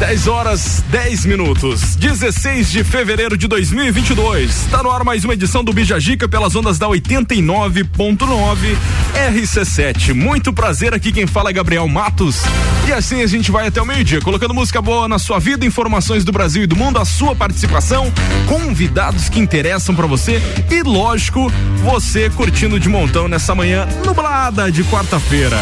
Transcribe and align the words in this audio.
10 0.00 0.28
horas 0.28 0.82
10 0.88 1.26
minutos, 1.26 1.94
16 1.94 2.70
de 2.70 2.82
fevereiro 2.82 3.36
de 3.36 3.46
2022. 3.46 4.64
Está 4.64 4.82
no 4.82 4.90
ar 4.90 5.04
mais 5.04 5.26
uma 5.26 5.34
edição 5.34 5.62
do 5.62 5.74
Bijagica 5.74 6.26
pelas 6.26 6.56
ondas 6.56 6.78
da 6.78 6.88
89.9 6.88 8.78
RC7. 9.14 10.14
Muito 10.14 10.54
prazer 10.54 10.94
aqui 10.94 11.12
quem 11.12 11.26
fala 11.26 11.50
é 11.50 11.52
Gabriel 11.52 11.86
Matos. 11.86 12.40
E 12.88 12.92
assim 12.92 13.20
a 13.20 13.26
gente 13.26 13.50
vai 13.50 13.66
até 13.66 13.82
o 13.82 13.84
meio-dia, 13.84 14.22
colocando 14.22 14.54
música 14.54 14.80
boa 14.80 15.06
na 15.06 15.18
sua 15.18 15.38
vida, 15.38 15.66
informações 15.66 16.24
do 16.24 16.32
Brasil 16.32 16.62
e 16.62 16.66
do 16.66 16.74
mundo, 16.74 16.98
a 16.98 17.04
sua 17.04 17.36
participação, 17.36 18.10
convidados 18.48 19.28
que 19.28 19.38
interessam 19.38 19.94
para 19.94 20.06
você 20.06 20.40
e, 20.70 20.82
lógico, 20.82 21.52
você 21.84 22.30
curtindo 22.30 22.80
de 22.80 22.88
montão 22.88 23.28
nessa 23.28 23.54
manhã 23.54 23.86
nublada 24.02 24.72
de 24.72 24.82
quarta-feira. 24.84 25.58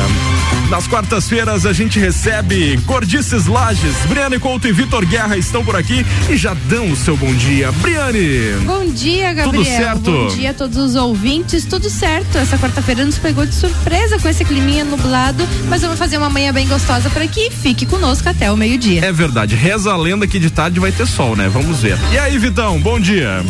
Nas 0.71 0.87
quartas-feiras 0.87 1.65
a 1.65 1.73
gente 1.73 1.99
recebe 1.99 2.77
Gordices 2.85 3.47
Lages, 3.47 3.97
Briane 4.29 4.41
Couto 4.41 4.69
e 4.69 4.73
Vitor 4.73 5.07
Guerra 5.07 5.39
estão 5.39 5.65
por 5.65 5.75
aqui 5.75 6.05
e 6.29 6.37
já 6.37 6.53
dão 6.69 6.93
o 6.93 6.97
seu 6.97 7.17
bom 7.17 7.33
dia. 7.35 7.73
Briane! 7.73 8.59
Bom 8.63 8.85
dia, 8.85 9.33
Gabriel. 9.33 9.65
Tudo 9.65 9.65
certo? 9.65 10.11
Bom 10.11 10.27
dia 10.29 10.51
a 10.51 10.55
todos 10.55 10.77
os 10.77 10.95
ouvintes, 10.97 11.65
tudo 11.65 11.89
certo. 11.89 12.37
Essa 12.37 12.59
quarta-feira 12.59 13.07
nos 13.07 13.17
pegou 13.17 13.47
de 13.47 13.55
surpresa 13.55 14.19
com 14.19 14.29
esse 14.29 14.45
climinha 14.45 14.85
nublado, 14.85 15.49
mas 15.71 15.81
vamos 15.81 15.99
fazer 15.99 16.19
uma 16.19 16.29
manhã 16.29 16.53
bem 16.53 16.69
gostosa 16.69 17.09
por 17.09 17.23
aqui. 17.23 17.51
Fique 17.51 17.87
conosco 17.87 18.29
até 18.29 18.53
o 18.53 18.57
meio-dia. 18.57 19.03
É 19.03 19.13
verdade, 19.13 19.55
reza 19.55 19.93
a 19.93 19.97
lenda 19.97 20.27
que 20.27 20.39
de 20.39 20.51
tarde 20.51 20.79
vai 20.79 20.93
ter 20.93 21.07
sol, 21.07 21.35
né? 21.35 21.49
Vamos 21.49 21.81
ver. 21.81 21.97
E 22.13 22.19
aí, 22.19 22.37
Vitão, 22.37 22.79
bom 22.79 23.01
dia. 23.01 23.43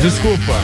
Desculpa. 0.00 0.54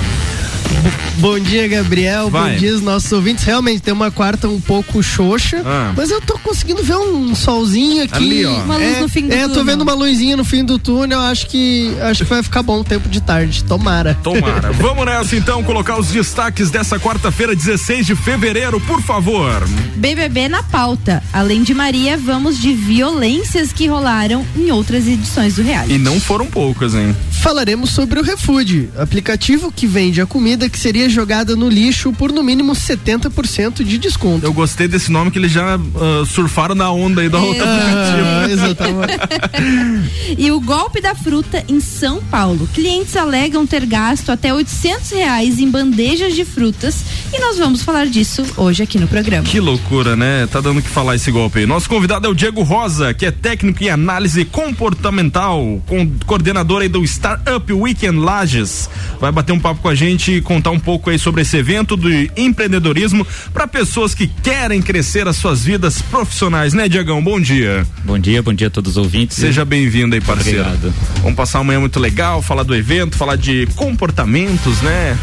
Bom 1.19 1.39
dia, 1.39 1.67
Gabriel. 1.69 2.29
Vai. 2.29 2.53
Bom 2.53 2.59
dia, 2.59 2.73
aos 2.73 2.81
nossos 2.83 3.11
ouvintes. 3.13 3.45
Realmente 3.45 3.81
tem 3.81 3.95
uma 3.95 4.11
quarta 4.11 4.49
um 4.49 4.61
pouco 4.61 5.03
xoxa, 5.03 5.63
Ah. 5.65 5.93
mas 5.97 6.11
eu 6.11 6.21
tô 6.21 6.39
conseguindo 6.39 6.83
ver 6.83 6.97
um 6.97 7.35
solzinho 7.35 8.03
aqui. 8.03 8.15
Ali, 8.15 8.45
ó. 8.45 8.55
Uma 8.65 8.77
luz 8.77 8.97
é, 8.97 9.01
no 9.01 9.09
fim 9.09 9.27
do 9.29 9.33
é, 9.33 9.39
eu 9.45 9.49
tô 9.49 9.55
túnel. 9.55 9.65
vendo 9.65 9.83
uma 9.83 9.95
luzinha 9.95 10.37
no 10.37 10.45
fim 10.45 10.65
do 10.65 10.79
túnel. 10.79 11.21
Acho 11.21 11.47
que 11.47 11.95
acho 12.01 12.25
que 12.25 12.31
vai 12.31 12.43
ficar 12.43 12.63
bom 12.63 12.81
o 12.81 12.85
tempo 12.85 13.09
de 13.09 13.21
tarde. 13.21 13.65
Tomara. 13.65 14.15
Tomara. 14.23 14.73
Vamos 14.81 15.05
nessa 15.07 15.37
então, 15.37 15.63
colocar 15.63 15.99
os 15.99 16.09
destaques 16.09 16.71
dessa 16.71 16.99
quarta-feira, 16.99 17.55
16 17.55 18.07
de 18.07 18.15
fevereiro, 18.17 18.81
por 18.81 19.01
favor. 19.01 19.63
BBB 19.97 20.49
na 20.49 20.63
pauta. 20.63 21.23
Além 21.33 21.63
de 21.63 21.73
Maria, 21.75 22.19
vamos 22.19 22.59
de 22.61 22.73
violências 22.75 23.73
que 23.73 23.87
rolaram 23.87 24.45
em 24.57 24.71
outras 24.71 25.07
edições 25.07 25.55
do 25.57 25.63
reality. 25.63 25.95
E 25.95 25.99
não 25.99 26.21
foram 26.21 26.47
poucas, 26.47 26.95
hein? 26.95 27.15
Falaremos 27.31 27.91
sobre 27.91 28.19
o 28.19 28.23
Refood, 28.23 28.91
aplicativo 28.99 29.73
que 29.73 29.87
vende 29.87 30.21
a 30.21 30.27
comida 30.27 30.69
que 30.69 30.79
seria 30.79 31.04
jogada 31.09 31.57
no 31.57 31.69
lixo 31.69 32.13
por 32.13 32.33
no 32.33 32.43
mínimo 32.43 32.73
70% 32.73 33.85
de 33.85 33.99
desconto. 33.99 34.45
Eu 34.45 34.53
gostei 34.53 34.89
desse 34.89 35.11
nome 35.11 35.31
que 35.31 35.39
eles 35.39 35.53
já 35.53 35.77
ah, 35.77 36.25
surfaram 36.27 36.75
na 36.75 36.91
onda 36.91 37.21
aí 37.21 37.29
da 37.29 37.39
outra 37.39 37.65
aplicativo. 37.65 38.27
Ah, 38.27 38.51
exatamente. 38.51 40.35
E 40.37 40.51
o 40.51 40.61
golpe 40.61 41.01
da 41.01 41.15
fruta 41.15 41.65
em 41.69 41.81
São 41.81 42.23
Paulo. 42.23 42.69
Clientes 42.75 43.17
alegam 43.17 43.67
ter 43.67 43.87
gasto 43.87 44.31
até 44.31 44.53
800 44.53 45.11
reais 45.11 45.59
em 45.59 45.71
bandejas 45.71 46.35
de 46.35 46.45
frutas 46.45 47.05
e 47.33 47.39
nós 47.39 47.59
vamos 47.59 47.83
falar 47.83 48.07
disso 48.07 48.45
hoje 48.57 48.83
aqui 48.83 48.99
no 48.99 49.07
programa. 49.07 49.45
Que 49.45 49.61
loucura, 49.61 50.17
né? 50.17 50.47
Tá 50.47 50.61
dando 50.61 50.79
o 50.79 50.83
que 50.83 50.89
falar 50.89 51.17
esse 51.17 51.31
golpe 51.31 51.61
aí. 51.61 51.67
Nosso 51.67 51.89
convidado 51.89 52.27
é 52.27 52.31
o 52.31 52.35
Diego 52.35 52.63
Rosa, 52.63 53.13
que 53.13 53.27
é 53.27 53.31
técnico 53.31 53.83
em 53.83 53.89
análise 53.89 54.45
comportamental, 54.45 55.83
com, 55.87 56.11
coordenador 56.27 56.83
aí 56.83 56.89
do 56.89 57.03
Startup 57.05 57.73
Weekend 57.73 58.19
Lages. 58.19 58.89
Vai 59.21 59.33
bater 59.33 59.53
um 59.53 59.61
papo 59.61 59.81
com 59.81 59.89
a 59.89 59.95
gente 59.95 60.33
e 60.33 60.41
contar 60.41 60.71
um 60.71 60.79
pouco 60.79 60.94
aí 61.11 61.19
sobre 61.19 61.43
esse 61.43 61.57
evento 61.57 61.97
do 61.97 62.09
empreendedorismo 62.37 63.27
para 63.53 63.67
pessoas 63.67 64.15
que 64.15 64.27
querem 64.27 64.81
crescer 64.81 65.27
as 65.29 65.37
suas 65.37 65.65
vidas 65.65 66.01
profissionais, 66.03 66.73
né, 66.73 66.89
Diegão? 66.89 67.23
Bom 67.23 67.41
dia. 67.41 67.87
Bom 68.05 68.19
dia, 68.19 68.43
bom 68.43 68.53
dia 68.53 68.69
a 68.69 68.71
todos 68.71 68.93
os 68.93 68.97
ouvintes. 68.97 69.37
Seja 69.37 69.65
bem-vindo 69.65 70.15
aí, 70.15 70.21
parceiro. 70.21 70.61
Obrigado. 70.61 70.95
Vamos 71.23 71.37
passar 71.37 71.59
uma 71.59 71.65
manhã 71.65 71.81
muito 71.81 71.99
legal, 71.99 72.43
falar 72.43 72.63
do 72.63 72.75
evento, 72.75 73.17
falar 73.17 73.37
de 73.37 73.67
comportamentos, 73.75 74.81
né? 74.83 75.19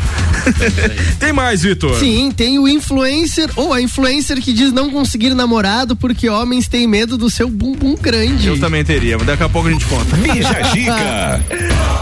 Tem 1.19 1.31
mais, 1.33 1.61
Vitor? 1.61 1.95
Sim, 1.97 2.31
tem 2.31 2.57
o 2.57 2.67
influencer 2.67 3.49
ou 3.55 3.73
a 3.73 3.81
influencer 3.81 4.41
que 4.41 4.53
diz 4.53 4.71
não 4.71 4.89
conseguir 4.89 5.33
namorado 5.33 5.95
porque 5.95 6.29
homens 6.29 6.67
têm 6.67 6.87
medo 6.87 7.17
do 7.17 7.29
seu 7.29 7.49
bumbum 7.49 7.95
grande. 7.95 8.47
Eu 8.47 8.59
também 8.59 8.83
teria, 8.83 9.17
mas 9.17 9.27
daqui 9.27 9.43
a 9.43 9.49
pouco 9.49 9.67
a 9.67 9.71
gente 9.71 9.85
conta. 9.85 10.15
Bija 10.17 10.63
Gica. 10.73 11.43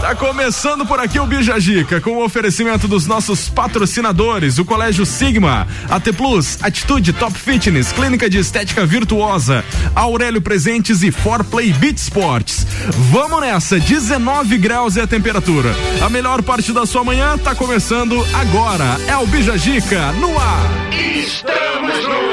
Tá 0.00 0.14
começando 0.14 0.86
por 0.86 0.98
aqui 0.98 1.20
o 1.20 1.26
Bijagica, 1.26 2.00
com 2.00 2.12
o 2.12 2.24
oferecimento 2.24 2.88
dos 2.88 3.06
nossos 3.06 3.48
patrocinadores, 3.60 4.58
o 4.58 4.64
Colégio 4.64 5.04
Sigma, 5.04 5.68
AT 5.90 6.14
Plus, 6.16 6.56
Atitude 6.62 7.12
Top 7.12 7.38
Fitness, 7.38 7.92
Clínica 7.92 8.30
de 8.30 8.38
Estética 8.38 8.86
Virtuosa, 8.86 9.62
Aurélio 9.94 10.40
Presentes 10.40 11.02
e 11.02 11.12
Forplay 11.12 11.70
Beat 11.74 11.98
Sports. 11.98 12.66
Vamos 13.12 13.38
nessa, 13.42 13.78
19 13.78 14.56
graus 14.56 14.96
é 14.96 15.02
a 15.02 15.06
temperatura. 15.06 15.76
A 16.00 16.08
melhor 16.08 16.40
parte 16.42 16.72
da 16.72 16.86
sua 16.86 17.04
manhã 17.04 17.36
tá 17.36 17.54
começando 17.54 18.26
agora. 18.32 18.96
É 19.06 19.18
o 19.18 19.26
Bijagica 19.26 20.10
no 20.12 20.38
ar. 20.38 20.90
Que 20.90 21.26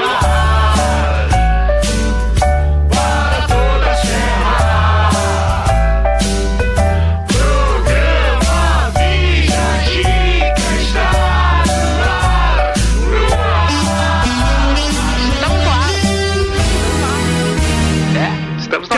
a 0.06 0.66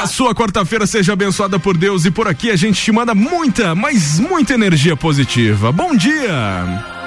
sua 0.10 0.34
quarta-feira 0.34 0.86
seja 0.86 1.14
abençoada 1.14 1.60
por 1.60 1.78
Deus 1.78 2.04
e 2.06 2.12
por 2.12 2.28
aqui 2.28 2.52
a 2.52 2.56
gente 2.56 2.82
te 2.82 2.92
manda 2.92 3.16
muita, 3.16 3.76
mas 3.76 4.20
muita 4.20 4.54
energia 4.54 4.96
positiva. 4.96 5.72
Bom 5.72 5.96
dia! 5.96 6.99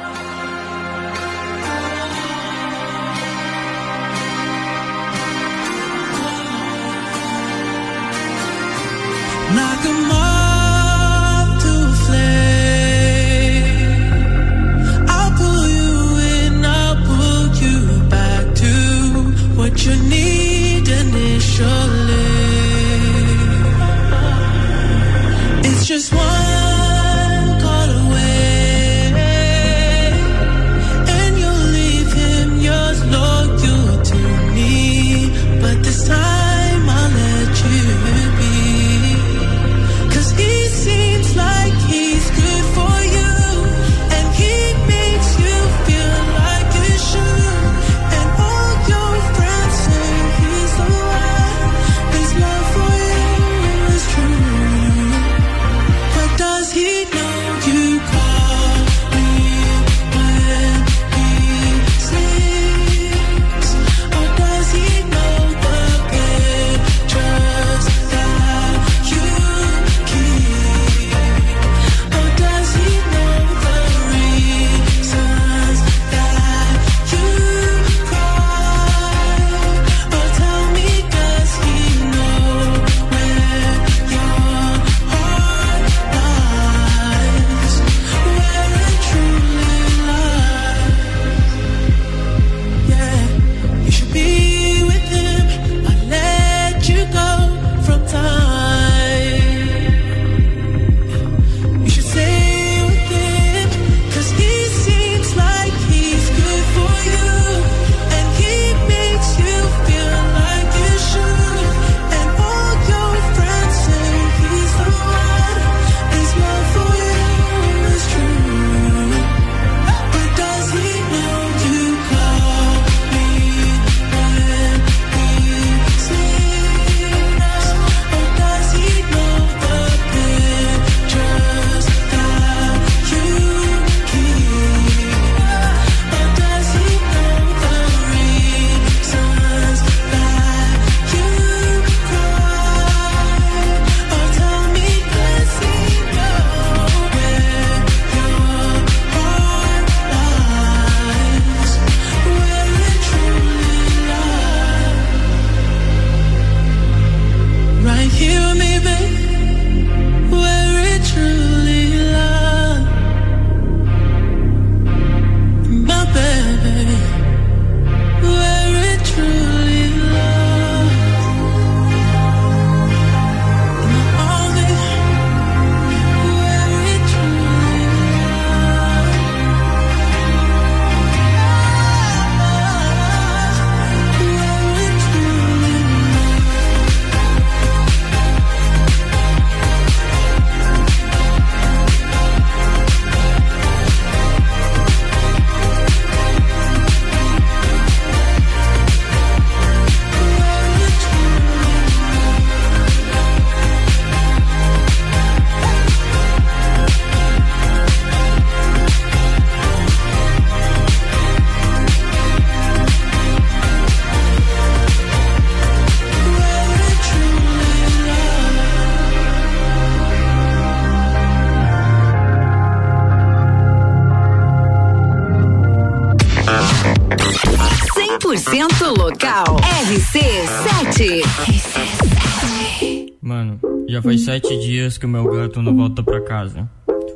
Já 233.93 234.01
faz 234.01 234.25
sete 234.25 234.59
dias 234.59 234.97
que 234.97 235.05
o 235.05 235.09
meu 235.09 235.31
gato 235.31 235.61
não 235.61 235.77
volta 235.77 236.03
pra 236.03 236.19
casa. 236.23 236.67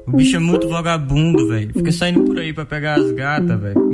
O 0.06 0.12
bicho 0.12 0.37
é 0.37 0.38
muito 0.38 0.69
vagabundo, 0.69 1.49
velho. 1.49 1.73
Fica 1.73 1.90
saindo 1.90 2.23
por 2.25 2.38
aí 2.38 2.52
pra 2.52 2.67
pegar 2.67 3.00
as 3.00 3.11
gatas, 3.12 3.58
velho. 3.58 3.90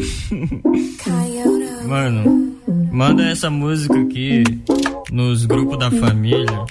Mano, 1.87 2.57
manda 2.91 3.23
essa 3.23 3.49
música 3.49 3.99
aqui 4.01 4.43
nos 5.13 5.47
grupos 5.47 5.79
da 5.79 5.93
família. 5.93 6.67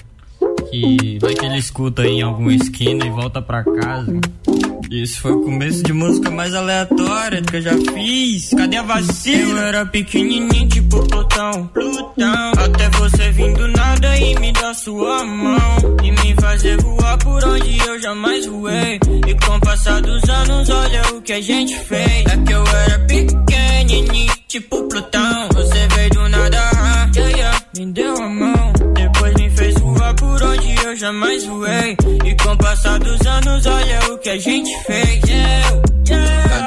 Que 0.72 1.20
vai 1.20 1.34
que 1.34 1.46
ele 1.46 1.58
escuta 1.58 2.06
em 2.06 2.22
alguma 2.22 2.54
esquina 2.54 3.06
e 3.06 3.10
volta 3.10 3.42
pra 3.42 3.62
casa. 3.64 4.22
Isso 4.90 5.20
foi 5.20 5.32
o 5.32 5.42
começo 5.42 5.84
de 5.84 5.94
música 5.94 6.30
mais 6.30 6.54
aleatória 6.54 7.42
que 7.42 7.58
eu 7.58 7.62
já 7.62 7.72
fiz. 7.94 8.50
Cadê 8.50 8.78
a 8.78 8.82
vacina? 8.82 9.38
Eu 9.38 9.58
era 9.58 9.86
pequenininho, 9.86 10.68
tipo 10.70 11.06
Plutão. 11.08 11.68
Plutão. 11.74 12.52
Até 12.58 12.90
você 12.90 13.32
vir 13.32 13.54
do 13.54 13.68
nada 13.70 14.18
e 14.18 14.40
me 14.40 14.52
dar 14.54 14.74
sua 14.74 15.26
mão. 15.26 15.98
E 16.04 16.12
me 16.12 16.36
fazer 16.40 16.78
voar 16.82 17.18
por 17.20 17.44
onde 17.46 17.78
eu 17.88 18.02
jamais 18.02 18.46
voei. 18.46 19.00
E 19.28 19.46
com 19.46 19.56
o 19.56 19.60
passar 19.62 20.02
dos 20.02 20.24
anos, 20.30 20.70
olha 20.70 21.02
o 21.16 21.22
que 21.22 21.34
a 21.34 21.42
gente 21.42 21.78
fez. 21.80 22.26
É 22.26 22.38
que 22.38 22.54
eu 22.54 22.64
era 22.68 23.00
pequenininho, 23.00 24.34
tipo 24.48 24.84
Plutão. 24.88 25.50
Você 25.54 25.88
veio 25.96 26.10
do 26.12 26.30
nada, 26.30 26.70
ah, 26.76 27.12
yeah, 27.16 27.38
yeah, 27.38 27.66
me 27.78 27.94
deu 27.94 28.14
a 28.22 28.30
jamais 31.02 31.44
voei. 31.46 31.98
E 32.26 32.44
com 32.44 32.52
o 32.52 32.58
passar 32.58 33.00
dos 33.00 33.26
anos, 33.26 33.66
olha 33.66 34.14
o 34.14 34.20
que 34.20 34.30
a 34.30 34.38
gente 34.38 34.72
fez. 34.84 35.22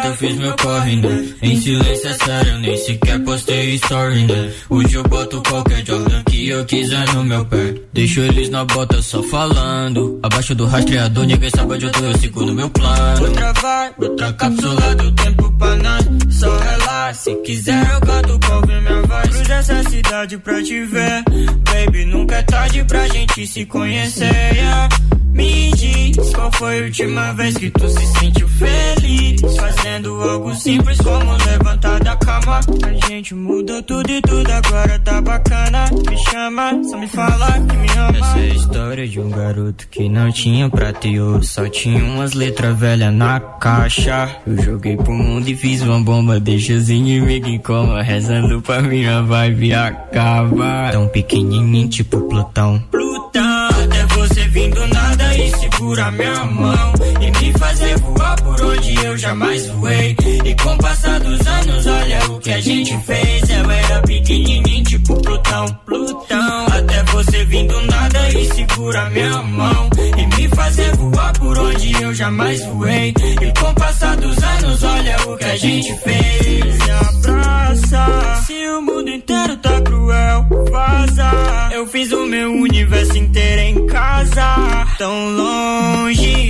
Eu 0.04 0.14
fiz 0.16 0.36
meu 0.36 0.54
corre, 0.56 0.96
né? 0.96 1.28
Em 1.42 1.60
silêncio 1.60 2.08
é 2.08 2.12
sério, 2.14 2.58
nem 2.58 2.76
sequer 2.76 3.18
postei 3.20 3.74
story, 3.74 4.26
né? 4.26 4.52
Hoje 4.68 4.94
eu 4.94 5.02
boto 5.04 5.42
qualquer 5.48 5.84
Jordan 5.86 6.22
que 6.24 6.48
eu 6.48 6.64
quiser 6.64 7.14
no 7.14 7.24
meu 7.24 7.44
pé. 7.46 7.74
Deixo 7.92 8.20
eles 8.20 8.50
na 8.50 8.64
bota 8.64 9.00
só 9.02 9.22
falando. 9.22 10.18
Abaixo 10.22 10.54
do 10.54 10.66
rastreador, 10.66 11.24
ninguém 11.24 11.50
sabe 11.50 11.74
onde 11.74 11.86
eu 11.86 11.92
tô, 11.92 12.04
eu 12.04 12.18
sigo 12.18 12.44
no 12.44 12.54
meu 12.54 12.68
plano. 12.70 13.26
Outra 13.26 13.52
vai, 13.54 13.92
outra 13.98 14.32
cápsula 14.32 14.94
do 14.96 15.12
tempo 15.12 15.52
pra 15.52 15.76
nós. 15.76 16.04
Só 16.30 16.56
relaxa, 16.56 17.20
se 17.20 17.34
quiser 17.36 17.90
eu 17.92 18.00
canto 18.00 18.38
pra 18.38 18.56
ouvir 18.56 18.80
minha 18.80 19.02
voz. 19.02 19.28
Cruza 19.28 19.54
essa 19.54 19.82
cidade 19.90 20.38
pra 20.38 20.62
te 20.62 20.84
ver. 20.84 21.24
Baby, 21.64 22.04
nunca 22.06 22.36
é 22.36 22.42
tarde 22.42 22.84
pra 22.84 23.08
gente 23.08 23.46
se 23.46 23.64
conhecer. 23.66 24.54
yeah. 24.54 24.88
Me 25.34 25.72
diz 25.72 26.32
qual 26.32 26.50
foi 26.52 26.80
a 26.80 26.82
última 26.84 27.32
vez 27.32 27.56
que 27.56 27.68
tu 27.70 27.88
se 27.88 28.06
sentiu 28.18 28.48
feliz. 28.48 29.40
Fazendo 29.84 30.22
algo 30.22 30.54
simples 30.54 30.98
como 31.02 31.36
levantar 31.46 32.02
da 32.02 32.16
cama. 32.16 32.58
A 32.84 33.06
gente 33.06 33.34
mudou 33.34 33.82
tudo 33.82 34.10
e 34.10 34.22
tudo 34.22 34.50
agora 34.50 34.98
tá 35.00 35.20
bacana. 35.20 35.84
Me 36.08 36.16
chama, 36.30 36.82
só 36.84 36.96
me 36.96 37.06
fala 37.06 37.52
que 37.52 37.76
me 37.76 37.90
ama. 37.90 38.16
Essa 38.16 38.38
é 38.38 38.42
a 38.50 38.54
história 38.54 39.06
de 39.06 39.20
um 39.20 39.28
garoto 39.28 39.86
que 39.88 40.08
não 40.08 40.32
tinha 40.32 40.70
prata 40.70 41.06
e 41.06 41.20
ouro. 41.20 41.44
Só 41.44 41.68
tinha 41.68 42.02
umas 42.02 42.32
letras 42.32 42.78
velhas 42.78 43.12
na 43.12 43.38
caixa. 43.38 44.34
Eu 44.46 44.62
joguei 44.62 44.96
pro 44.96 45.12
mundo 45.12 45.46
e 45.48 45.54
fiz 45.54 45.82
uma 45.82 46.00
bomba. 46.00 46.40
Deixa 46.40 46.72
os 46.72 46.88
inimigos 46.88 47.50
em 47.50 47.58
coma. 47.58 48.02
Rezando 48.02 48.62
pra 48.62 48.80
minha 48.80 49.20
vibe 49.20 49.74
acabar. 49.74 50.92
Tão 50.92 51.08
pequenininho, 51.08 51.88
tipo 51.90 52.22
Plutão. 52.22 52.82
Plutão, 52.90 53.68
até 53.68 54.06
você 54.06 54.48
vindo 54.48 54.78
e 54.78 55.13
segura 55.56 56.10
minha 56.10 56.44
mão. 56.44 56.92
E 57.20 57.44
me 57.44 57.52
fazer 57.58 57.98
voar 57.98 58.36
por 58.42 58.62
onde 58.62 58.94
eu 59.04 59.16
jamais 59.16 59.66
voei. 59.68 60.16
E 60.44 60.54
com 60.62 60.74
o 60.74 60.78
passar 60.78 61.20
dos 61.20 61.46
anos, 61.46 61.86
olha 61.86 62.30
o 62.30 62.38
que 62.38 62.52
a 62.52 62.60
gente 62.60 62.98
fez. 62.98 63.50
Eu 63.50 63.70
era 63.70 64.02
pequenininho, 64.02 64.84
tipo 64.84 65.20
Plutão. 65.22 65.66
Plutão, 65.86 66.66
até 66.66 67.02
você 67.04 67.44
vindo 67.44 67.80
nada 67.82 68.28
e 68.30 68.44
segura 68.52 69.10
minha 69.10 69.42
mão. 69.42 69.90
E 70.16 70.26
me 70.36 70.48
fazer 70.48 70.96
voar 70.96 71.32
por 71.38 71.58
onde 71.58 72.02
eu 72.02 72.14
jamais 72.14 72.64
voei. 72.66 73.14
E 73.40 73.60
com 73.60 73.70
o 73.70 73.74
passar 73.74 74.16
dos 74.16 74.42
anos, 74.42 74.82
olha 74.82 75.16
o 75.28 75.36
que 75.36 75.44
a 75.44 75.56
gente 75.56 75.94
fez. 75.98 76.78
Me 76.78 76.90
abraça. 76.90 78.42
Se 78.46 78.68
o 78.68 78.82
mundo 78.82 79.10
inteiro 79.10 79.56
tá 79.58 79.80
cruel, 79.80 80.46
vaza. 80.70 81.30
Eu 81.72 81.86
fiz 81.86 82.12
o 82.12 82.26
meu 82.26 82.52
universo 82.52 83.16
inteiro 83.16 83.62
em 83.62 83.86
casa. 83.86 84.86
Tão 84.98 85.30
longe 85.30 85.43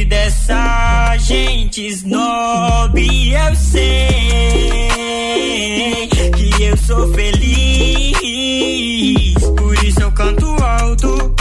dessa 0.05 1.17
gente 1.19 1.87
snob. 1.89 2.99
Eu 3.33 3.55
sei 3.55 4.09
que 6.37 6.63
eu 6.63 6.77
sou 6.77 7.13
feliz. 7.15 8.15
Por 9.57 9.75
isso 9.85 10.04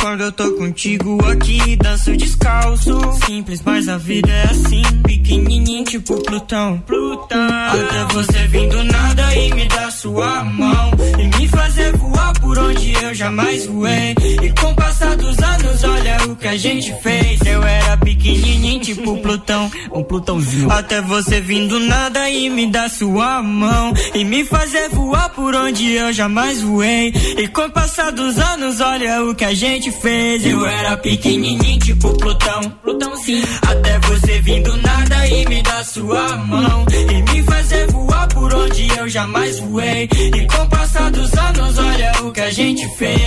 Quando 0.03 0.21
eu 0.21 0.31
tô 0.31 0.51
contigo 0.53 1.17
aqui, 1.25 1.75
danço 1.75 2.15
descalço. 2.15 2.99
Simples, 3.25 3.61
mas 3.65 3.87
a 3.87 3.97
vida 3.97 4.29
é 4.29 4.43
assim. 4.43 4.83
Pequenininho, 5.03 5.83
tipo 5.85 6.21
Plutão. 6.21 6.77
Plutão. 6.85 7.47
Até 7.49 8.13
você 8.13 8.47
vindo 8.47 8.83
nada 8.83 9.35
e 9.35 9.53
me 9.53 9.65
dar 9.67 9.91
sua 9.91 10.43
mão. 10.43 10.91
E 11.17 11.37
me 11.37 11.47
fazer 11.47 11.95
voar 11.97 12.33
por 12.39 12.57
onde 12.57 12.93
eu 12.93 13.13
jamais 13.13 13.65
voei. 13.65 14.15
E 14.41 14.49
com 14.59 14.71
o 14.71 14.75
passar 14.75 15.15
dos 15.15 15.37
anos, 15.39 15.83
olha 15.83 16.17
o 16.29 16.35
que 16.35 16.47
a 16.47 16.57
gente 16.57 16.93
fez. 17.01 17.41
Eu 17.45 17.63
era 17.63 17.97
pequenininho, 17.97 18.81
tipo 18.81 19.17
Plutão. 19.17 19.71
Um 19.91 20.03
Plutãozinho. 20.03 20.71
Até 20.71 21.01
você 21.01 21.41
vindo 21.41 21.79
nada 21.79 22.29
e 22.29 22.49
me 22.49 22.67
dar 22.67 22.89
sua 22.89 23.41
mão. 23.41 23.93
E 24.13 24.23
me 24.23 24.43
fazer 24.43 24.89
voar 24.89 25.29
por 25.29 25.55
onde 25.55 25.91
eu 25.93 26.13
jamais 26.13 26.61
voei. 26.61 27.13
E 27.37 27.47
com 27.47 27.63
o 27.63 27.71
passar 27.71 28.11
dos 28.11 28.37
anos, 28.37 28.79
olha 28.79 29.23
o 29.23 29.32
que 29.35 29.45
a 29.45 29.53
gente 29.53 29.91
fez. 29.91 30.45
Eu 30.45 30.65
era 30.65 30.97
pequenininho, 30.97 31.79
tipo 31.79 32.13
Plutão. 32.17 32.61
Plutãozinho. 32.83 33.45
Até 33.61 33.99
você 33.99 34.41
vindo 34.41 34.75
nada 34.77 35.27
e 35.27 35.45
me 35.47 35.61
dar 35.61 35.85
sua 35.85 36.37
mão. 36.37 36.85
E 36.91 37.21
me 37.31 37.43
fazer 37.43 37.87
voar 37.91 38.27
por 38.29 38.53
onde 38.53 38.87
eu 38.97 39.07
jamais 39.09 39.59
voei. 39.59 40.09
E 40.11 40.47
com 40.47 40.63
o 40.63 40.69
passar 40.69 41.11
dos 41.11 41.33
anos, 41.33 41.77
olha 41.77 42.11
o 42.23 42.31
que 42.31 42.41
a 42.41 42.49
gente 42.51 42.87
fez. 42.97 43.19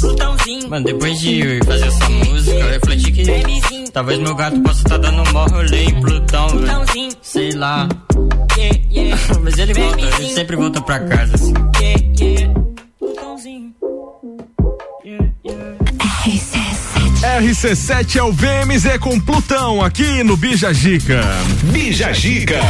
Plutãozinho. 0.00 0.68
Mano, 0.70 0.84
depois 0.84 1.20
de 1.20 1.60
fazer 1.64 1.86
essa 1.86 2.08
música, 2.08 2.56
eu 2.56 2.68
refleti 2.68 3.12
que 3.12 3.90
talvez 3.92 4.18
meu 4.18 4.34
gato 4.34 4.60
possa 4.60 4.80
estar 4.80 4.98
dando 4.98 5.22
um 5.22 5.32
maior 5.32 5.50
rolê 5.50 5.84
em 5.84 6.00
Plutão, 6.00 6.48
velho. 6.48 6.84
Sei 7.22 7.52
lá. 7.52 7.88
Mas 9.42 9.58
ele 9.58 9.74
volta, 9.74 10.00
ele 10.00 10.28
sempre 10.30 10.56
volta 10.56 10.80
pra 10.80 11.00
casa, 11.00 11.34
assim. 11.34 11.52
Plutãozinho. 11.52 12.63
RC7 17.40 18.16
é 18.16 18.22
o 18.22 18.32
VMZ 18.32 18.98
com 19.00 19.18
Plutão 19.18 19.82
aqui 19.82 20.22
no 20.22 20.36
Bija 20.36 20.72
Gica. 20.72 21.20
Bija 21.64 22.12
Gica. 22.12 22.60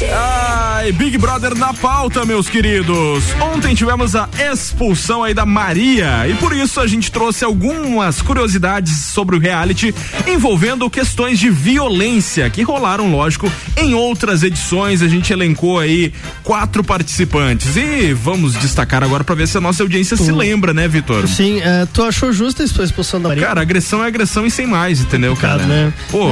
Ai, 0.00 0.92
Big 0.92 1.18
Brother 1.18 1.56
na 1.56 1.74
pauta, 1.74 2.24
meus 2.24 2.48
queridos. 2.48 3.24
Ontem 3.40 3.74
tivemos 3.74 4.14
a 4.14 4.28
expulsão 4.52 5.24
aí 5.24 5.34
da 5.34 5.44
Maria 5.44 6.28
e 6.28 6.34
por 6.34 6.52
isso 6.52 6.78
a 6.80 6.86
gente 6.86 7.10
trouxe 7.10 7.44
algumas 7.44 8.22
curiosidades 8.22 8.96
sobre 9.06 9.34
o 9.34 9.40
reality 9.40 9.92
envolvendo 10.26 10.88
questões 10.88 11.38
de 11.38 11.50
violência 11.50 12.48
que 12.48 12.62
rolaram, 12.62 13.10
lógico, 13.10 13.50
em 13.76 13.92
outras 13.92 14.44
edições. 14.44 15.02
A 15.02 15.08
gente 15.08 15.32
elencou 15.32 15.80
aí 15.80 16.12
quatro 16.44 16.84
participantes 16.84 17.76
e 17.76 18.12
vamos 18.12 18.54
destacar 18.54 19.02
agora 19.02 19.24
para 19.24 19.34
ver 19.34 19.48
se 19.48 19.58
a 19.58 19.60
nossa 19.60 19.82
audiência 19.82 20.16
se 20.16 20.30
lembra, 20.30 20.72
né, 20.72 20.86
Vitor? 20.86 21.26
Sim, 21.26 21.60
é, 21.60 21.86
tu 21.92 22.04
achou 22.04 22.32
justa 22.32 22.62
a 22.62 22.84
expulsão 22.84 23.20
da 23.20 23.30
Maria? 23.30 23.44
Cara, 23.44 23.60
agressão 23.60 24.04
é 24.04 24.06
agressão 24.06 24.46
e 24.46 24.50
sem 24.50 24.66
mais, 24.66 25.00
entendeu, 25.00 25.34
cara? 25.34 25.64
né? 25.64 25.92
Pô, 26.10 26.28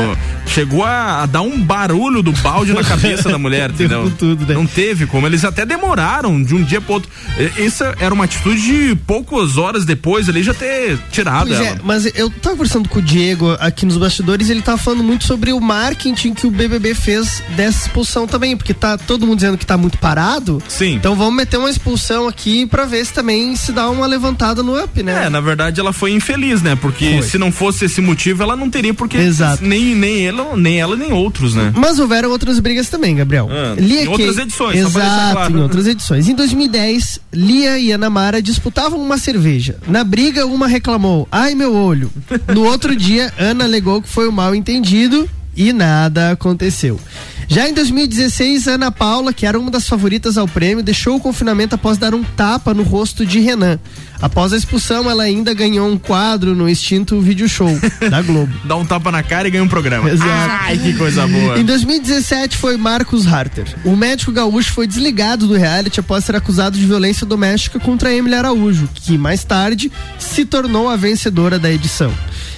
chegou 0.46 0.84
a, 0.84 1.22
a 1.22 1.26
dar 1.26 1.42
um 1.42 1.60
barulho 1.60 2.22
do 2.22 2.32
balde 2.32 2.72
na 2.72 2.82
cabeça 2.84 3.28
da 3.28 3.38
mulher, 3.38 3.55
entendeu? 3.64 4.10
Tudo, 4.18 4.46
né? 4.46 4.54
Não 4.54 4.66
teve 4.66 5.06
como. 5.06 5.26
Eles 5.26 5.44
até 5.44 5.64
demoraram 5.64 6.42
de 6.42 6.54
um 6.54 6.62
dia 6.62 6.80
pro 6.80 6.94
outro. 6.94 7.10
Essa 7.58 7.94
era 8.00 8.12
uma 8.14 8.24
atitude 8.24 8.60
de 8.60 8.94
poucas 8.96 9.56
horas 9.56 9.84
depois 9.84 10.28
ali 10.28 10.42
já 10.42 10.54
ter 10.54 10.98
tirado 11.10 11.48
Pois 11.48 11.58
ela. 11.60 11.68
é, 11.68 11.78
mas 11.82 12.06
eu 12.14 12.30
tava 12.30 12.56
conversando 12.56 12.88
com 12.88 12.98
o 12.98 13.02
Diego 13.02 13.52
aqui 13.60 13.84
nos 13.86 13.96
bastidores, 13.96 14.48
ele 14.50 14.62
tava 14.62 14.78
falando 14.78 15.02
muito 15.02 15.24
sobre 15.24 15.52
o 15.52 15.60
marketing 15.60 16.34
que 16.34 16.46
o 16.46 16.50
BBB 16.50 16.94
fez 16.94 17.42
dessa 17.56 17.86
expulsão 17.86 18.26
também, 18.26 18.56
porque 18.56 18.72
tá 18.74 18.96
todo 18.96 19.26
mundo 19.26 19.36
dizendo 19.36 19.58
que 19.58 19.66
tá 19.66 19.76
muito 19.76 19.98
parado. 19.98 20.62
Sim. 20.68 20.94
Então 20.94 21.14
vamos 21.14 21.34
meter 21.34 21.56
uma 21.58 21.70
expulsão 21.70 22.26
aqui 22.28 22.66
pra 22.66 22.84
ver 22.84 23.04
se 23.04 23.12
também 23.12 23.54
se 23.56 23.72
dá 23.72 23.88
uma 23.90 24.06
levantada 24.06 24.62
no 24.62 24.82
up, 24.82 25.02
né? 25.02 25.26
É, 25.26 25.28
na 25.30 25.40
verdade 25.40 25.80
ela 25.80 25.92
foi 25.92 26.12
infeliz, 26.12 26.62
né? 26.62 26.76
Porque 26.76 27.14
Foi. 27.18 27.22
se 27.22 27.38
não 27.38 27.52
fosse 27.52 27.84
esse 27.84 28.00
motivo, 28.00 28.42
ela 28.42 28.56
não 28.56 28.70
teria 28.70 28.94
porque 28.94 29.16
Exato. 29.16 29.64
nem 29.64 29.94
nem 29.94 30.26
ela, 30.26 30.56
nem 30.56 30.80
ela 30.80 30.96
nem 30.96 31.12
outros, 31.12 31.54
né? 31.54 31.72
Mas 31.76 31.98
houveram 31.98 32.30
outras 32.30 32.58
brigas 32.58 32.88
também, 32.88 33.16
Gabriel. 33.16 33.45
Ah, 33.50 33.74
Lia 33.78 34.04
em 34.04 34.08
outras 34.08 34.34
Kay- 34.36 34.44
edições, 34.44 34.72
pra 34.80 34.82
deixar 34.90 34.98
Exato, 35.00 35.32
claro. 35.32 35.58
em 35.58 35.62
outras 35.62 35.86
edições. 35.86 36.28
Em 36.28 36.34
2010, 36.34 37.20
Lia 37.32 37.78
e 37.78 37.92
Ana 37.92 38.10
Mara 38.10 38.40
disputavam 38.42 39.00
uma 39.00 39.18
cerveja. 39.18 39.76
Na 39.88 40.02
briga, 40.04 40.46
uma 40.46 40.66
reclamou: 40.66 41.26
ai 41.30 41.54
meu 41.54 41.74
olho. 41.74 42.10
No 42.54 42.64
outro 42.64 42.94
dia, 42.96 43.32
Ana 43.38 43.64
alegou 43.64 44.00
que 44.02 44.08
foi 44.08 44.28
um 44.28 44.32
mal 44.32 44.54
entendido 44.54 45.28
e 45.56 45.72
nada 45.72 46.30
aconteceu. 46.32 47.00
Já 47.48 47.68
em 47.68 47.72
2016, 47.72 48.66
Ana 48.66 48.90
Paula, 48.90 49.32
que 49.32 49.46
era 49.46 49.56
uma 49.58 49.70
das 49.70 49.88
favoritas 49.88 50.36
ao 50.36 50.48
prêmio, 50.48 50.82
deixou 50.82 51.14
o 51.16 51.20
confinamento 51.20 51.76
após 51.76 51.96
dar 51.96 52.12
um 52.12 52.24
tapa 52.24 52.74
no 52.74 52.82
rosto 52.82 53.24
de 53.24 53.38
Renan. 53.38 53.78
Após 54.20 54.52
a 54.52 54.56
expulsão, 54.56 55.10
ela 55.10 55.22
ainda 55.22 55.52
ganhou 55.52 55.88
um 55.88 55.98
quadro 55.98 56.54
no 56.54 56.68
extinto 56.68 57.20
Video 57.20 57.48
Show 57.48 57.70
da 58.10 58.22
Globo. 58.22 58.52
Dá 58.64 58.76
um 58.76 58.84
tapa 58.84 59.12
na 59.12 59.22
cara 59.22 59.48
e 59.48 59.50
ganha 59.50 59.64
um 59.64 59.68
programa. 59.68 60.10
Exato. 60.10 60.30
Ai, 60.30 60.78
que 60.78 60.94
coisa 60.94 61.26
boa. 61.26 61.58
Em 61.58 61.64
2017 61.64 62.56
foi 62.56 62.76
Marcos 62.76 63.26
Harter. 63.26 63.66
O 63.84 63.94
médico 63.96 64.32
gaúcho 64.32 64.72
foi 64.72 64.86
desligado 64.86 65.46
do 65.46 65.54
reality 65.54 66.00
após 66.00 66.24
ser 66.24 66.36
acusado 66.36 66.78
de 66.78 66.86
violência 66.86 67.26
doméstica 67.26 67.78
contra 67.78 68.12
Emily 68.14 68.34
Araújo, 68.34 68.88
que 68.94 69.18
mais 69.18 69.44
tarde 69.44 69.90
se 70.18 70.44
tornou 70.44 70.88
a 70.88 70.96
vencedora 70.96 71.58
da 71.58 71.70
edição. 71.70 72.12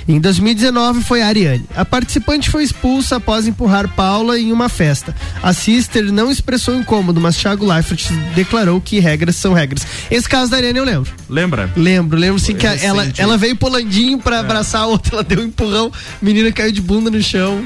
Em 0.08 0.18
2019 0.18 1.02
foi 1.02 1.20
a 1.20 1.26
Ariane. 1.26 1.66
A 1.76 1.84
participante 1.84 2.48
foi 2.48 2.64
expulsa 2.64 3.16
após 3.16 3.46
empurrar 3.46 3.86
Paula 3.88 4.38
em 4.38 4.50
uma 4.50 4.70
festa. 4.70 5.14
A 5.42 5.52
Sister 5.52 6.10
não 6.10 6.30
expressou 6.30 6.74
incômodo, 6.74 7.20
mas 7.20 7.36
Thiago 7.36 7.66
Leifert 7.66 8.10
declarou 8.34 8.80
que 8.80 8.98
regras 9.00 9.36
são 9.36 9.52
regras. 9.52 9.86
Esse 10.10 10.26
caso 10.26 10.50
da 10.50 10.56
Ariane 10.56 10.78
eu 10.78 10.84
lembro. 10.84 11.12
Lembra? 11.48 11.70
Lembro, 11.74 12.18
lembro 12.18 12.38
sim 12.38 12.54
que 12.54 12.66
ela, 12.66 13.06
ela 13.16 13.38
veio 13.38 13.56
pulandinho 13.56 14.18
pra 14.18 14.40
abraçar 14.40 14.82
a 14.82 14.86
outra, 14.86 15.16
ela 15.16 15.24
deu 15.24 15.40
um 15.40 15.44
empurrão, 15.44 15.90
menina 16.20 16.52
caiu 16.52 16.72
de 16.72 16.82
bunda 16.82 17.10
no 17.10 17.22
chão. 17.22 17.64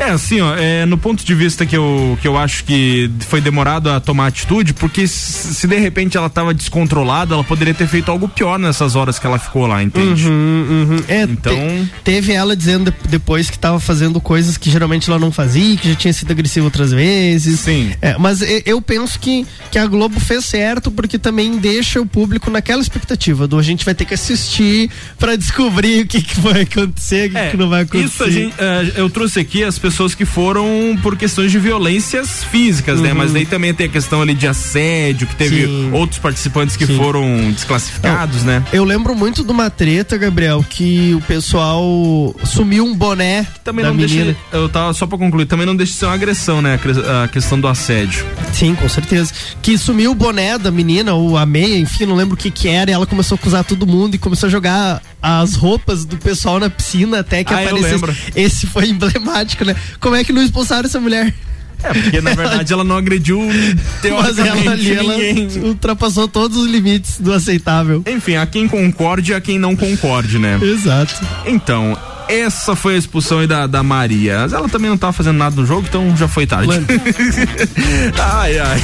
É, 0.00 0.10
assim, 0.10 0.40
ó, 0.40 0.54
é, 0.56 0.86
no 0.86 0.96
ponto 0.96 1.24
de 1.24 1.34
vista 1.34 1.66
que 1.66 1.76
eu, 1.76 2.18
que 2.22 2.26
eu 2.26 2.36
acho 2.38 2.64
que 2.64 3.10
foi 3.20 3.40
demorado 3.40 3.90
a 3.90 4.00
tomar 4.00 4.28
atitude, 4.28 4.72
porque 4.74 5.06
se, 5.06 5.54
se 5.54 5.66
de 5.66 5.76
repente 5.78 6.16
ela 6.16 6.30
tava 6.30 6.54
descontrolada, 6.54 7.34
ela 7.34 7.44
poderia 7.44 7.74
ter 7.74 7.86
feito 7.86 8.10
algo 8.10 8.26
pior 8.28 8.58
nessas 8.58 8.96
horas 8.96 9.18
que 9.18 9.26
ela 9.26 9.38
ficou 9.38 9.66
lá, 9.66 9.82
entende? 9.82 10.24
É, 11.06 11.22
Então- 11.24 11.54
te- 11.54 11.90
teve 12.02 12.32
ela 12.32 12.56
dizendo 12.56 12.90
de- 12.90 13.08
depois 13.08 13.50
que 13.50 13.58
tava 13.58 13.78
fazendo 13.78 14.20
coisas 14.20 14.56
que 14.56 14.70
geralmente 14.70 15.08
ela 15.10 15.18
não 15.18 15.30
fazia, 15.30 15.76
que 15.76 15.90
já 15.90 15.94
tinha 15.94 16.12
sido 16.12 16.30
agressiva 16.30 16.64
outras 16.66 16.92
vezes. 16.92 17.60
Sim. 17.60 17.92
É, 18.00 18.16
mas 18.18 18.40
eu 18.64 18.80
penso 18.80 19.18
que, 19.20 19.46
que 19.70 19.78
a 19.78 19.86
Globo 19.86 20.18
fez 20.18 20.46
certo 20.46 20.90
porque 20.90 21.18
também 21.18 21.58
deixa 21.58 22.00
o 22.00 22.06
público 22.06 22.50
naquela 22.50 22.80
expectativa 22.80 23.46
do 23.46 23.58
a 23.58 23.62
gente 23.62 23.84
vai 23.84 23.94
ter 23.94 24.06
que 24.06 24.14
assistir 24.14 24.88
pra 25.18 25.36
descobrir 25.36 26.04
o 26.04 26.06
que, 26.06 26.22
que 26.22 26.40
vai 26.40 26.62
acontecer, 26.62 27.28
o 27.28 27.32
que, 27.34 27.50
que 27.50 27.56
não 27.58 27.68
vai 27.68 27.82
acontecer. 27.82 28.02
É, 28.02 28.06
Isso 28.06 28.24
a 28.24 28.30
gente, 28.30 28.54
é, 28.58 28.92
eu 29.00 29.10
trouxe 29.10 29.38
aqui 29.40 29.62
as 29.62 29.78
pessoas 29.78 29.89
que 30.16 30.24
foram 30.24 30.96
por 31.02 31.16
questões 31.16 31.50
de 31.52 31.58
violências 31.58 32.42
físicas, 32.44 33.00
né? 33.00 33.12
Mas 33.12 33.32
daí 33.32 33.44
também 33.44 33.72
tem 33.74 33.86
a 33.86 33.88
questão 33.88 34.22
ali 34.22 34.34
de 34.34 34.46
assédio, 34.46 35.26
que 35.26 35.36
teve 35.36 35.64
Uhum. 35.66 35.90
Sim. 35.90 35.92
outros 35.92 36.18
participantes 36.18 36.76
que 36.76 36.86
Sim. 36.86 36.96
foram 36.96 37.50
desclassificados, 37.52 38.42
né? 38.44 38.62
Eu 38.72 38.84
lembro 38.84 39.14
muito 39.14 39.44
de 39.44 39.50
uma 39.50 39.68
treta, 39.70 40.16
Gabriel, 40.16 40.64
que 40.68 41.14
o 41.14 41.20
pessoal 41.22 42.34
sumiu 42.44 42.84
um 42.84 42.94
boné 42.94 43.46
Também 43.62 43.84
da 43.84 43.90
não 43.90 43.96
menina. 43.96 44.24
deixa. 44.24 44.38
Eu 44.52 44.68
tava 44.68 44.92
só 44.94 45.06
pra 45.06 45.18
concluir, 45.18 45.46
também 45.46 45.66
não 45.66 45.76
deixa 45.76 45.92
de 45.92 45.98
ser 45.98 46.06
uma 46.06 46.14
agressão, 46.14 46.62
né? 46.62 46.78
A 47.24 47.28
questão 47.28 47.60
do 47.60 47.68
assédio. 47.68 48.24
Sim, 48.52 48.74
com 48.74 48.88
certeza. 48.88 49.32
Que 49.62 49.76
sumiu 49.76 50.12
o 50.12 50.14
boné 50.14 50.56
da 50.58 50.70
menina, 50.70 51.14
ou 51.14 51.36
a 51.36 51.44
meia, 51.44 51.76
enfim, 51.78 52.06
não 52.06 52.16
lembro 52.16 52.34
o 52.34 52.36
que 52.36 52.50
que 52.50 52.68
era, 52.68 52.90
e 52.90 52.94
ela 52.94 53.06
começou 53.06 53.36
a 53.36 53.38
acusar 53.38 53.64
todo 53.64 53.86
mundo 53.86 54.14
e 54.14 54.18
começou 54.18 54.46
a 54.46 54.50
jogar 54.50 55.02
as 55.22 55.54
roupas 55.54 56.04
do 56.04 56.16
pessoal 56.16 56.58
na 56.58 56.70
piscina 56.70 57.20
até 57.20 57.44
que 57.44 57.52
Ah, 57.52 57.58
aparecesse. 57.60 57.92
lembro. 57.92 58.16
Esse 58.34 58.66
foi 58.66 58.88
emblemático, 58.88 59.64
né? 59.64 59.74
Como 60.00 60.14
é 60.16 60.24
que 60.24 60.32
não 60.32 60.42
expulsaram 60.42 60.86
essa 60.86 61.00
mulher? 61.00 61.32
É, 61.82 61.92
porque 61.94 62.20
na 62.20 62.32
verdade 62.36 62.72
ela 62.72 62.84
não 62.84 62.96
agrediu 62.96 63.40
Mas 64.22 64.38
ela 64.38 64.72
ali, 64.72 64.92
ela 64.92 65.14
ultrapassou 65.66 66.28
todos 66.28 66.56
os 66.58 66.66
limites 66.66 67.18
do 67.18 67.32
aceitável. 67.32 68.02
Enfim, 68.06 68.36
a 68.36 68.44
quem 68.46 68.68
concorde 68.68 69.32
e 69.32 69.34
a 69.34 69.40
quem 69.40 69.58
não 69.58 69.74
concorde, 69.74 70.38
né? 70.38 70.58
Exato. 70.62 71.14
Então, 71.46 71.96
essa 72.30 72.76
foi 72.76 72.94
a 72.94 72.98
expulsão 72.98 73.40
aí 73.40 73.46
da, 73.46 73.66
da 73.66 73.82
Maria. 73.82 74.40
Mas 74.40 74.52
ela 74.52 74.68
também 74.68 74.88
não 74.88 74.96
tava 74.96 75.12
fazendo 75.12 75.36
nada 75.36 75.56
no 75.56 75.66
jogo, 75.66 75.86
então 75.88 76.16
já 76.16 76.28
foi 76.28 76.46
tarde. 76.46 76.70
ai, 78.18 78.58
ai. 78.58 78.80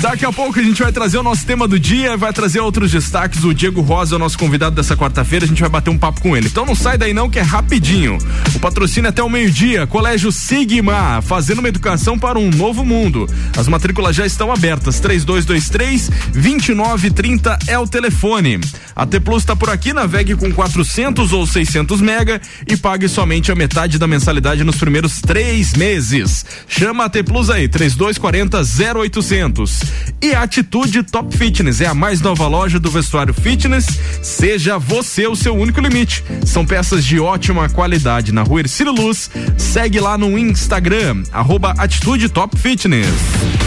Daqui 0.00 0.26
a 0.26 0.32
pouco 0.32 0.60
a 0.60 0.62
gente 0.62 0.82
vai 0.82 0.92
trazer 0.92 1.16
o 1.16 1.22
nosso 1.22 1.46
tema 1.46 1.66
do 1.66 1.80
dia, 1.80 2.16
vai 2.16 2.32
trazer 2.32 2.60
outros 2.60 2.90
destaques. 2.90 3.42
O 3.44 3.54
Diego 3.54 3.80
Rosa 3.80 4.14
é 4.14 4.16
o 4.16 4.18
nosso 4.18 4.38
convidado 4.38 4.76
dessa 4.76 4.94
quarta-feira, 4.94 5.46
a 5.46 5.48
gente 5.48 5.60
vai 5.60 5.70
bater 5.70 5.90
um 5.90 5.96
papo 5.96 6.20
com 6.20 6.36
ele. 6.36 6.46
Então 6.46 6.66
não 6.66 6.74
sai 6.74 6.98
daí 6.98 7.14
não, 7.14 7.30
que 7.30 7.38
é 7.38 7.42
rapidinho. 7.42 8.18
O 8.54 8.58
patrocínio 8.58 9.08
é 9.08 9.10
até 9.10 9.22
o 9.22 9.30
meio-dia, 9.30 9.86
Colégio 9.86 10.30
Sigma, 10.30 11.22
fazendo 11.22 11.60
uma 11.60 11.68
educação 11.68 12.18
para 12.18 12.38
um 12.38 12.50
novo 12.50 12.84
mundo. 12.84 13.26
As 13.56 13.66
matrículas 13.66 14.14
já 14.14 14.26
estão 14.26 14.52
abertas, 14.52 15.00
3223 15.00 16.10
2930 16.34 17.58
é 17.66 17.78
o 17.78 17.86
telefone. 17.86 18.60
A 18.94 19.06
T 19.06 19.18
Plus 19.20 19.42
está 19.42 19.56
por 19.56 19.70
aqui, 19.70 19.92
navegue 19.92 20.34
com 20.34 20.52
400 20.52 21.32
ou 21.32 21.46
600 21.46 22.00
mega 22.00 22.33
e 22.68 22.76
pague 22.76 23.08
somente 23.08 23.50
a 23.50 23.54
metade 23.54 23.98
da 23.98 24.06
mensalidade 24.06 24.64
nos 24.64 24.76
primeiros 24.76 25.20
três 25.20 25.74
meses. 25.74 26.44
Chama 26.68 27.04
a 27.04 27.08
T 27.08 27.22
Plus 27.22 27.50
aí, 27.50 27.68
3240 27.68 28.62
0800. 28.98 29.80
E 30.22 30.34
Atitude 30.34 31.02
Top 31.02 31.36
Fitness 31.36 31.80
é 31.80 31.86
a 31.86 31.94
mais 31.94 32.20
nova 32.20 32.46
loja 32.46 32.78
do 32.80 32.90
vestuário 32.90 33.34
fitness. 33.34 33.86
Seja 34.22 34.78
você 34.78 35.26
o 35.26 35.36
seu 35.36 35.54
único 35.54 35.80
limite. 35.80 36.24
São 36.44 36.64
peças 36.64 37.04
de 37.04 37.18
ótima 37.18 37.68
qualidade 37.68 38.32
na 38.32 38.42
rua 38.42 38.60
Ercílio 38.60 38.92
Luz. 38.92 39.30
Segue 39.56 40.00
lá 40.00 40.16
no 40.16 40.38
Instagram, 40.38 41.22
arroba 41.32 41.74
Atitude 41.78 42.28
Top 42.28 42.58
Fitness. 42.58 43.63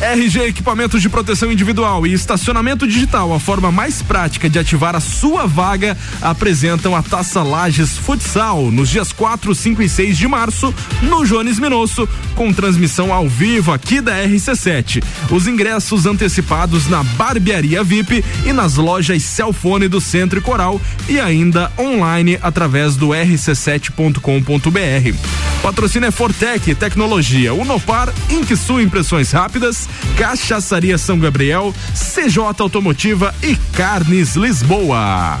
RG 0.00 0.42
Equipamentos 0.42 1.00
de 1.00 1.08
Proteção 1.08 1.50
Individual 1.50 2.06
e 2.06 2.12
Estacionamento 2.12 2.86
Digital, 2.86 3.32
a 3.32 3.40
forma 3.40 3.72
mais 3.72 4.02
prática 4.02 4.48
de 4.48 4.58
ativar 4.58 4.94
a 4.94 5.00
sua 5.00 5.46
vaga, 5.46 5.96
apresentam 6.20 6.94
a 6.94 7.02
Taça 7.02 7.42
Lages 7.42 7.96
Futsal 7.96 8.70
nos 8.70 8.90
dias 8.90 9.10
4, 9.10 9.54
5 9.54 9.82
e 9.82 9.88
6 9.88 10.18
de 10.18 10.28
março, 10.28 10.74
no 11.00 11.24
Jones 11.24 11.58
Minosso, 11.58 12.06
com 12.34 12.52
transmissão 12.52 13.12
ao 13.12 13.26
vivo 13.26 13.72
aqui 13.72 14.02
da 14.02 14.22
RC7. 14.22 15.02
Os 15.30 15.46
ingressos 15.46 16.04
antecipados 16.04 16.88
na 16.88 17.02
Barbearia 17.02 17.82
VIP 17.82 18.22
e 18.44 18.52
nas 18.52 18.76
lojas 18.76 19.22
Celfone 19.22 19.88
do 19.88 20.00
Centro 20.00 20.38
e 20.38 20.42
Coral 20.42 20.80
e 21.08 21.18
ainda 21.18 21.72
online 21.78 22.38
através 22.42 22.96
do 22.96 23.08
rc7.com.br. 23.08 25.16
Patrocínio 25.62 26.06
é 26.06 26.10
Fortec, 26.10 26.74
Tecnologia, 26.74 27.54
Unopar, 27.54 28.12
Inksul 28.30 28.82
Impressões 28.82 29.32
Rápidas, 29.32 29.85
Cachaçaria 30.16 30.98
São 30.98 31.18
Gabriel, 31.18 31.74
CJ 31.94 32.42
Automotiva 32.58 33.34
e 33.42 33.56
Carnes 33.76 34.34
Lisboa. 34.36 35.40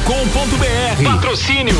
rc7.com.br. 0.00 1.04
Patrocínio 1.04 1.76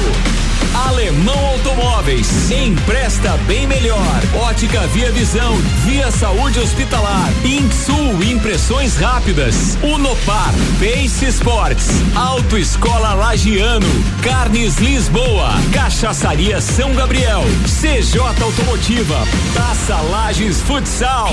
Alemão 0.86 1.46
Automóveis. 1.46 2.50
Empresta 2.50 3.36
bem 3.46 3.66
melhor. 3.66 4.22
Ótica 4.34 4.86
Via 4.88 5.10
Visão. 5.10 5.56
Via 5.84 6.10
Saúde 6.10 6.60
Hospitalar. 6.60 7.30
Insul 7.44 8.22
Impressões 8.22 8.96
Rápidas. 8.96 9.76
Unopar. 9.82 10.52
Pace 10.78 11.26
Sports. 11.26 11.88
Autoescola 12.14 13.14
Lagiano. 13.14 13.86
Carnes 14.22 14.76
Lisboa. 14.78 15.50
Cachaçaria 15.72 16.60
São 16.60 16.94
Gabriel. 16.94 17.42
CJ 17.64 18.20
Automotiva. 18.42 19.26
Taça 19.54 20.00
Lages 20.00 20.60
Futsal. 20.62 21.32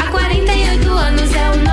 Há 0.00 0.06
48 0.10 0.90
anos 0.90 1.34
é 1.34 1.50
um 1.50 1.63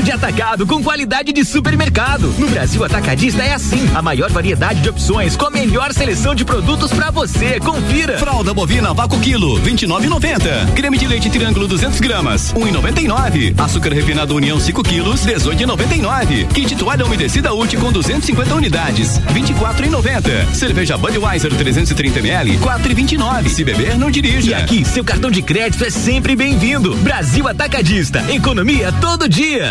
Preço 0.00 0.02
de 0.02 0.12
atacado 0.12 0.66
com 0.66 0.82
qualidade 0.82 1.30
de 1.32 1.44
supermercado. 1.44 2.32
No 2.38 2.48
Brasil 2.48 2.82
Atacadista 2.82 3.42
é 3.42 3.52
assim. 3.52 3.86
A 3.94 4.00
maior 4.00 4.30
variedade 4.30 4.80
de 4.80 4.88
opções 4.88 5.36
com 5.36 5.46
a 5.46 5.50
melhor 5.50 5.92
seleção 5.92 6.34
de 6.34 6.42
produtos 6.44 6.90
pra 6.90 7.10
você. 7.10 7.60
Confira. 7.60 8.18
Fralda 8.18 8.54
bovina 8.54 8.94
vácuo 8.94 9.20
quilo, 9.20 9.60
29,90. 9.60 10.72
Creme 10.74 10.96
de 10.96 11.06
leite 11.06 11.28
triângulo 11.28 11.68
200 11.68 12.00
gramas, 12.00 12.54
1,99. 12.54 13.54
Açúcar 13.60 13.92
refinado 13.92 14.34
União 14.34 14.58
5 14.58 14.82
quilos, 14.82 15.20
18,99. 15.26 16.46
Kit 16.48 16.74
toalha 16.76 17.04
umedecida 17.04 17.52
útil 17.52 17.80
com 17.80 17.92
250 17.92 18.54
unidades, 18.54 19.18
24,90. 19.34 20.54
Cerveja 20.54 20.96
Budweiser 20.96 21.52
330 21.54 22.20
ml, 22.20 22.58
4,29. 22.58 23.48
Se 23.50 23.64
beber, 23.64 23.98
não 23.98 24.08
E 24.08 24.12
dirija. 24.12 24.56
aqui, 24.56 24.82
seu 24.84 25.04
cartão 25.04 25.30
de 25.30 25.42
crédito 25.42 25.84
é 25.84 25.90
sempre 25.90 26.34
bem-vindo. 26.34 26.94
Brasil 26.96 27.46
Atacadista. 27.46 28.24
Economia 28.32 28.90
todo 28.92 29.28
dia. 29.28 29.70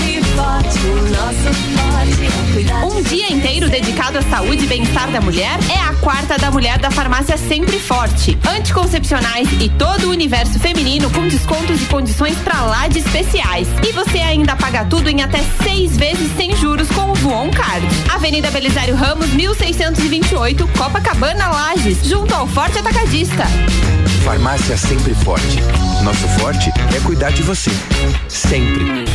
Um 2.83 3.01
dia 3.03 3.31
inteiro 3.31 3.69
dedicado 3.69 4.17
à 4.17 4.21
saúde 4.23 4.65
e 4.65 4.67
bem-estar 4.67 5.09
da 5.11 5.21
mulher 5.21 5.57
é 5.69 5.79
a 5.79 5.93
quarta 5.95 6.37
da 6.37 6.51
mulher 6.51 6.77
da 6.79 6.89
farmácia 6.91 7.37
Sempre 7.37 7.79
Forte. 7.79 8.37
Anticoncepcionais 8.47 9.47
e 9.59 9.69
todo 9.69 10.07
o 10.07 10.09
universo 10.09 10.59
feminino 10.59 11.09
com 11.11 11.27
descontos 11.27 11.81
e 11.81 11.85
condições 11.85 12.37
pra 12.39 12.61
lá 12.61 12.87
de 12.87 12.99
especiais. 12.99 13.67
E 13.87 13.91
você 13.91 14.19
ainda 14.19 14.55
paga 14.55 14.85
tudo 14.85 15.09
em 15.09 15.21
até 15.21 15.43
seis 15.63 15.95
vezes 15.95 16.31
sem 16.35 16.55
juros 16.55 16.87
com 16.89 17.11
o 17.11 17.15
Voon 17.15 17.49
Card. 17.51 17.85
Avenida 18.09 18.51
Belisário 18.51 18.95
Ramos, 18.95 19.27
1628, 19.33 20.67
Copacabana, 20.77 21.47
Lages, 21.47 22.05
junto 22.05 22.33
ao 22.33 22.47
Forte 22.47 22.79
Atacadista. 22.79 23.45
Farmácia 24.23 24.77
Sempre 24.77 25.13
Forte. 25.15 25.59
Nosso 26.03 26.27
forte 26.39 26.71
é 26.95 26.99
cuidar 27.01 27.31
de 27.31 27.41
você. 27.43 27.71
Sempre. 28.27 29.05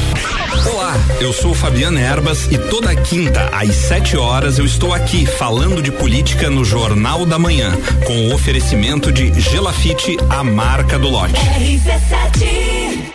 Olá, 0.72 0.94
eu 1.20 1.32
sou 1.32 1.54
Fabiana 1.54 2.00
Erbas 2.00 2.46
e 2.50 2.58
toda 2.58 2.94
quinta 2.94 3.48
às 3.52 3.74
7 3.74 4.16
horas 4.16 4.58
eu 4.58 4.64
estou 4.64 4.92
aqui 4.92 5.24
falando 5.24 5.82
de 5.82 5.90
política 5.90 6.50
no 6.50 6.64
Jornal 6.64 7.24
da 7.24 7.38
Manhã, 7.38 7.76
com 8.06 8.28
o 8.28 8.34
oferecimento 8.34 9.10
de 9.10 9.32
Gelafite, 9.40 10.16
a 10.28 10.44
marca 10.44 10.98
do 10.98 11.08
lote. 11.08 11.34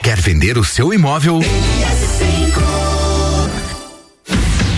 Quer 0.02 0.20
vender 0.20 0.58
o 0.58 0.64
seu 0.64 0.94
imóvel? 0.94 1.40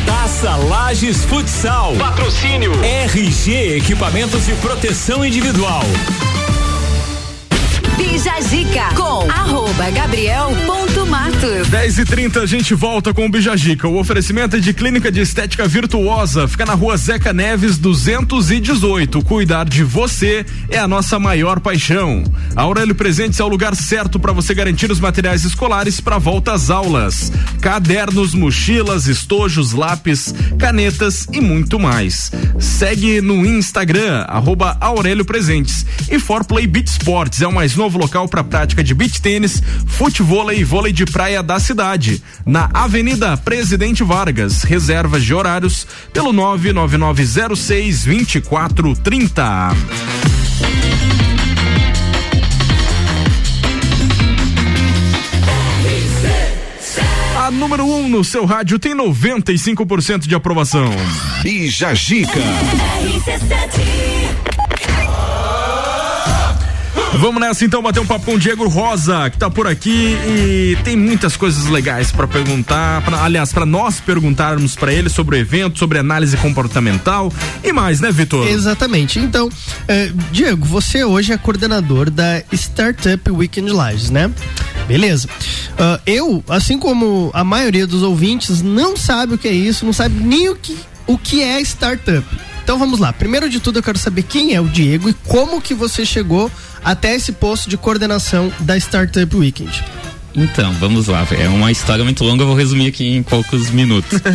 Taça 0.05 0.55
Lages 0.55 1.23
Futsal. 1.23 1.95
Patrocínio 1.95 2.73
RG 2.83 3.77
Equipamentos 3.77 4.45
de 4.45 4.53
Proteção 4.55 5.25
Individual. 5.25 5.83
Bija 8.23 8.39
Zica 8.39 8.95
com 8.95 9.29
arroba 9.29 9.89
gabriel.matos. 9.91 11.67
10 11.67 11.97
e 11.97 12.05
30 12.05 12.39
a 12.39 12.45
gente 12.45 12.73
volta 12.73 13.13
com 13.13 13.25
o 13.25 13.29
Bijagica. 13.29 13.85
O 13.85 13.99
oferecimento 13.99 14.55
é 14.55 14.59
de 14.59 14.73
Clínica 14.73 15.11
de 15.11 15.19
Estética 15.19 15.67
Virtuosa. 15.67 16.47
Fica 16.47 16.65
na 16.65 16.73
rua 16.73 16.95
Zeca 16.95 17.33
Neves 17.33 17.77
218. 17.77 19.21
Cuidar 19.23 19.65
de 19.65 19.83
você 19.83 20.45
é 20.69 20.79
a 20.79 20.87
nossa 20.87 21.19
maior 21.19 21.59
paixão. 21.59 22.23
Aurélio 22.55 22.95
Presentes 22.95 23.41
é 23.41 23.43
o 23.43 23.47
lugar 23.49 23.75
certo 23.75 24.17
para 24.17 24.31
você 24.31 24.53
garantir 24.53 24.89
os 24.89 25.01
materiais 25.01 25.43
escolares 25.43 25.99
para 25.99 26.17
volta 26.17 26.53
às 26.53 26.69
aulas. 26.69 27.29
Cadernos, 27.59 28.33
mochilas, 28.33 29.05
estojos, 29.07 29.73
lápis, 29.73 30.33
canetas 30.57 31.27
e 31.33 31.41
muito 31.41 31.77
mais. 31.77 32.31
Segue 32.57 33.19
no 33.19 33.45
Instagram, 33.45 34.21
arroba 34.29 34.77
Aurélio 34.79 35.25
Presentes. 35.25 35.85
E 36.09 36.17
For 36.19 36.45
Play 36.45 36.67
Beach 36.67 36.89
Sports 36.89 37.41
é 37.41 37.47
o 37.47 37.51
mais 37.51 37.75
novo 37.75 37.97
local 37.97 38.12
para 38.27 38.43
prática 38.43 38.83
de 38.83 38.93
beach 38.93 39.19
tênis, 39.19 39.61
futevôlei 39.87 40.59
e 40.59 40.63
vôlei 40.63 40.93
de 40.93 41.05
praia 41.05 41.41
da 41.41 41.59
cidade. 41.59 42.21
Na 42.45 42.69
Avenida 42.73 43.35
Presidente 43.35 44.03
Vargas. 44.03 44.63
Reservas 44.63 45.23
de 45.23 45.33
horários 45.33 45.87
pelo 46.13 46.31
99906 46.31 48.03
2430. 48.05 49.73
A 57.43 57.51
número 57.51 57.83
1 57.83 57.95
um 57.95 58.07
no 58.07 58.23
seu 58.23 58.45
rádio 58.45 58.79
tem 58.79 58.95
95% 58.95 60.27
de 60.27 60.33
aprovação. 60.33 60.89
Bija 61.41 61.93
Gica. 61.93 62.39
Vamos 67.19 67.39
nessa 67.39 67.63
então 67.63 67.81
bater 67.81 67.99
um 67.99 68.05
papo 68.05 68.25
com 68.25 68.33
o 68.35 68.39
Diego 68.39 68.67
Rosa, 68.67 69.29
que 69.29 69.37
tá 69.37 69.49
por 69.49 69.67
aqui 69.67 70.17
e 70.27 70.77
tem 70.83 70.95
muitas 70.95 71.37
coisas 71.37 71.67
legais 71.67 72.11
para 72.11 72.27
perguntar, 72.27 73.01
pra, 73.03 73.23
aliás, 73.23 73.53
para 73.53 73.65
nós 73.65 73.99
perguntarmos 73.99 74.75
para 74.75 74.91
ele 74.91 75.09
sobre 75.09 75.37
o 75.37 75.39
evento, 75.39 75.77
sobre 75.77 75.99
análise 75.99 76.35
comportamental 76.37 77.31
e 77.63 77.71
mais, 77.71 78.01
né, 78.01 78.11
Vitor? 78.11 78.47
Exatamente. 78.47 79.19
Então, 79.19 79.49
eh, 79.87 80.11
Diego, 80.31 80.65
você 80.65 81.03
hoje 81.03 81.31
é 81.31 81.37
coordenador 81.37 82.09
da 82.09 82.41
Startup 82.51 83.31
Weekend 83.31 83.71
Lives, 83.71 84.09
né? 84.09 84.29
Beleza. 84.87 85.29
Ah, 85.77 85.99
eu, 86.05 86.43
assim 86.49 86.77
como 86.77 87.31
a 87.33 87.43
maioria 87.43 87.87
dos 87.87 88.03
ouvintes, 88.03 88.61
não 88.61 88.97
sabe 88.97 89.35
o 89.35 89.37
que 89.37 89.47
é 89.47 89.53
isso, 89.53 89.85
não 89.85 89.93
sabe 89.93 90.21
nem 90.23 90.49
o 90.49 90.55
que, 90.55 90.77
o 91.07 91.17
que 91.17 91.41
é 91.41 91.61
startup. 91.61 92.25
Então 92.63 92.79
vamos 92.79 92.99
lá. 92.99 93.11
Primeiro 93.11 93.49
de 93.49 93.59
tudo, 93.59 93.79
eu 93.79 93.83
quero 93.83 93.97
saber 93.97 94.23
quem 94.23 94.53
é 94.53 94.61
o 94.61 94.67
Diego 94.67 95.09
e 95.09 95.13
como 95.13 95.61
que 95.61 95.73
você 95.73 96.05
chegou 96.05 96.49
até 96.83 97.15
esse 97.15 97.31
posto 97.31 97.69
de 97.69 97.77
coordenação 97.77 98.51
da 98.59 98.77
Startup 98.77 99.35
Weekend. 99.35 99.83
Então, 100.35 100.73
vamos 100.73 101.07
lá. 101.07 101.25
É 101.31 101.47
uma 101.47 101.71
história 101.71 102.03
muito 102.03 102.23
longa, 102.23 102.43
eu 102.43 102.47
vou 102.47 102.55
resumir 102.55 102.87
aqui 102.87 103.07
em 103.07 103.23
poucos 103.23 103.69
minutos. 103.69 104.19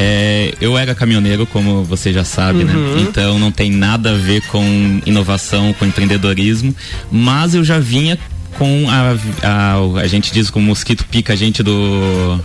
É, 0.00 0.54
eu 0.60 0.78
era 0.78 0.94
caminhoneiro, 0.94 1.44
como 1.44 1.82
você 1.82 2.12
já 2.12 2.22
sabe, 2.22 2.62
né? 2.62 2.72
Uhum. 2.72 3.00
Então 3.00 3.36
não 3.36 3.50
tem 3.50 3.68
nada 3.68 4.12
a 4.12 4.14
ver 4.14 4.42
com 4.42 5.00
inovação, 5.04 5.72
com 5.72 5.84
empreendedorismo, 5.84 6.72
mas 7.10 7.52
eu 7.54 7.64
já 7.64 7.80
vinha 7.80 8.16
com 8.56 8.86
a, 8.88 9.16
a, 9.42 10.00
a 10.00 10.06
gente 10.06 10.32
diz 10.32 10.50
que 10.50 10.58
o 10.58 10.60
mosquito 10.60 11.04
pica 11.06 11.32
a 11.32 11.36
gente 11.36 11.64
do 11.64 12.38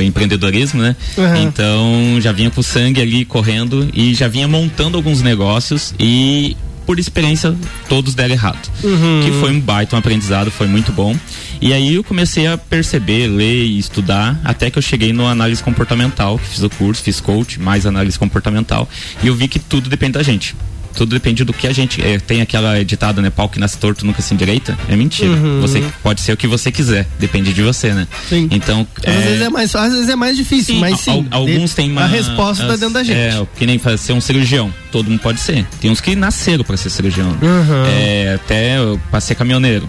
empreendedorismo, 0.00 0.82
né? 0.82 0.94
Uhum. 1.16 1.36
Então 1.36 2.20
já 2.20 2.30
vinha 2.30 2.50
com 2.50 2.60
o 2.60 2.64
sangue 2.64 3.00
ali 3.00 3.24
correndo 3.24 3.88
e 3.92 4.14
já 4.14 4.28
vinha 4.28 4.46
montando 4.46 4.96
alguns 4.96 5.20
negócios 5.20 5.92
e 5.98 6.56
por 6.86 6.98
experiência 6.98 7.54
todos 7.88 8.14
deram 8.14 8.34
errado. 8.34 8.70
Uhum. 8.82 9.22
Que 9.24 9.32
foi 9.40 9.52
um 9.52 9.60
baita 9.60 9.96
um 9.96 9.98
aprendizado, 9.98 10.50
foi 10.50 10.66
muito 10.66 10.92
bom. 10.92 11.16
E 11.60 11.72
aí 11.72 11.94
eu 11.94 12.02
comecei 12.02 12.46
a 12.46 12.56
perceber, 12.56 13.26
ler 13.28 13.64
e 13.64 13.78
estudar, 13.78 14.40
até 14.42 14.70
que 14.70 14.78
eu 14.78 14.82
cheguei 14.82 15.12
no 15.12 15.26
análise 15.26 15.62
comportamental, 15.62 16.38
que 16.38 16.48
fiz 16.48 16.62
o 16.62 16.70
curso, 16.70 17.02
fiz 17.02 17.20
coach, 17.20 17.60
mais 17.60 17.84
análise 17.84 18.18
comportamental, 18.18 18.88
e 19.22 19.26
eu 19.26 19.34
vi 19.34 19.46
que 19.46 19.58
tudo 19.58 19.90
depende 19.90 20.12
da 20.12 20.22
gente. 20.22 20.56
Tudo 20.94 21.10
depende 21.14 21.44
do 21.44 21.52
que 21.52 21.66
a 21.66 21.72
gente. 21.72 22.02
eh, 22.02 22.18
tem 22.18 22.40
aquela 22.40 22.84
ditada, 22.84 23.22
né? 23.22 23.30
Pau 23.30 23.48
que 23.48 23.58
nasce 23.58 23.78
torto 23.78 24.04
nunca 24.04 24.20
se 24.22 24.34
endireita. 24.34 24.76
É 24.88 24.96
mentira. 24.96 25.30
Uhum. 25.30 25.60
Você 25.60 25.82
pode 26.02 26.20
ser 26.20 26.32
o 26.32 26.36
que 26.36 26.46
você 26.46 26.70
quiser. 26.72 27.06
Depende 27.18 27.52
de 27.52 27.62
você, 27.62 27.92
né? 27.92 28.06
Sim. 28.28 28.48
Então. 28.50 28.86
Às 29.06 29.14
vezes 29.24 29.42
é 29.42 29.48
mais 29.48 29.70
fácil, 29.72 29.88
às 29.88 29.94
vezes 29.94 30.08
é 30.08 30.16
mais 30.16 30.36
difícil, 30.36 30.74
mas 30.76 31.00
sim. 31.00 31.10
al- 31.30 31.40
alguns 31.40 31.74
têm 31.74 31.90
uma. 31.90 32.02
A 32.02 32.06
resposta 32.06 32.66
tá 32.66 32.74
as- 32.74 32.80
dentro 32.80 32.94
da 32.94 33.02
gente. 33.02 33.16
É, 33.18 33.46
que 33.56 33.66
nem 33.66 33.80
ser 33.98 34.12
um 34.12 34.20
cirurgião. 34.20 34.72
Todo 34.92 35.08
mundo 35.10 35.20
pode 35.20 35.40
ser. 35.40 35.64
Tem 35.80 35.90
uns 35.90 36.00
que 36.00 36.14
nasceram 36.16 36.64
pra 36.64 36.76
ser 36.76 36.90
cirurgião. 36.90 37.28
Uhum. 37.30 37.86
É, 37.86 38.34
até 38.34 38.76
pra 39.10 39.20
ser 39.20 39.34
caminhoneiro. 39.36 39.88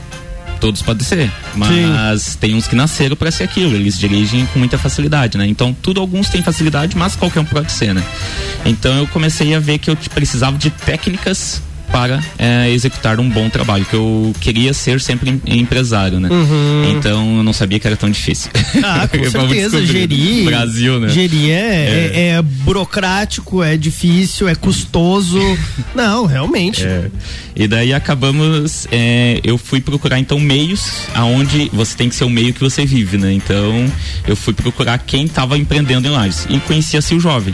Todos 0.61 0.81
podem 0.83 1.03
ser, 1.03 1.31
mas 1.55 2.35
tem 2.35 2.53
uns 2.53 2.67
que 2.67 2.75
nasceram 2.75 3.15
pra 3.15 3.31
ser 3.31 3.43
aquilo, 3.43 3.75
eles 3.75 3.97
dirigem 3.97 4.45
com 4.45 4.59
muita 4.59 4.77
facilidade, 4.77 5.35
né? 5.37 5.47
Então, 5.47 5.73
tudo 5.73 5.99
alguns 5.99 6.29
têm 6.29 6.43
facilidade, 6.43 6.95
mas 6.95 7.15
qualquer 7.15 7.39
um 7.39 7.45
pode 7.45 7.71
ser, 7.71 7.95
né? 7.95 8.03
Então, 8.63 8.95
eu 8.95 9.07
comecei 9.07 9.55
a 9.55 9.59
ver 9.59 9.79
que 9.79 9.89
eu 9.89 9.97
precisava 10.13 10.57
de 10.59 10.69
técnicas 10.69 11.63
para 11.91 12.19
é, 12.37 12.69
executar 12.71 13.19
um 13.19 13.29
bom 13.29 13.49
trabalho, 13.49 13.85
que 13.85 13.93
eu 13.95 14.33
queria 14.39 14.73
ser 14.73 14.99
sempre 15.01 15.29
em- 15.45 15.59
empresário, 15.59 16.19
né? 16.19 16.29
Uhum. 16.29 16.95
Então, 16.97 17.37
eu 17.37 17.43
não 17.43 17.53
sabia 17.53 17.79
que 17.79 17.85
era 17.87 17.97
tão 17.97 18.09
difícil. 18.09 18.49
Ah, 18.83 19.07
com 19.11 19.29
certeza, 19.29 19.85
gerir. 19.85 20.45
Brasil, 20.45 20.99
né? 20.99 21.09
Gerir 21.09 21.51
é, 21.51 22.11
é- 22.13 22.27
é 22.37 22.41
burocrático, 22.41 23.61
é 23.63 23.75
difícil, 23.77 24.47
é 24.47 24.55
custoso. 24.55 25.39
Não, 25.95 26.25
realmente. 26.25 26.83
É. 26.85 27.09
E 27.55 27.67
daí 27.67 27.93
acabamos, 27.93 28.87
é, 28.91 29.39
eu 29.43 29.57
fui 29.57 29.81
procurar 29.81 30.17
então 30.19 30.39
meios 30.39 30.89
aonde 31.13 31.69
você 31.73 31.95
tem 31.97 32.07
que 32.09 32.15
ser 32.15 32.23
o 32.23 32.29
meio 32.29 32.53
que 32.53 32.59
você 32.61 32.85
vive, 32.85 33.17
né? 33.17 33.33
Então 33.33 33.85
eu 34.27 34.35
fui 34.35 34.53
procurar 34.53 34.97
quem 34.99 35.25
estava 35.25 35.57
empreendendo 35.57 36.07
em 36.07 36.11
Lages 36.11 36.47
e 36.49 36.59
conheci 36.59 36.95
a 36.97 37.01
Sil 37.03 37.19
Jovem. 37.19 37.53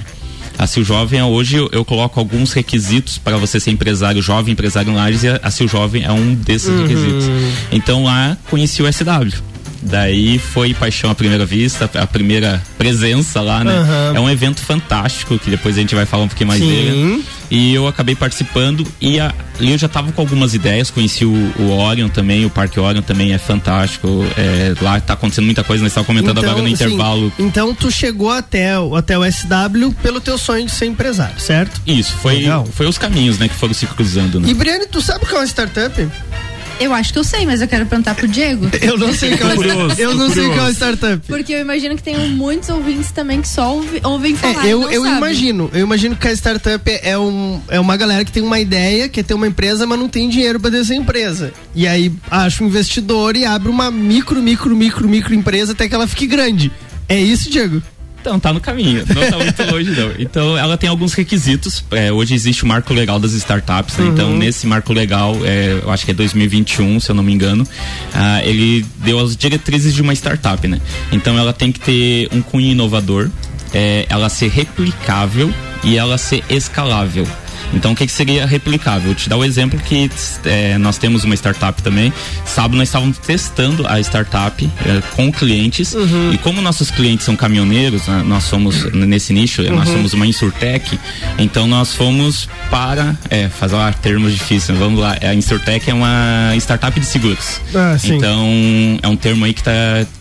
A 0.57 0.65
Sil 0.65 0.81
Jovem, 0.83 1.21
hoje 1.21 1.57
eu, 1.57 1.69
eu 1.71 1.85
coloco 1.85 2.19
alguns 2.19 2.51
requisitos 2.51 3.17
para 3.19 3.37
você 3.37 3.59
ser 3.59 3.69
empresário 3.71 4.21
jovem, 4.23 4.53
empresário 4.53 4.91
em 4.91 4.95
Lages 4.95 5.23
e 5.23 5.27
a, 5.27 5.39
a 5.43 5.51
Sil 5.53 5.67
Jovem 5.69 6.03
é 6.03 6.11
um 6.11 6.33
desses 6.33 6.69
Uhum. 6.69 6.81
requisitos. 6.81 7.25
Então 7.71 8.03
lá 8.03 8.35
conheci 8.49 8.81
o 8.81 8.91
SW. 8.91 9.37
Daí 9.81 10.37
foi 10.39 10.73
paixão 10.73 11.09
à 11.11 11.15
primeira 11.15 11.45
vista, 11.45 11.89
a 11.95 12.07
primeira 12.07 12.61
presença 12.77 13.41
lá, 13.41 13.63
né? 13.63 13.71
Aham. 13.73 14.11
É 14.15 14.19
um 14.19 14.29
evento 14.29 14.59
fantástico, 14.61 15.37
que 15.39 15.49
depois 15.49 15.77
a 15.77 15.79
gente 15.81 15.95
vai 15.95 16.05
falar 16.05 16.23
um 16.23 16.27
pouquinho 16.27 16.47
mais 16.47 16.61
Sim. 16.61 16.67
dele. 16.69 17.25
E 17.49 17.73
eu 17.73 17.87
acabei 17.87 18.13
participando 18.13 18.85
e 18.99 19.19
a- 19.21 19.33
eu 19.61 19.77
já 19.77 19.87
tava 19.87 20.11
com 20.11 20.21
algumas 20.21 20.53
ideias, 20.53 20.91
conheci 20.91 21.23
o, 21.23 21.31
o 21.57 21.71
Orion 21.79 22.09
também, 22.09 22.45
o 22.45 22.49
Parque 22.49 22.77
Orion 22.79 23.01
também 23.01 23.31
é 23.33 23.37
fantástico. 23.37 24.25
é, 24.37 24.73
lá 24.81 24.99
tá 24.99 25.13
acontecendo 25.13 25.45
muita 25.45 25.63
coisa, 25.63 25.81
nós 25.81 25.91
estávamos 25.91 26.07
comentando 26.07 26.43
agora 26.43 26.61
no 26.61 26.67
sim, 26.67 26.73
intervalo. 26.73 27.31
então 27.39 27.73
tu 27.73 27.89
chegou 27.89 28.29
até, 28.31 28.77
o- 28.77 28.95
até 28.97 29.17
o 29.17 29.23
SW 29.23 29.93
pelo 30.03 30.19
teu 30.19 30.37
sonho 30.37 30.65
de 30.65 30.71
ser 30.71 30.87
empresário, 30.87 31.39
certo? 31.39 31.81
Isso, 31.87 32.13
foi, 32.17 32.35
Legal. 32.39 32.65
foi 32.65 32.85
os 32.85 32.97
caminhos, 32.97 33.37
né, 33.39 33.47
que 33.47 33.55
foram 33.55 33.73
se 33.73 33.85
cruzando, 33.87 34.39
né? 34.41 34.49
E 34.49 34.53
Briane, 34.53 34.85
tu 34.87 35.01
sabe 35.01 35.23
o 35.23 35.27
que 35.27 35.33
é 35.33 35.37
uma 35.37 35.45
startup? 35.47 36.05
Eu 36.79 36.93
acho 36.93 37.11
que 37.11 37.17
eu 37.19 37.23
sei, 37.23 37.45
mas 37.45 37.59
eu 37.59 37.67
quero 37.67 37.85
perguntar 37.87 38.13
pro 38.13 38.27
Diego. 38.27 38.67
Eu 38.81 38.97
não 38.97 39.11
sei 39.11 39.33
o 39.33 39.37
que 39.37 39.43
é 39.43 39.45
uma 39.47 39.55
startup. 39.55 40.01
Eu 40.01 40.15
não 40.15 40.29
sei 40.29 40.45
o 40.47 40.51
que 40.53 40.57
é 40.57 40.61
uma 40.61 40.71
startup. 40.71 41.27
Porque 41.27 41.53
eu 41.53 41.59
imagino 41.59 41.95
que 41.95 42.03
tem 42.03 42.29
muitos 42.29 42.69
ouvintes 42.69 43.11
também 43.11 43.41
que 43.41 43.49
só 43.49 43.73
ouvi- 43.75 43.99
ouvem 44.03 44.35
falar. 44.35 44.63
É, 44.63 44.67
e 44.67 44.71
eu, 44.71 44.81
não 44.81 44.91
eu 44.91 45.01
sabem. 45.01 45.17
imagino, 45.17 45.69
eu 45.73 45.79
imagino 45.81 46.15
que 46.15 46.27
a 46.27 46.31
startup 46.33 46.99
é, 47.03 47.17
um, 47.17 47.59
é 47.67 47.79
uma 47.79 47.97
galera 47.97 48.23
que 48.23 48.31
tem 48.31 48.43
uma 48.43 48.59
ideia, 48.59 49.09
quer 49.09 49.23
ter 49.23 49.33
uma 49.33 49.47
empresa, 49.47 49.87
mas 49.87 49.97
não 49.97 50.07
tem 50.07 50.29
dinheiro 50.29 50.59
pra 50.59 50.69
ter 50.69 50.81
essa 50.81 50.93
empresa. 50.93 51.51
E 51.73 51.87
aí 51.87 52.11
acha 52.29 52.63
um 52.63 52.67
investidor 52.67 53.35
e 53.35 53.43
abre 53.43 53.69
uma 53.69 53.89
micro, 53.89 54.41
micro, 54.41 54.75
micro, 54.75 55.09
micro 55.09 55.33
empresa 55.33 55.71
até 55.71 55.89
que 55.89 55.95
ela 55.95 56.07
fique 56.07 56.27
grande. 56.27 56.71
É 57.09 57.19
isso, 57.19 57.49
Diego? 57.49 57.81
Então, 58.19 58.39
tá 58.39 58.51
no 58.51 58.59
caminho, 58.59 59.05
não 59.07 59.29
tá 59.29 59.37
muito 59.37 59.71
longe 59.71 59.91
não. 59.91 60.11
Então, 60.19 60.57
ela 60.57 60.77
tem 60.77 60.89
alguns 60.89 61.13
requisitos. 61.13 61.83
é, 61.91 62.11
hoje 62.11 62.33
existe 62.33 62.63
o 62.63 62.67
marco 62.67 62.93
legal 62.93 63.19
das 63.19 63.33
startups, 63.33 63.97
né? 63.97 64.05
Uhum. 64.05 64.11
Então, 64.11 64.37
nesse 64.37 64.67
marco 64.67 64.91
legal, 64.91 65.35
é, 65.43 65.79
eu 65.81 65.91
acho 65.91 66.03
que 66.03 66.11
é 66.11 66.13
2021, 66.13 66.99
se 66.99 67.09
eu 67.09 67.15
não 67.15 67.23
me 67.23 67.33
engano, 67.33 67.65
ah, 68.13 68.41
ele 68.43 68.85
deu 68.97 69.19
as 69.19 69.35
diretrizes 69.35 69.93
de 69.93 70.01
uma 70.01 70.13
startup, 70.13 70.67
né? 70.67 70.81
Então, 71.11 71.37
ela 71.37 71.53
tem 71.53 71.71
que 71.71 71.79
ter 71.79 72.27
um 72.31 72.41
cunho 72.41 72.71
inovador, 72.71 73.29
é, 73.73 74.05
ela 74.09 74.29
ser 74.29 74.49
replicável 74.49 75.53
e 75.83 75.97
ela 75.97 76.17
ser 76.17 76.43
escalável. 76.49 77.25
Então, 77.73 77.91
o 77.91 77.95
que, 77.95 78.05
que 78.05 78.11
seria 78.11 78.45
replicável? 78.45 79.07
Vou 79.07 79.15
te 79.15 79.27
dar 79.29 79.37
o 79.37 79.43
exemplo 79.43 79.79
que 79.79 80.09
é, 80.45 80.77
nós 80.77 80.97
temos 80.97 81.23
uma 81.23 81.35
startup 81.35 81.81
também. 81.83 82.11
Sábado 82.45 82.77
nós 82.77 82.87
estávamos 82.87 83.17
testando 83.17 83.85
a 83.87 83.99
startup 83.99 84.69
é, 84.85 85.01
com 85.15 85.31
clientes 85.31 85.93
e 86.33 86.37
como 86.39 86.61
nossos 86.61 86.89
clientes 86.91 87.25
são 87.25 87.35
caminhoneiros, 87.35 88.07
né, 88.07 88.23
nós 88.25 88.43
somos 88.45 88.91
nesse 88.93 89.33
nicho, 89.33 89.61
nós 89.63 89.87
Uhum. 89.89 89.95
somos 89.95 90.13
uma 90.13 90.25
Insurtech, 90.27 90.99
então 91.37 91.67
nós 91.67 91.93
fomos 91.93 92.47
para, 92.69 93.15
é, 93.29 93.47
fazer 93.49 93.75
lá 93.75 93.91
termos 93.93 94.33
difíceis, 94.33 94.77
vamos 94.77 94.99
lá, 94.99 95.17
a 95.21 95.33
Insurtech 95.33 95.89
é 95.89 95.93
uma 95.93 96.53
startup 96.57 96.97
de 96.99 97.05
seguros. 97.05 97.59
Ah. 97.75 97.97
Então, 98.03 98.47
é 99.01 99.07
um 99.07 99.15
termo 99.15 99.45
aí 99.45 99.53
que 99.53 99.61
está 99.61 99.71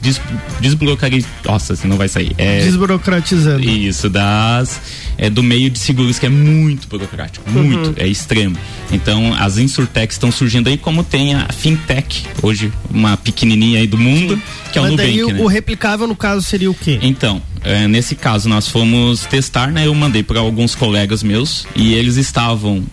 des, 0.01 0.21
desbloqueando, 0.61 1.25
nossa, 1.45 1.73
assim 1.75 1.89
não 1.89 1.97
vai 1.97 2.09
sair. 2.09 2.33
É, 2.39 2.61
Desburocratizando. 2.61 3.69
isso, 3.69 4.09
das. 4.11 4.81
É 5.19 5.31
do 5.31 5.43
meio 5.43 5.71
de 5.71 5.79
seguros 5.79 6.19
que 6.19 6.27
é 6.27 6.29
muito 6.29 6.87
burocrático, 6.89 7.36
muito, 7.47 7.89
Uhum. 7.89 7.95
é 7.97 8.07
extremo. 8.07 8.57
Então, 8.93 9.35
as 9.35 9.59
insurtechs 9.59 10.15
estão 10.15 10.31
surgindo 10.31 10.69
aí, 10.69 10.77
como 10.77 11.03
tem 11.03 11.35
a 11.35 11.49
fintech, 11.49 12.25
hoje, 12.43 12.73
uma 12.91 13.17
pequenininha 13.17 13.81
aí 13.81 13.87
do 13.87 13.99
mundo, 13.99 14.41
que 14.73 14.79
é 14.79 14.81
o 14.81 14.85
mas 14.85 14.93
Nubank, 14.93 15.09
daí 15.09 15.33
né? 15.33 15.41
o, 15.41 15.45
o 15.45 15.47
replicável, 15.47 16.07
no 16.07 16.15
caso, 16.17 16.43
seria 16.43 16.71
o 16.71 16.75
quê? 16.75 16.99
Então, 17.03 17.43
é, 17.65 17.89
nesse 17.89 18.15
caso 18.15 18.49
nós 18.49 18.69
fomos 18.69 19.25
testar, 19.27 19.73
né? 19.73 19.87
Eu 19.87 19.95
mandei 19.95 20.23
para 20.23 20.39
alguns 20.39 20.75
colegas 20.75 21.23
meus 21.23 21.67
e 21.75 21.95
eles 21.95 22.17
estavam 22.17 22.85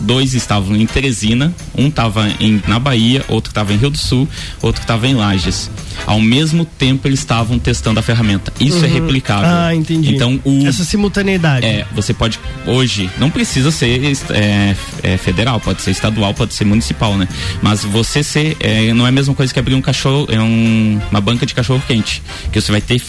dois 0.00 0.34
estavam 0.34 0.76
em 0.76 0.86
Teresina, 0.86 1.54
um 1.76 1.88
estava 1.88 2.26
na 2.66 2.78
Bahia, 2.78 3.24
outro 3.28 3.50
estava 3.50 3.72
em 3.72 3.76
Rio 3.76 3.90
do 3.90 3.98
Sul, 3.98 4.28
outro 4.62 4.82
estava 4.82 5.06
em 5.06 5.14
Lages. 5.14 5.70
Ao 6.06 6.20
mesmo 6.20 6.64
tempo 6.64 7.08
eles 7.08 7.20
estavam 7.20 7.58
testando 7.58 7.98
a 7.98 8.02
ferramenta. 8.02 8.52
Isso 8.60 8.84
é 8.84 8.88
Uhum. 8.88 8.94
replicável. 8.94 9.48
Ah, 9.50 9.74
entendi. 9.74 10.14
Então 10.14 10.38
o 10.44 10.66
Essa 10.66 10.84
simultaneidade. 10.84 11.64
é, 11.66 11.86
você 11.94 12.12
pode 12.12 12.38
hoje 12.66 13.08
não 13.18 13.30
precisa 13.30 13.70
ser 13.70 14.00
é, 14.30 14.76
é, 15.02 15.16
federal, 15.16 15.58
pode 15.60 15.80
ser 15.82 15.90
estadual, 15.92 16.34
pode 16.34 16.52
ser 16.54 16.64
municipal, 16.64 17.16
né? 17.16 17.26
Mas 17.62 17.82
você 17.84 18.22
ser 18.22 18.56
é, 18.60 18.92
não 18.92 19.06
é 19.06 19.08
a 19.08 19.12
mesma 19.12 19.34
coisa 19.34 19.52
que 19.52 19.58
abrir 19.58 19.74
um 19.74 19.80
cachorro, 19.82 20.26
é 20.30 20.40
um, 20.40 21.00
uma 21.10 21.20
banca 21.20 21.46
de 21.46 21.54
cachorro 21.54 21.82
quente, 21.86 22.22
que 22.52 22.60
você 22.60 22.70
vai 22.70 22.80
ter 22.80 23.00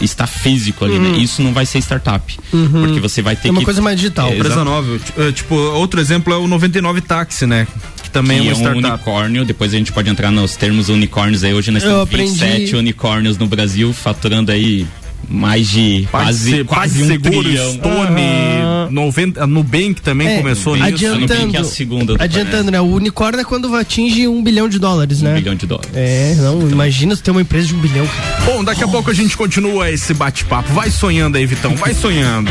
estar 0.00 0.26
físico 0.26 0.84
ali, 0.84 0.94
Uhum. 0.94 1.12
né? 1.12 1.18
Isso 1.18 1.42
não 1.42 1.52
vai 1.52 1.66
ser 1.66 1.78
startup, 1.78 2.36
Uhum. 2.52 2.68
porque 2.68 3.00
você 3.00 3.22
vai 3.22 3.36
ter 3.36 3.48
É 3.48 3.50
uma 3.50 3.60
que 3.60 3.64
coisa 3.64 3.80
mais 3.82 3.96
digital. 3.96 4.28
É, 4.28 4.36
Empresa 4.36 4.64
nova. 4.64 4.98
Eh, 5.18 5.32
Tipo, 5.32 5.54
outro 5.54 6.00
exemplo 6.00 6.32
é 6.32 6.36
o 6.36 6.46
99 6.46 7.00
Táxi, 7.00 7.46
né? 7.46 7.66
Que 8.02 8.10
também 8.10 8.42
que 8.42 8.48
é 8.48 8.50
é 8.50 8.54
uma 8.54 8.58
um 8.58 8.78
startup. 8.78 8.94
unicórnio, 8.94 9.44
depois 9.44 9.72
a 9.74 9.76
gente 9.76 9.92
pode 9.92 10.08
entrar 10.10 10.30
nos 10.30 10.56
termos 10.56 10.88
unicórnios 10.88 11.42
aí. 11.44 11.52
Hoje 11.54 11.70
nós 11.70 11.82
Eu 11.82 11.90
temos 11.90 12.02
aprendi- 12.04 12.30
27 12.40 12.76
unicórnios 12.76 13.36
no 13.38 13.46
Brasil, 13.46 13.92
faturando 13.92 14.50
aí 14.52 14.86
mais 15.28 15.68
de 15.68 16.06
quase, 16.10 16.64
quase 16.64 17.02
um 17.02 17.06
PagSeguro, 17.08 17.42
trilhão. 17.42 17.72
Stone, 17.72 18.90
90, 18.90 19.42
a 19.42 19.46
Nubank 19.46 20.00
também 20.02 20.28
É, 20.28 20.36
começou 20.38 20.74
nisso. 20.76 20.86
adiantando, 20.88 21.56
é 21.56 21.60
a 21.60 21.64
segunda 21.64 22.16
do 22.16 22.22
adiantando, 22.22 22.70
né? 22.70 22.80
O 22.80 22.84
unicórnio 22.86 23.40
é 23.40 23.44
quando 23.44 23.74
atinge 23.74 24.28
um 24.28 24.42
bilhão 24.42 24.68
de 24.68 24.78
dólares, 24.78 25.22
né? 25.22 25.32
Um 25.32 25.34
bilhão 25.34 25.54
de 25.54 25.66
dólares. 25.66 25.90
É, 25.94 26.34
não, 26.38 26.68
imagina 26.70 27.14
você 27.16 27.22
ter 27.22 27.30
uma 27.30 27.40
empresa 27.42 27.68
de 27.68 27.74
um 27.74 27.78
bilhão, 27.78 28.06
cara. 28.06 28.44
Bom, 28.44 28.64
daqui 28.64 28.84
a 28.84 28.88
pouco 28.88 29.10
a 29.10 29.14
gente 29.14 29.36
continua 29.36 29.90
esse 29.90 30.12
bate-papo. 30.14 30.72
Vai 30.72 30.90
sonhando 30.90 31.36
aí, 31.36 31.46
Vitão, 31.46 31.74
vai 31.76 31.94
sonhando. 31.94 32.50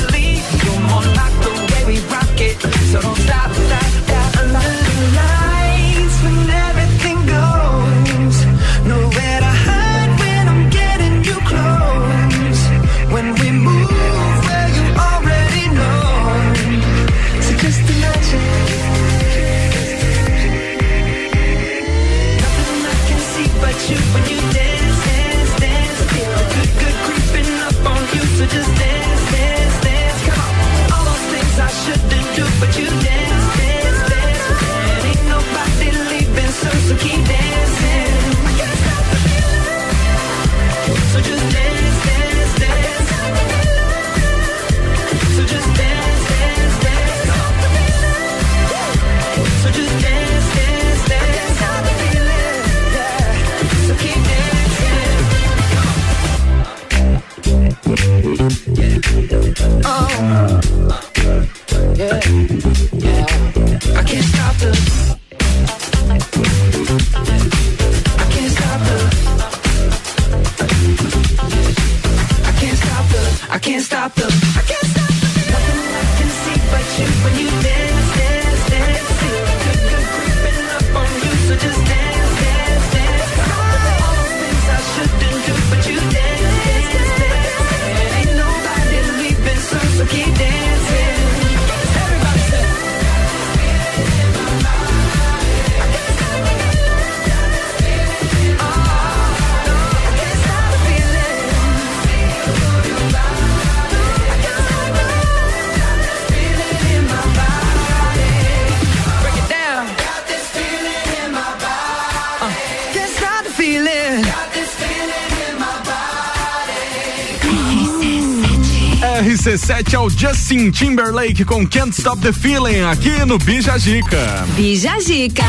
RC7 119.41 119.93
é 119.95 119.99
o 119.99 120.07
Justin 120.07 120.69
Timberlake 120.69 121.43
com 121.43 121.67
Can't 121.67 121.89
Stop 121.97 122.21
the 122.21 122.31
Feeling 122.31 122.81
aqui 122.81 123.25
no 123.25 123.39
Bija 123.39 123.75
Gica. 123.75 124.45
Bija 124.55 124.99
Gica. 124.99 125.43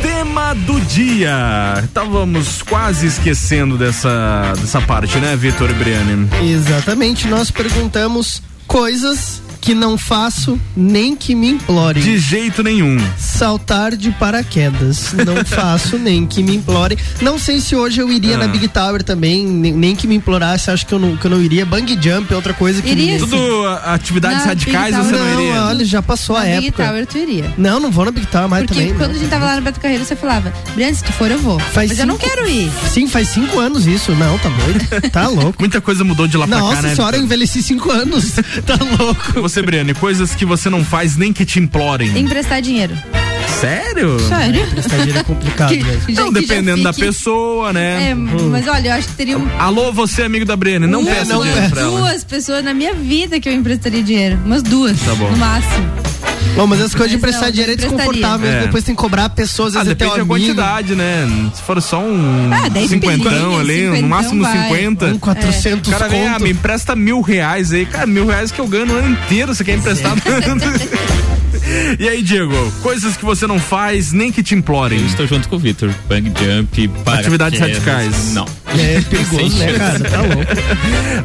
Tema 0.00 0.54
do 0.54 0.80
dia. 0.80 1.82
Estávamos 1.84 2.62
quase 2.62 3.06
esquecendo 3.06 3.76
dessa, 3.76 4.54
dessa 4.58 4.80
parte, 4.80 5.18
né, 5.18 5.36
Vitor 5.36 5.68
e 5.68 5.74
Briane? 5.74 6.30
Exatamente, 6.50 7.28
nós 7.28 7.50
perguntamos 7.50 8.42
coisas 8.66 9.42
que 9.66 9.74
não 9.74 9.98
faço 9.98 10.56
nem 10.76 11.16
que 11.16 11.34
me 11.34 11.48
implorem. 11.50 12.00
De 12.00 12.18
jeito 12.18 12.62
nenhum. 12.62 12.96
Saltar 13.18 13.96
de 13.96 14.12
paraquedas. 14.12 15.12
Não 15.12 15.42
faço 15.44 15.98
nem 15.98 16.24
que 16.24 16.40
me 16.40 16.54
implorem. 16.54 16.96
Não 17.20 17.36
sei 17.36 17.60
se 17.60 17.74
hoje 17.74 18.00
eu 18.00 18.08
iria 18.08 18.36
Ah. 18.36 18.38
na 18.38 18.46
Big 18.46 18.68
Tower 18.68 19.02
também, 19.02 19.44
nem, 19.44 19.72
nem 19.72 19.96
que 19.96 20.06
me 20.06 20.14
implorasse, 20.14 20.70
acho 20.70 20.86
que 20.86 20.92
eu 20.94 21.00
não, 21.00 21.16
que 21.16 21.24
eu 21.26 21.30
não 21.32 21.42
iria. 21.42 21.66
Bang 21.66 21.84
Jump 22.00 22.32
é 22.32 22.36
outra 22.36 22.54
coisa 22.54 22.80
que 22.80 22.90
Iria. 22.90 23.18
Tudo 23.18 23.36
atividades 23.84 24.38
Na 24.38 24.44
radicais 24.44 24.94
Big 24.94 25.04
você 25.08 25.16
Tower, 25.16 25.34
não 25.34 25.40
iria? 25.42 25.62
olha, 25.64 25.84
já 25.84 26.00
passou 26.00 26.36
Na 26.36 26.42
a 26.42 26.44
Big 26.44 26.68
época. 26.68 26.86
Tower 26.86 27.06
tu 27.06 27.18
iria. 27.18 27.52
Não, 27.58 27.80
não 27.80 27.90
vou 27.90 28.04
na 28.04 28.12
Big 28.12 28.26
Tower 28.28 28.48
mais 28.48 28.64
Porque 28.66 28.80
também. 28.80 28.94
quando 28.96 29.10
não. 29.10 29.16
a 29.16 29.18
gente 29.18 29.28
tava 29.30 29.46
lá 29.46 29.56
no 29.56 29.62
Beto 29.62 29.80
Carreiro, 29.80 30.04
você 30.04 30.14
falava, 30.14 30.52
Brian, 30.76 30.94
se 30.94 31.02
tu 31.02 31.12
for, 31.12 31.28
eu 31.28 31.40
vou. 31.40 31.58
Faz 31.58 31.90
Mas 31.90 31.98
eu 31.98 32.06
não 32.06 32.16
cinco- 32.16 32.28
quero 32.30 32.48
ir. 32.48 32.70
Sim, 32.92 33.08
faz 33.08 33.28
cinco 33.30 33.58
anos 33.58 33.84
isso. 33.88 34.12
Não, 34.14 34.38
tá 34.38 34.48
doido. 34.48 35.10
Tá 35.10 35.26
louco. 35.26 35.56
Muita 35.58 35.80
coisa 35.80 36.04
mudou 36.04 36.28
de 36.28 36.36
lá 36.36 36.46
pra 36.46 36.58
Nossa 36.58 36.76
cá, 36.76 36.82
né? 36.82 36.94
senhora, 36.94 37.16
eu 37.16 37.22
envelheci 37.24 37.62
cinco 37.64 37.90
anos. 37.90 38.34
Tá 38.64 38.76
louco. 38.98 39.40
Você, 39.42 39.55
Briane, 39.62 39.94
coisas 39.94 40.34
que 40.34 40.44
você 40.44 40.68
não 40.70 40.84
faz 40.84 41.16
nem 41.16 41.32
que 41.32 41.44
te 41.44 41.58
implorem. 41.60 42.16
Emprestar 42.18 42.60
dinheiro. 42.62 42.96
Sério? 43.60 44.18
Sério? 44.20 44.66
Estagiário 44.76 45.18
é 45.18 45.22
complicado 45.24 45.68
Que- 45.70 45.82
mesmo. 45.82 46.14
já 46.14 46.30
dependendo 46.30 46.82
da 46.82 46.92
pessoa, 46.92 47.72
né? 47.72 48.10
É, 48.10 48.14
mas 48.14 48.68
olha, 48.68 48.88
eu 48.88 48.92
acho 48.94 49.08
que 49.08 49.14
teria 49.14 49.38
um- 49.38 49.48
Alô, 49.58 49.92
você, 49.92 50.22
amigo 50.22 50.44
da 50.44 50.54
Briane, 50.56 50.86
não 50.86 51.04
peça 51.04 51.32
dinheiro 51.38 51.70
pra 51.70 51.80
ela. 51.82 52.00
duas 52.00 52.22
pessoas 52.24 52.62
na 52.64 52.74
minha 52.74 52.92
vida 52.92 53.40
que 53.40 53.48
eu 53.48 53.52
emprestaria 53.54 54.02
dinheiro. 54.02 54.38
Umas 54.44 54.62
duas, 54.62 54.98
Tá 55.00 55.14
bom. 55.14 55.30
no 55.30 55.36
máximo. 55.38 55.86
Bom, 56.56 56.66
mas 56.66 56.80
as 56.80 56.94
coisas 56.94 57.10
de 57.10 57.16
emprestar 57.18 57.50
dinheiro 57.50 57.72
é 57.72 57.76
desconfortável. 57.76 58.48
É. 58.50 58.60
Depois 58.62 58.82
tem 58.82 58.94
que 58.94 59.00
cobrar 59.00 59.26
a 59.26 59.28
pessoa, 59.28 59.68
às 59.68 59.76
Ah, 59.76 59.80
vezes 59.80 59.92
até 59.92 60.06
o 60.06 60.08
depende 60.08 60.28
da 60.28 60.34
quantidade, 60.34 60.94
né? 60.96 61.50
Se 61.54 61.62
for 61.62 61.80
só 61.82 62.00
um 62.00 62.50
Ah, 62.52 62.68
10 62.70 62.88
cinquentão 62.90 63.58
ali, 63.58 64.00
no 64.00 64.08
máximo 64.08 64.42
vai. 64.42 64.68
50. 64.68 65.06
Um 65.06 65.18
400 65.18 65.88
O 65.88 65.90
cara 65.92 66.08
vem, 66.08 66.26
ah, 66.26 66.38
me 66.38 66.50
empresta 66.50 66.96
mil 66.96 67.20
reais 67.20 67.72
aí. 67.72 67.84
Cara, 67.84 68.06
mil 68.06 68.26
reais 68.26 68.50
que 68.50 68.58
eu 68.58 68.66
ganho 68.66 68.86
no 68.86 68.94
ano 68.96 69.10
inteiro, 69.10 69.54
você 69.54 69.62
quer 69.62 69.76
emprestar? 69.76 70.14
E 71.98 72.08
aí, 72.08 72.22
Diego, 72.22 72.72
coisas 72.82 73.16
que 73.16 73.24
você 73.24 73.46
não 73.46 73.58
faz 73.58 74.12
nem 74.12 74.30
que 74.30 74.42
te 74.42 74.54
implorem. 74.54 75.00
Eu 75.00 75.06
estou 75.06 75.26
junto 75.26 75.48
com 75.48 75.56
o 75.56 75.58
Vitor. 75.58 75.90
Bang 76.08 76.28
jump, 76.28 76.90
Atividades 77.06 77.58
radicais. 77.58 78.32
Não. 78.32 78.46
É 78.78 79.00
perigoso, 79.00 79.56
né, 79.56 79.72
cara? 79.72 80.00
Tá 80.00 80.20
louco. 80.22 80.52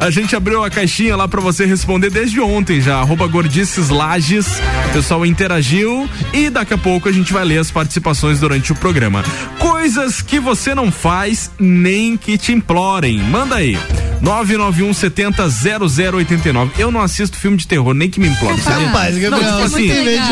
A 0.00 0.10
gente 0.10 0.34
abriu 0.34 0.64
a 0.64 0.70
caixinha 0.70 1.16
lá 1.16 1.28
pra 1.28 1.40
você 1.40 1.66
responder 1.66 2.10
desde 2.10 2.40
ontem 2.40 2.80
já, 2.80 2.98
arroba 2.98 3.26
Gordices 3.26 3.88
Lages. 3.88 4.46
O 4.88 4.92
pessoal 4.92 5.26
interagiu 5.26 6.08
e 6.32 6.48
daqui 6.48 6.74
a 6.74 6.78
pouco 6.78 7.08
a 7.08 7.12
gente 7.12 7.32
vai 7.32 7.44
ler 7.44 7.58
as 7.58 7.70
participações 7.70 8.40
durante 8.40 8.72
o 8.72 8.74
programa. 8.74 9.22
Coisas 9.58 10.22
que 10.22 10.40
você 10.40 10.74
não 10.74 10.90
faz 10.90 11.50
nem 11.58 12.16
que 12.16 12.38
te 12.38 12.52
implorem. 12.52 13.18
Manda 13.18 13.56
aí. 13.56 13.78
991 14.22 14.94
70 14.94 15.48
0089. 15.48 16.72
Eu 16.78 16.90
não 16.90 17.00
assisto 17.00 17.36
filme 17.36 17.56
de 17.56 17.66
terror, 17.66 17.92
nem 17.92 18.08
que 18.08 18.20
me 18.20 18.28
implore. 18.28 18.56
Rapaz, 18.60 19.14
não, 19.14 19.20
Gabriel, 19.20 19.52
tipo 19.52 19.64
assim, 19.64 19.88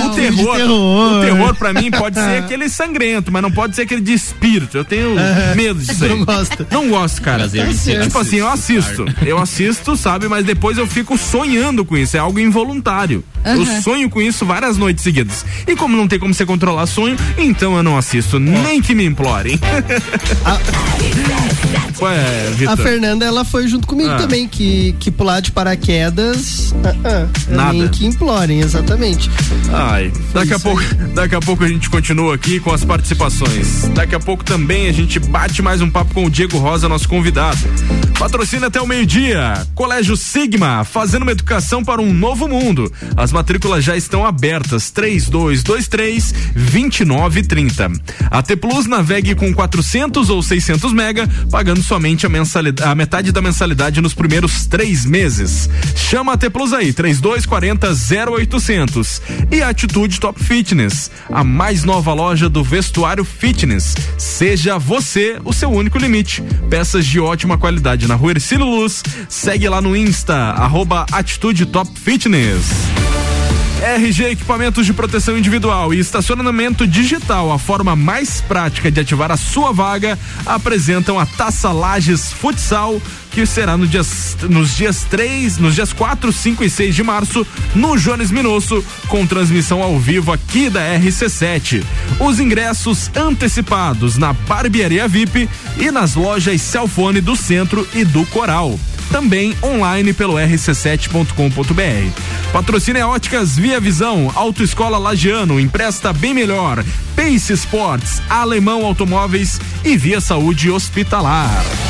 o 0.07 0.11
terror, 0.15 0.57
terror. 0.57 1.13
o 1.13 1.21
terror 1.21 1.55
pra 1.57 1.73
mim 1.73 1.91
pode 1.91 2.17
ser 2.17 2.39
aquele 2.43 2.69
sangrento, 2.69 3.31
mas 3.33 3.43
não 3.43 3.51
pode 3.51 3.75
ser 3.77 3.83
aquele 3.83 4.01
de 4.01 4.13
espírito. 4.13 4.77
Eu 4.77 4.85
tenho 4.85 5.15
medo 5.55 5.79
disso 5.79 6.03
aí. 6.05 6.11
Não 6.11 6.25
gosta. 6.25 6.67
Não 6.71 6.89
gosto, 6.89 7.23
cara. 7.23 7.49
De 7.49 7.75
ser 7.75 8.03
tipo 8.03 8.19
assim, 8.19 8.37
eu 8.37 8.49
assisto. 8.49 9.05
Eu 9.25 9.39
assisto, 9.39 9.97
sabe, 9.97 10.29
mas 10.29 10.45
depois 10.45 10.79
eu 10.79 10.87
fico 10.87 11.17
sonhando 11.19 11.85
com 11.85 11.97
isso. 11.97 12.17
É 12.17 12.21
algo 12.21 12.39
involuntário. 12.39 13.25
Eu 13.45 13.65
sonho 13.83 14.09
com 14.11 14.21
isso 14.21 14.45
várias 14.45 14.77
noites 14.77 15.03
seguidas. 15.03 15.45
E 15.67 15.75
como 15.77 15.97
não 15.97 16.07
tem 16.09 16.19
como 16.19 16.33
você 16.35 16.45
controlar 16.47 16.87
sonho, 16.87 17.17
então 17.39 17.77
eu 17.77 17.83
não 17.83 17.97
assisto. 17.97 18.39
Nem 18.39 18.81
que 18.83 18.95
me 18.95 19.05
implorem. 19.05 19.59
Ué, 22.01 22.51
Vitor. 22.57 22.73
A 22.73 22.77
Fernanda, 22.77 23.25
ela 23.27 23.45
foi 23.45 23.69
junto 23.69 23.87
comigo 23.87 24.11
Ah. 24.11 24.17
também, 24.17 24.49
que, 24.49 24.95
que 24.99 25.11
pular 25.11 25.41
de 25.41 25.53
paraquedas. 25.53 26.75
ah, 26.83 26.95
ah, 27.05 27.27
Nada. 27.49 27.73
Nem 27.75 27.89
que 27.89 28.07
implorem, 28.07 28.61
exatamente. 28.61 29.31
Ai, 29.73 30.11
daqui 30.33 30.55
a 30.55 30.59
pouco, 30.59 30.83
daqui 31.15 31.35
a 31.35 31.41
pouco 31.41 31.63
a 31.65 31.69
gente 31.69 31.91
continua 31.91 32.35
aqui 32.35 32.59
com 32.59 32.73
as 32.73 32.85
participações. 32.85 33.89
Daqui 33.95 34.15
a 34.15 34.21
pouco 34.21 34.43
também 34.45 34.89
a 34.89 34.93
gente 34.93 35.19
bate 35.19 35.61
mais 35.61 35.83
um 35.83 35.91
papo 35.91 36.15
com 36.15 36.25
o 36.25 36.31
Diego 36.31 36.57
Rosa, 36.59 36.89
nosso 36.89 37.09
convidado. 37.09 37.59
Patrocina 38.19 38.69
até 38.69 38.81
o 38.81 38.87
meio-dia. 38.87 39.67
Colégio 39.75 40.17
Sigma, 40.17 40.85
fazendo 40.85 41.23
uma 41.23 41.33
educação 41.33 41.85
para 41.85 42.01
um 42.01 42.13
novo 42.13 42.49
mundo. 42.49 42.91
As 43.17 43.30
matrículas 43.33 43.85
já 43.85 43.97
estão 43.97 44.25
abertas. 44.27 44.91
3223 44.91 46.33
2930. 46.55 47.91
A 48.31 48.43
T 48.43 48.57
Plus 48.57 48.87
navegue 48.87 49.35
com 49.35 49.53
400 49.53 50.31
ou 50.31 50.43
600 50.43 50.93
mega, 50.93 51.29
pagando 51.51 51.83
somente 51.83 52.27
a, 52.27 52.29
mensalidade, 52.29 52.89
a 52.89 52.95
metade 52.95 53.33
da 53.33 53.43
mensalidade 53.43 54.01
nos 54.01 54.15
primeiros 54.15 54.67
três 54.67 55.05
meses. 55.05 55.69
Chama 55.97 56.33
a 56.33 56.37
T 56.37 56.51
Plus 56.51 56.73
aí, 56.73 56.93
3240 56.93 57.89
0800. 58.31 59.23
E 59.51 59.63
a 59.63 59.69
Atitude 59.69 60.21
Top 60.21 60.43
Fitness, 60.43 61.11
a 61.31 61.43
mais 61.45 61.85
nova 61.85 62.13
loja 62.13 62.49
do 62.49 62.63
vestuário 62.63 63.25
fitness. 63.25 63.95
Seja 64.19 64.79
você 64.79 65.39
o 65.45 65.53
seu 65.53 65.71
único 65.71 65.99
limite. 65.99 66.43
Peças 66.69 67.07
de 67.07 67.21
ótima 67.21 67.59
qualidade 67.59 68.07
na 68.07 68.15
rua 68.15 68.33
Ercílio 68.33 68.67
Luz. 68.67 69.03
Segue 69.29 69.69
lá 69.69 69.81
no 69.81 69.97
Insta, 69.97 70.35
arroba 70.35 71.07
Atitude 71.13 71.67
Top 71.67 71.91
Fitness. 71.99 73.20
RG 73.81 74.33
Equipamentos 74.33 74.85
de 74.85 74.93
Proteção 74.93 75.39
Individual 75.39 75.95
e 75.95 75.99
Estacionamento 75.99 76.87
Digital, 76.87 77.51
a 77.51 77.59
forma 77.59 77.97
mais 77.97 78.39
prática 78.41 78.91
de 78.91 79.01
ativar 79.01 79.33
a 79.33 79.39
sua 79.39 79.73
vaga, 79.73 80.19
apresentam 80.45 81.19
a 81.19 81.25
Taça 81.25 81.73
Lages 81.73 82.31
Futsal, 82.31 83.01
que 83.31 83.47
será 83.47 83.79
no 83.79 83.87
dias, 83.87 84.37
nos 84.51 84.77
dias 84.77 85.07
3, 85.09 85.57
nos 85.57 85.75
dias 85.75 85.95
4, 85.95 86.31
5 86.31 86.63
e 86.63 86.69
6 86.69 86.95
de 86.95 87.03
março, 87.03 87.47
no 87.75 87.97
Jones 87.97 88.31
Minosso, 88.31 88.85
com 89.09 89.27
transmissão 89.27 89.83
ao 89.83 89.99
vivo 89.99 90.31
aqui 90.31 90.69
da 90.69 90.81
RC7. 90.99 91.83
Os 92.19 92.39
ingressos 92.39 93.11
antecipados 93.17 94.19
na 94.19 94.35
Barbearia 94.35 95.09
VIP 95.09 95.49
e 95.79 95.91
nas 95.91 96.15
lojas 96.17 96.61
Celfone 96.61 97.23
do 97.23 97.35
Centro 97.35 97.89
e 97.95 98.05
do 98.05 98.27
Coral 98.27 98.79
também 99.11 99.55
online 99.63 100.13
pelo 100.13 100.35
rc7.com.br. 100.35 102.53
Patrocínio 102.53 103.01
é 103.01 103.05
Óticas 103.05 103.57
Via 103.57 103.81
Visão, 103.81 104.31
Autoescola 104.35 104.99
Lagiano, 104.99 105.61
empresta 105.61 106.13
bem 106.13 106.33
melhor. 106.33 106.83
Pace 107.15 107.53
Sports, 107.53 108.23
Alemão 108.29 108.87
Automóveis 108.87 109.61
e 109.85 109.97
Via 109.97 110.21
Saúde 110.21 110.71
Hospitalar. 110.71 111.90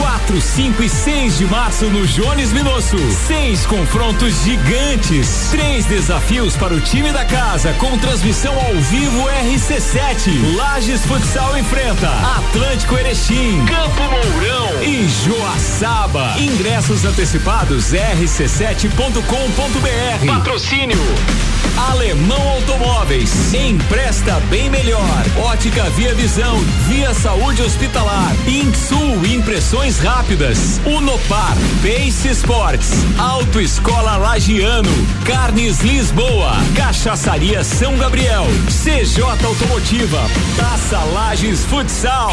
4, 0.00 0.40
5 0.40 0.82
e 0.82 0.88
6 0.88 1.38
de 1.38 1.44
março 1.44 1.84
no 1.86 2.06
Jones 2.06 2.54
Minosso. 2.54 2.96
Seis 3.26 3.66
confrontos 3.66 4.42
gigantes. 4.42 5.48
Três 5.50 5.84
desafios 5.84 6.56
para 6.56 6.72
o 6.72 6.80
time 6.80 7.12
da 7.12 7.26
casa 7.26 7.74
com 7.74 7.98
transmissão 7.98 8.54
ao 8.54 8.74
vivo 8.76 9.28
RC7. 9.28 10.56
Lages 10.56 11.04
Futsal 11.04 11.58
enfrenta 11.58 12.08
Atlântico 12.38 12.96
Erechim, 12.96 13.62
Campo 13.66 14.02
Mourão 14.04 14.82
e 14.82 15.06
Joaçaba. 15.06 16.34
Ingressos 16.38 17.04
antecipados 17.04 17.92
rc7.com.br. 17.92 20.26
Patrocínio 20.26 20.98
Alemão 21.88 22.48
Automóveis. 22.50 23.54
Empresta 23.54 24.38
bem 24.50 24.68
melhor. 24.68 25.00
Ótica 25.44 25.84
Via 25.90 26.14
Visão. 26.14 26.58
Via 26.86 27.14
Saúde 27.14 27.62
Hospitalar. 27.62 28.34
Insul 28.46 29.24
Impressões 29.26 29.89
Rápidas. 29.98 30.80
Unopar. 30.86 31.56
Pace 31.82 32.28
Sports. 32.28 32.90
Autoescola 33.18 34.16
Lagiano. 34.16 34.90
Carnes 35.24 35.80
Lisboa. 35.80 36.52
Cachaçaria 36.76 37.64
São 37.64 37.96
Gabriel. 37.96 38.46
CJ 38.68 39.22
Automotiva. 39.22 40.20
Taça 40.56 40.98
Lages 41.12 41.64
Futsal. 41.64 42.32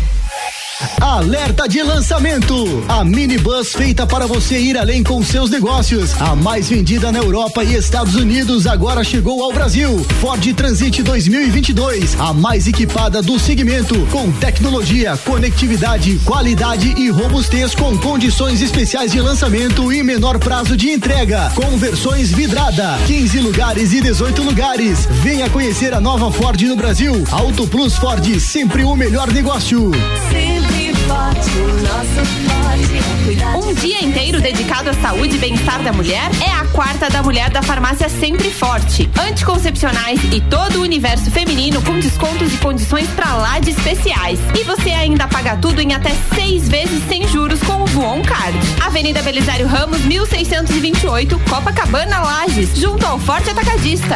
Alerta 0.99 1.67
de 1.67 1.81
lançamento! 1.83 2.83
A 2.87 3.03
minibus 3.03 3.73
feita 3.73 4.05
para 4.07 4.25
você 4.25 4.57
ir 4.59 4.77
além 4.77 5.03
com 5.03 5.23
seus 5.23 5.49
negócios. 5.49 6.19
A 6.21 6.35
mais 6.35 6.69
vendida 6.69 7.11
na 7.11 7.19
Europa 7.19 7.63
e 7.63 7.75
Estados 7.75 8.15
Unidos 8.15 8.65
agora 8.65 9.03
chegou 9.03 9.43
ao 9.43 9.51
Brasil. 9.51 10.03
Ford 10.19 10.41
Transit 10.53 11.03
2022, 11.03 12.19
a 12.19 12.33
mais 12.33 12.67
equipada 12.67 13.21
do 13.21 13.39
segmento, 13.39 13.95
com 14.07 14.31
tecnologia, 14.31 15.17
conectividade, 15.17 16.19
qualidade 16.19 16.93
e 16.97 17.09
robustez 17.09 17.75
com 17.75 17.97
condições 17.97 18.61
especiais 18.61 19.11
de 19.11 19.21
lançamento 19.21 19.91
e 19.91 20.01
menor 20.03 20.39
prazo 20.39 20.75
de 20.75 20.89
entrega. 20.89 21.51
Com 21.55 21.77
versões 21.77 22.31
vidrada, 22.31 22.97
15 23.05 23.39
lugares 23.39 23.93
e 23.93 24.01
18 24.01 24.41
lugares. 24.43 25.07
Venha 25.23 25.49
conhecer 25.49 25.93
a 25.93 25.99
nova 25.99 26.31
Ford 26.31 26.61
no 26.61 26.75
Brasil. 26.75 27.23
Auto 27.31 27.67
Plus 27.67 27.95
Ford, 27.95 28.39
sempre 28.39 28.83
o 28.83 28.95
melhor 28.95 29.31
negócio. 29.31 29.91
Sempre 30.31 30.70
forte, 31.11 31.49
o 31.57 31.67
nosso 31.81 32.25
forte 32.47 32.97
é 32.97 33.25
cuidar 33.25 33.57
Um 33.57 33.73
dia 33.73 34.03
inteiro 34.03 34.39
dedicado 34.39 34.89
à 34.89 34.93
saúde 34.93 35.35
e 35.35 35.39
bem-estar 35.39 35.81
da 35.83 35.91
mulher 35.91 36.29
é 36.41 36.51
a 36.51 36.65
quarta 36.65 37.09
da 37.09 37.21
mulher 37.21 37.49
da 37.49 37.61
farmácia 37.61 38.07
Sempre 38.07 38.49
Forte. 38.49 39.09
Anticoncepcionais 39.19 40.21
e 40.31 40.39
todo 40.39 40.77
o 40.77 40.81
universo 40.81 41.29
feminino 41.29 41.81
com 41.81 41.99
descontos 41.99 42.53
e 42.53 42.57
condições 42.57 43.09
pra 43.09 43.33
lá 43.33 43.59
de 43.59 43.71
especiais. 43.71 44.39
E 44.57 44.63
você 44.63 44.91
ainda 44.91 45.27
paga 45.27 45.57
tudo 45.57 45.81
em 45.81 45.93
até 45.93 46.11
seis 46.33 46.69
vezes 46.69 47.03
sem 47.09 47.27
juros 47.27 47.59
com 47.61 47.83
o 47.83 47.85
Voon 47.87 48.21
Card. 48.21 48.57
Avenida 48.81 49.21
Belisário 49.21 49.67
Ramos, 49.67 49.99
1628, 50.05 51.39
Copacabana, 51.49 52.19
Lages, 52.19 52.77
junto 52.77 53.05
ao 53.05 53.19
Forte 53.19 53.49
Atacadista. 53.49 54.15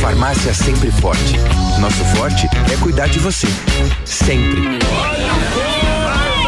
Farmácia 0.00 0.54
Sempre 0.54 0.90
Forte. 0.90 1.36
Nosso 1.80 2.04
forte 2.16 2.46
é 2.72 2.76
cuidar 2.82 3.08
de 3.08 3.18
você. 3.18 3.48
Sempre. 4.04 4.78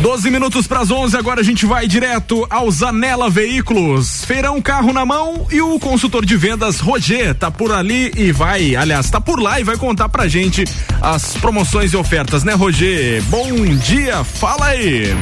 12 0.00 0.30
minutos 0.30 0.66
para 0.66 0.80
as 0.80 0.90
11, 0.90 1.14
agora 1.14 1.40
a 1.40 1.44
gente 1.44 1.66
vai 1.66 1.86
direto 1.86 2.46
ao 2.48 2.70
Zanela 2.70 3.28
Veículos. 3.28 4.24
Feirão 4.24 4.60
carro 4.60 4.94
na 4.94 5.04
mão 5.04 5.46
e 5.52 5.60
o 5.60 5.78
consultor 5.78 6.24
de 6.24 6.38
vendas 6.38 6.80
Roger 6.80 7.34
tá 7.34 7.50
por 7.50 7.70
ali 7.70 8.10
e 8.16 8.32
vai, 8.32 8.74
aliás, 8.74 9.10
tá 9.10 9.20
por 9.20 9.38
lá 9.38 9.60
e 9.60 9.64
vai 9.64 9.76
contar 9.76 10.08
pra 10.08 10.26
gente 10.26 10.64
as 11.02 11.34
promoções 11.34 11.92
e 11.92 11.98
ofertas, 11.98 12.44
né, 12.44 12.54
Roger? 12.54 13.22
Bom 13.24 13.52
dia, 13.76 14.24
fala 14.24 14.68
aí. 14.68 15.14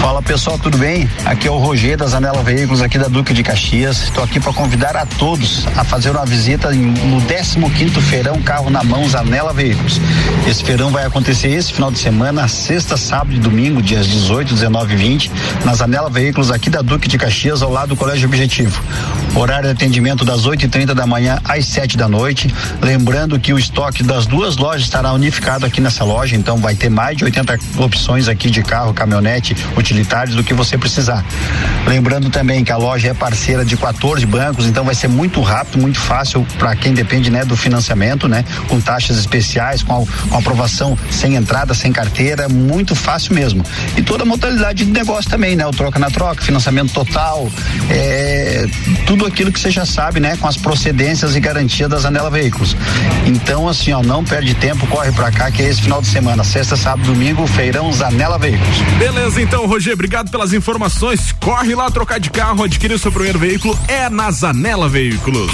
Fala 0.00 0.22
pessoal, 0.22 0.58
tudo 0.58 0.78
bem? 0.78 1.08
Aqui 1.24 1.48
é 1.48 1.50
o 1.50 1.58
Roger 1.58 1.96
da 1.96 2.06
Zanela 2.06 2.42
Veículos 2.42 2.80
aqui 2.80 2.98
da 2.98 3.08
Duque 3.08 3.34
de 3.34 3.42
Caxias. 3.42 4.04
Estou 4.04 4.22
aqui 4.22 4.38
para 4.38 4.52
convidar 4.52 4.96
a 4.96 5.04
todos 5.04 5.66
a 5.76 5.84
fazer 5.84 6.10
uma 6.10 6.24
visita 6.24 6.70
no 6.70 7.20
15º 7.22 8.00
Feirão 8.00 8.40
Carro 8.40 8.70
na 8.70 8.82
Mão 8.82 9.08
Zanela 9.08 9.52
Veículos. 9.52 10.00
Esse 10.46 10.62
feirão 10.62 10.90
vai 10.90 11.04
acontecer 11.04 11.48
esse 11.48 11.72
final 11.72 11.90
de 11.90 11.98
semana, 11.98 12.46
sexta, 12.48 12.96
sábado 12.96 13.34
e 13.34 13.38
domingo, 13.38 13.82
dias 13.82 14.06
18, 14.06 14.54
19 14.54 14.94
e 14.94 14.96
20, 14.96 15.32
na 15.64 15.74
Zanela 15.74 16.08
Veículos 16.08 16.50
aqui 16.50 16.70
da 16.70 16.80
Duque 16.80 17.08
de 17.08 17.18
Caxias, 17.18 17.60
ao 17.60 17.70
lado 17.70 17.90
do 17.90 17.96
Colégio 17.96 18.28
Objetivo. 18.28 18.80
Horário 19.34 19.66
de 19.66 19.72
atendimento 19.72 20.24
das 20.24 20.46
8h30 20.46 20.94
da 20.94 21.06
manhã 21.06 21.38
às 21.44 21.66
7 21.66 21.96
da 21.96 22.08
noite. 22.08 22.52
Lembrando 22.80 23.38
que 23.38 23.52
o 23.52 23.58
estoque 23.58 24.02
das 24.02 24.26
duas 24.26 24.56
lojas 24.56 24.82
estará 24.82 25.12
unificado 25.12 25.66
aqui 25.66 25.80
nessa 25.80 26.04
loja, 26.04 26.34
então 26.34 26.56
vai 26.56 26.74
ter 26.74 26.88
mais 26.88 27.16
de 27.16 27.24
80 27.24 27.58
opções 27.78 28.28
aqui 28.28 28.50
de 28.50 28.62
carro, 28.62 28.94
caminhonete, 28.94 29.54
utilitários 29.92 30.36
do 30.36 30.44
que 30.44 30.52
você 30.52 30.76
precisar. 30.76 31.24
Lembrando 31.86 32.28
também 32.28 32.62
que 32.62 32.70
a 32.70 32.76
loja 32.76 33.08
é 33.08 33.14
parceira 33.14 33.64
de 33.64 33.76
14 33.76 34.26
bancos, 34.26 34.66
então 34.66 34.84
vai 34.84 34.94
ser 34.94 35.08
muito 35.08 35.40
rápido, 35.40 35.80
muito 35.80 35.98
fácil 35.98 36.46
para 36.58 36.76
quem 36.76 36.92
depende, 36.92 37.30
né, 37.30 37.44
do 37.44 37.56
financiamento, 37.56 38.28
né, 38.28 38.44
com 38.68 38.78
taxas 38.80 39.16
especiais, 39.18 39.82
com, 39.82 40.02
a- 40.02 40.28
com 40.28 40.36
aprovação 40.36 40.96
sem 41.10 41.34
entrada, 41.36 41.72
sem 41.72 41.90
carteira, 41.90 42.48
muito 42.48 42.94
fácil 42.94 43.34
mesmo. 43.34 43.64
E 43.96 44.02
toda 44.02 44.24
a 44.24 44.26
modalidade 44.26 44.84
de 44.84 44.90
negócio 44.92 45.30
também, 45.30 45.56
né, 45.56 45.66
o 45.66 45.70
troca 45.70 45.98
na 45.98 46.10
troca, 46.10 46.42
financiamento 46.42 46.92
total, 46.92 47.48
é, 47.88 48.66
tudo 49.06 49.24
aquilo 49.24 49.50
que 49.50 49.58
você 49.58 49.70
já 49.70 49.86
sabe, 49.86 50.20
né, 50.20 50.36
com 50.36 50.46
as 50.46 50.56
procedências 50.56 51.34
e 51.34 51.40
garantia 51.40 51.88
da 51.88 51.96
Zanela 51.98 52.30
Veículos. 52.30 52.76
Então, 53.26 53.68
assim, 53.68 53.92
ó, 53.92 54.02
não 54.02 54.22
perde 54.22 54.54
tempo, 54.54 54.86
corre 54.88 55.12
para 55.12 55.30
cá 55.30 55.50
que 55.50 55.62
é 55.62 55.68
esse 55.68 55.80
final 55.82 56.02
de 56.02 56.08
semana, 56.08 56.44
sexta, 56.44 56.76
sábado, 56.76 57.06
domingo, 57.06 57.46
feirão 57.46 57.90
Zanela 57.92 58.38
Veículos. 58.38 58.76
Beleza, 58.98 59.40
então, 59.40 59.66
Roger, 59.78 59.94
obrigado 59.94 60.28
pelas 60.28 60.52
informações. 60.52 61.30
Corre 61.30 61.72
lá 61.72 61.88
trocar 61.88 62.18
de 62.18 62.30
carro, 62.30 62.64
adquirir 62.64 62.94
o 62.94 62.98
seu 62.98 63.12
primeiro 63.12 63.38
veículo, 63.38 63.78
é 63.86 64.10
na 64.10 64.28
Zanela 64.28 64.88
Veículos. 64.88 65.52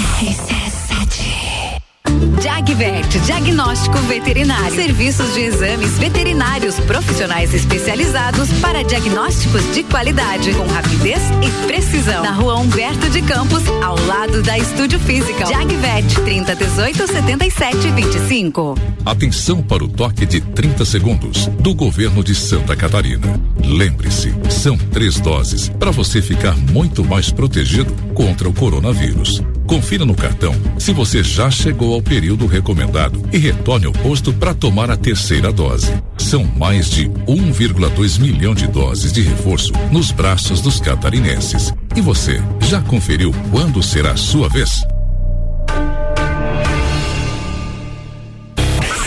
Jagvet, 2.41 3.19
diagnóstico 3.25 3.97
veterinário. 3.99 4.75
Serviços 4.75 5.33
de 5.33 5.41
exames 5.41 5.97
veterinários 5.97 6.79
profissionais 6.81 7.53
especializados 7.53 8.49
para 8.61 8.83
diagnósticos 8.83 9.61
de 9.73 9.83
qualidade, 9.83 10.53
com 10.53 10.67
rapidez 10.67 11.21
e 11.41 11.67
precisão. 11.67 12.23
Na 12.23 12.31
rua 12.31 12.55
Humberto 12.55 13.09
de 13.09 13.21
Campos, 13.21 13.63
ao 13.83 13.99
lado 14.05 14.41
da 14.43 14.57
Estúdio 14.57 14.99
Física. 14.99 15.45
Jagvet, 15.45 16.21
30 16.23 16.55
18 16.55 17.07
77 17.07 17.91
25. 17.91 18.75
Atenção 19.05 19.61
para 19.61 19.83
o 19.83 19.87
toque 19.87 20.25
de 20.25 20.41
30 20.41 20.85
segundos 20.85 21.47
do 21.59 21.73
governo 21.73 22.23
de 22.23 22.35
Santa 22.35 22.75
Catarina. 22.75 23.39
Lembre-se, 23.63 24.33
são 24.49 24.77
três 24.77 25.19
doses 25.19 25.69
para 25.69 25.91
você 25.91 26.21
ficar 26.21 26.55
muito 26.55 27.03
mais 27.03 27.31
protegido 27.31 27.93
contra 28.13 28.47
o 28.47 28.53
coronavírus. 28.53 29.41
Confira 29.67 30.05
no 30.05 30.15
cartão 30.15 30.53
se 30.77 30.93
você 30.93 31.23
já 31.23 31.49
chegou 31.49 31.93
ao 31.93 32.01
período 32.01 32.45
recomendado 32.45 33.21
e 33.33 33.37
retorne 33.37 33.87
ao 33.87 33.91
posto 33.91 34.31
para 34.31 34.53
tomar 34.53 34.91
a 34.91 34.97
terceira 34.97 35.51
dose. 35.51 35.91
São 36.17 36.43
mais 36.43 36.89
de 36.89 37.09
1,2 37.09 38.19
milhão 38.19 38.53
de 38.53 38.67
doses 38.67 39.11
de 39.11 39.21
reforço 39.21 39.71
nos 39.91 40.11
braços 40.11 40.61
dos 40.61 40.79
catarinenses. 40.79 41.73
E 41.95 42.01
você 42.01 42.41
já 42.61 42.81
conferiu 42.81 43.33
quando 43.51 43.81
será 43.81 44.11
a 44.11 44.17
sua 44.17 44.47
vez? 44.47 44.83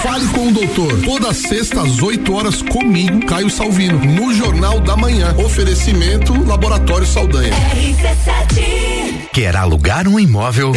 Fale 0.02 0.26
com 0.28 0.48
o 0.48 0.52
doutor. 0.52 1.00
Toda 1.02 1.34
sexta 1.34 1.82
às 1.82 2.00
8 2.00 2.32
horas 2.32 2.62
comigo, 2.62 3.26
Caio 3.26 3.50
Salvino, 3.50 3.98
no 3.98 4.32
Jornal 4.32 4.78
da 4.80 4.96
Manhã. 4.96 5.34
Oferecimento 5.36 6.32
Laboratório 6.46 7.06
Saldanha. 7.06 7.52
Quer 9.32 9.56
alugar 9.56 10.06
um 10.06 10.18
imóvel? 10.18 10.72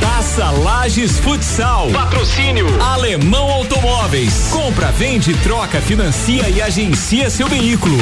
Taça 0.00 0.50
Lages 0.50 1.18
Futsal. 1.18 1.90
Patrocínio. 1.90 2.66
Alemão 2.82 3.50
Automóveis. 3.50 4.48
Compra, 4.50 4.90
vende, 4.92 5.34
troca, 5.42 5.80
financia 5.82 6.48
e 6.48 6.62
agencia 6.62 7.28
seu 7.28 7.46
veículo. 7.46 7.98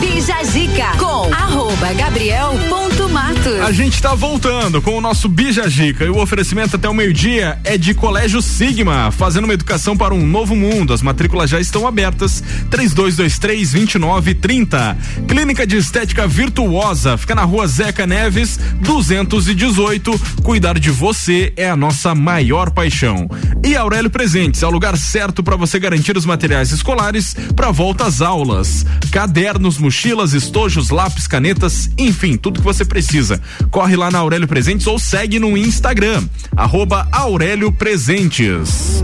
Bija 0.00 0.44
Zica 0.44 0.92
com 0.96 1.32
arroba 1.34 1.92
Gabriel 1.92 2.52
ponto 2.68 3.08
Matos. 3.08 3.60
A 3.60 3.72
gente 3.72 4.00
tá 4.00 4.14
voltando 4.14 4.80
com 4.80 4.96
o 4.96 5.00
nosso 5.00 5.28
Bija 5.28 5.68
Gica 5.68 6.04
e 6.04 6.08
o 6.08 6.18
oferecimento 6.18 6.76
até 6.76 6.88
o 6.88 6.94
meio-dia 6.94 7.58
é 7.64 7.76
de 7.76 7.94
Colégio 7.94 8.40
Sigma, 8.40 9.10
fazendo 9.10 9.44
uma 9.44 9.54
educação 9.54 9.96
para 9.96 10.14
um 10.14 10.24
novo 10.24 10.54
mundo. 10.54 10.92
As 10.92 11.02
matrículas 11.02 11.50
já 11.50 11.58
estão 11.58 11.86
abertas. 11.86 12.42
3223 12.70 13.72
2930. 13.72 14.96
Clínica 15.26 15.66
de 15.66 15.76
Estética 15.76 16.28
Virtuosa, 16.28 17.16
fica 17.16 17.34
na 17.34 17.42
rua 17.42 17.66
Zeca 17.66 18.06
Neves, 18.06 18.58
218. 18.80 20.20
Cuidar 20.42 20.78
de 20.78 20.90
você 20.90 21.52
é 21.56 21.68
a 21.68 21.76
nossa 21.76 22.14
maior 22.14 22.70
paixão. 22.70 23.28
E 23.64 23.76
Aurélio 23.76 24.10
Presentes 24.10 24.62
é 24.62 24.66
o 24.66 24.70
lugar 24.70 24.96
certo 24.96 25.42
para 25.42 25.56
você 25.56 25.78
garantir 25.78 26.16
os 26.16 26.24
materiais 26.24 26.70
escolares 26.70 27.34
para 27.56 27.70
volta 27.70 28.04
às 28.04 28.20
aulas. 28.20 28.86
Cadernos, 29.10 29.78
mochilas, 29.88 30.34
estojos, 30.34 30.90
lápis, 30.90 31.26
canetas, 31.26 31.90
enfim, 31.96 32.36
tudo 32.36 32.60
que 32.60 32.64
você 32.64 32.84
precisa. 32.84 33.40
Corre 33.70 33.96
lá 33.96 34.10
na 34.10 34.18
Aurélio 34.18 34.46
Presentes 34.46 34.86
ou 34.86 34.98
segue 34.98 35.38
no 35.38 35.56
Instagram, 35.56 36.28
arroba 36.54 37.08
Aurélio 37.10 37.72
Presentes. 37.72 39.02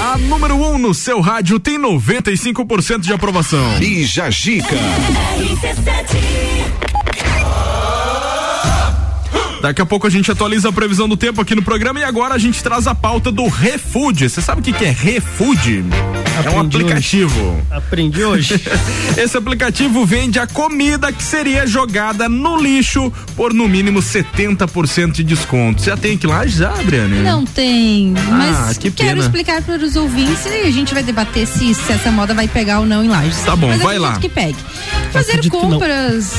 A 0.00 0.16
número 0.16 0.54
número 0.54 0.54
1 0.54 0.74
um 0.74 0.78
no 0.78 0.94
seu 0.94 1.20
rádio 1.20 1.58
tem 1.58 1.76
95% 1.76 3.00
de 3.00 3.12
aprovação. 3.12 3.78
Bija 3.80 4.30
Gica. 4.30 4.76
Daqui 9.62 9.82
a 9.82 9.86
pouco 9.86 10.06
a 10.06 10.10
gente 10.10 10.30
atualiza 10.30 10.68
a 10.70 10.72
previsão 10.72 11.06
do 11.08 11.16
tempo 11.16 11.40
aqui 11.40 11.54
no 11.54 11.62
programa 11.62 12.00
e 12.00 12.04
agora 12.04 12.34
a 12.34 12.38
gente 12.38 12.62
traz 12.62 12.86
a 12.86 12.94
pauta 12.94 13.30
do 13.30 13.46
Refood. 13.46 14.28
Você 14.28 14.40
sabe 14.40 14.60
o 14.60 14.64
que, 14.64 14.72
que 14.72 14.84
é 14.84 14.90
Refood? 14.90 15.84
é 16.42 16.48
um 16.50 16.60
Aprendi 16.60 16.76
aplicativo. 16.78 17.40
hoje. 17.50 17.62
Aprendi 17.70 18.24
hoje. 18.24 18.60
Esse 19.18 19.36
aplicativo 19.36 20.06
vende 20.06 20.38
a 20.38 20.46
comida 20.46 21.12
que 21.12 21.22
seria 21.22 21.66
jogada 21.66 22.26
no 22.28 22.56
lixo 22.56 23.12
por 23.36 23.52
no 23.52 23.68
mínimo 23.68 24.00
70% 24.00 25.12
de 25.12 25.24
desconto. 25.24 25.82
Você 25.82 25.90
já 25.90 25.96
tem 25.96 26.14
aqui 26.16 26.26
lá 26.26 26.46
já, 26.46 26.70
Adriane? 26.72 27.18
Não 27.20 27.44
tem, 27.44 28.14
mas 28.30 28.56
Ah, 28.70 28.74
que 28.74 28.90
quero 28.90 29.10
pena. 29.10 29.20
explicar 29.20 29.60
para 29.62 29.76
os 29.84 29.94
ouvintes 29.96 30.46
e 30.46 30.62
a 30.62 30.70
gente 30.70 30.94
vai 30.94 31.02
debater 31.02 31.46
se, 31.46 31.74
se 31.74 31.92
essa 31.92 32.10
moda 32.10 32.32
vai 32.32 32.48
pegar 32.48 32.80
ou 32.80 32.86
não 32.86 33.04
em 33.04 33.08
Lages. 33.08 33.38
Tá 33.42 33.54
bom, 33.54 33.68
mas 33.68 33.82
vai 33.82 33.98
lá. 33.98 34.18
que 34.18 34.28
pegue. 34.30 34.56
Fazer 35.12 35.46
compras. 35.50 36.32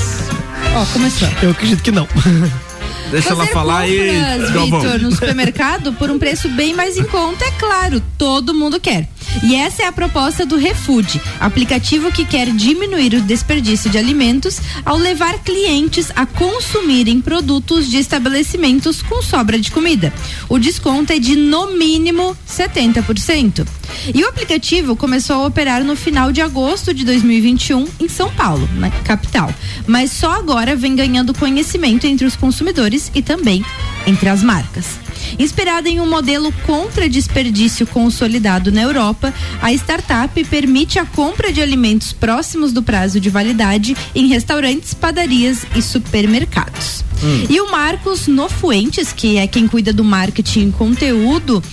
Ó, 0.75 0.85
começou. 0.93 1.29
Eu 1.43 1.51
acredito 1.51 1.83
que 1.83 1.91
não. 1.91 2.07
Deixa 3.11 3.29
ela 3.29 3.39
Fazer 3.39 3.53
falar 3.53 3.79
aí. 3.79 4.11
Vitor, 4.53 4.99
no 4.99 5.11
supermercado 5.11 5.93
por 5.93 6.09
um 6.09 6.17
preço 6.17 6.47
bem 6.49 6.73
mais 6.73 6.97
em 6.97 7.03
conta, 7.03 7.45
é 7.45 7.51
claro, 7.51 8.01
todo 8.17 8.53
mundo 8.53 8.79
quer. 8.79 9.07
E 9.43 9.55
essa 9.55 9.83
é 9.83 9.87
a 9.87 9.91
proposta 9.91 10.45
do 10.45 10.55
Refood, 10.55 11.21
aplicativo 11.39 12.11
que 12.11 12.25
quer 12.25 12.51
diminuir 12.51 13.15
o 13.15 13.21
desperdício 13.21 13.89
de 13.89 13.97
alimentos 13.97 14.59
ao 14.85 14.97
levar 14.97 15.39
clientes 15.39 16.11
a 16.15 16.25
consumirem 16.25 17.21
produtos 17.21 17.89
de 17.89 17.97
estabelecimentos 17.97 19.01
com 19.01 19.21
sobra 19.21 19.59
de 19.59 19.71
comida. 19.71 20.13
O 20.47 20.59
desconto 20.59 21.13
é 21.13 21.19
de 21.19 21.35
no 21.35 21.71
mínimo 21.73 22.35
70%. 22.47 23.65
E 24.13 24.23
o 24.23 24.29
aplicativo 24.29 24.95
começou 24.95 25.37
a 25.37 25.47
operar 25.47 25.83
no 25.83 25.95
final 25.95 26.31
de 26.31 26.41
agosto 26.41 26.93
de 26.93 27.03
2021 27.05 27.87
em 27.99 28.09
São 28.09 28.31
Paulo, 28.33 28.67
na 28.75 28.89
capital. 28.89 29.53
Mas 29.87 30.11
só 30.11 30.31
agora 30.31 30.75
vem 30.75 30.95
ganhando 30.95 31.33
conhecimento 31.33 32.05
entre 32.05 32.25
os 32.25 32.35
consumidores 32.35 33.11
e 33.13 33.21
também 33.21 33.63
entre 34.05 34.29
as 34.29 34.43
marcas. 34.43 35.10
Inspirada 35.39 35.89
em 35.89 35.99
um 35.99 36.09
modelo 36.09 36.51
contra 36.65 37.09
desperdício 37.09 37.85
consolidado 37.87 38.71
na 38.71 38.81
Europa, 38.81 39.33
a 39.61 39.71
startup 39.73 40.43
permite 40.45 40.99
a 40.99 41.05
compra 41.05 41.51
de 41.51 41.61
alimentos 41.61 42.13
próximos 42.13 42.71
do 42.71 42.83
prazo 42.83 43.19
de 43.19 43.29
validade 43.29 43.95
em 44.13 44.27
restaurantes, 44.27 44.93
padarias 44.93 45.65
e 45.75 45.81
supermercados. 45.81 47.03
E 47.49 47.61
o 47.61 47.69
Marcos 47.71 48.27
Nofuentes, 48.27 49.13
que 49.13 49.37
é 49.37 49.45
quem 49.45 49.67
cuida 49.67 49.93
do 49.93 50.03
marketing 50.03 50.69
e 50.69 50.71
conteúdo 50.71 51.63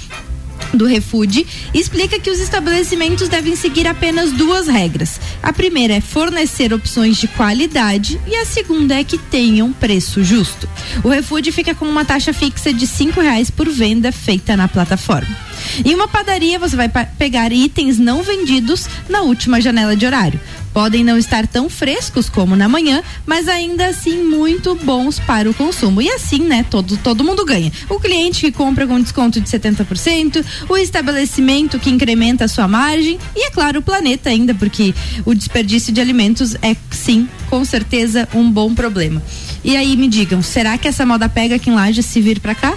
do 0.75 0.87
Refood 0.87 1.47
explica 1.75 2.19
que 2.19 2.31
os 2.31 2.41
estabelecimentos 2.41 3.29
devem 3.29 3.57
seguir 3.57 3.87
apenas 3.87 4.33
duas 4.33 4.67
regras. 4.67 5.21
A 5.43 5.53
primeira 5.53 5.95
é 5.95 6.01
fornecer 6.01 6.73
opções 6.73 7.17
de 7.17 7.29
qualidade 7.29 8.21
e 8.27 8.37
a 8.37 8.45
segunda 8.45 8.95
é 8.95 9.05
que 9.05 9.19
tenham 9.19 9.73
preço 9.73 10.23
justo. 10.23 10.69
O 11.03 11.09
Refood 11.09 11.51
fica 11.53 11.75
com 11.75 11.85
uma 11.85 12.05
taxa 12.05 12.33
fixa 12.33 12.73
de 12.73 12.87
cinco 12.87 13.21
reais 13.21 13.51
por 13.51 13.69
venda 13.69 14.13
feita 14.13 14.57
na 14.57 14.69
plataforma. 14.69 15.37
Em 15.85 15.95
uma 15.95 16.09
padaria 16.09 16.59
você 16.59 16.77
vai 16.77 16.89
pegar 16.89 17.53
itens 17.53 17.99
não 17.99 18.23
vendidos 18.23 18.87
na 19.09 19.23
última 19.23 19.61
janela 19.61 19.97
de 19.97 20.07
horário. 20.07 20.41
Podem 20.79 21.03
não 21.03 21.19
estar 21.19 21.45
tão 21.45 21.69
frescos 21.69 22.29
como 22.29 22.55
na 22.55 22.69
manhã, 22.69 23.03
mas 23.27 23.49
ainda 23.49 23.89
assim 23.89 24.23
muito 24.23 24.77
bons 24.77 25.19
para 25.19 25.51
o 25.51 25.53
consumo. 25.53 26.01
E 26.01 26.09
assim, 26.09 26.39
né, 26.39 26.65
todo, 26.71 26.97
todo 26.99 27.25
mundo 27.25 27.45
ganha. 27.45 27.73
O 27.89 27.99
cliente 27.99 28.43
que 28.43 28.53
compra 28.53 28.87
com 28.87 29.01
desconto 29.01 29.41
de 29.41 29.49
70%, 29.49 30.45
o 30.69 30.77
estabelecimento 30.77 31.81
que 31.81 31.91
incrementa 31.91 32.45
a 32.45 32.49
sua 32.49 32.69
margem 32.69 33.19
e, 33.35 33.49
é 33.49 33.51
claro, 33.51 33.81
o 33.81 33.83
planeta 33.83 34.31
ainda, 34.31 34.55
porque 34.55 34.95
o 35.25 35.35
desperdício 35.35 35.93
de 35.93 36.01
alimentos 36.01 36.55
é, 36.63 36.77
sim, 36.93 37.29
com 37.51 37.65
certeza, 37.65 38.29
um 38.33 38.49
bom 38.49 38.73
problema. 38.73 39.21
E 39.65 39.77
aí 39.77 39.97
me 39.97 40.07
digam, 40.07 40.41
será 40.45 40.79
que 40.79 40.87
essa 40.87 41.05
moda 41.05 41.29
pega 41.29 41.57
aqui 41.57 41.71
em 41.71 41.75
Laje 41.75 42.05
se 42.05 42.21
vir 42.21 42.39
pra 42.39 42.55
cá? 42.55 42.73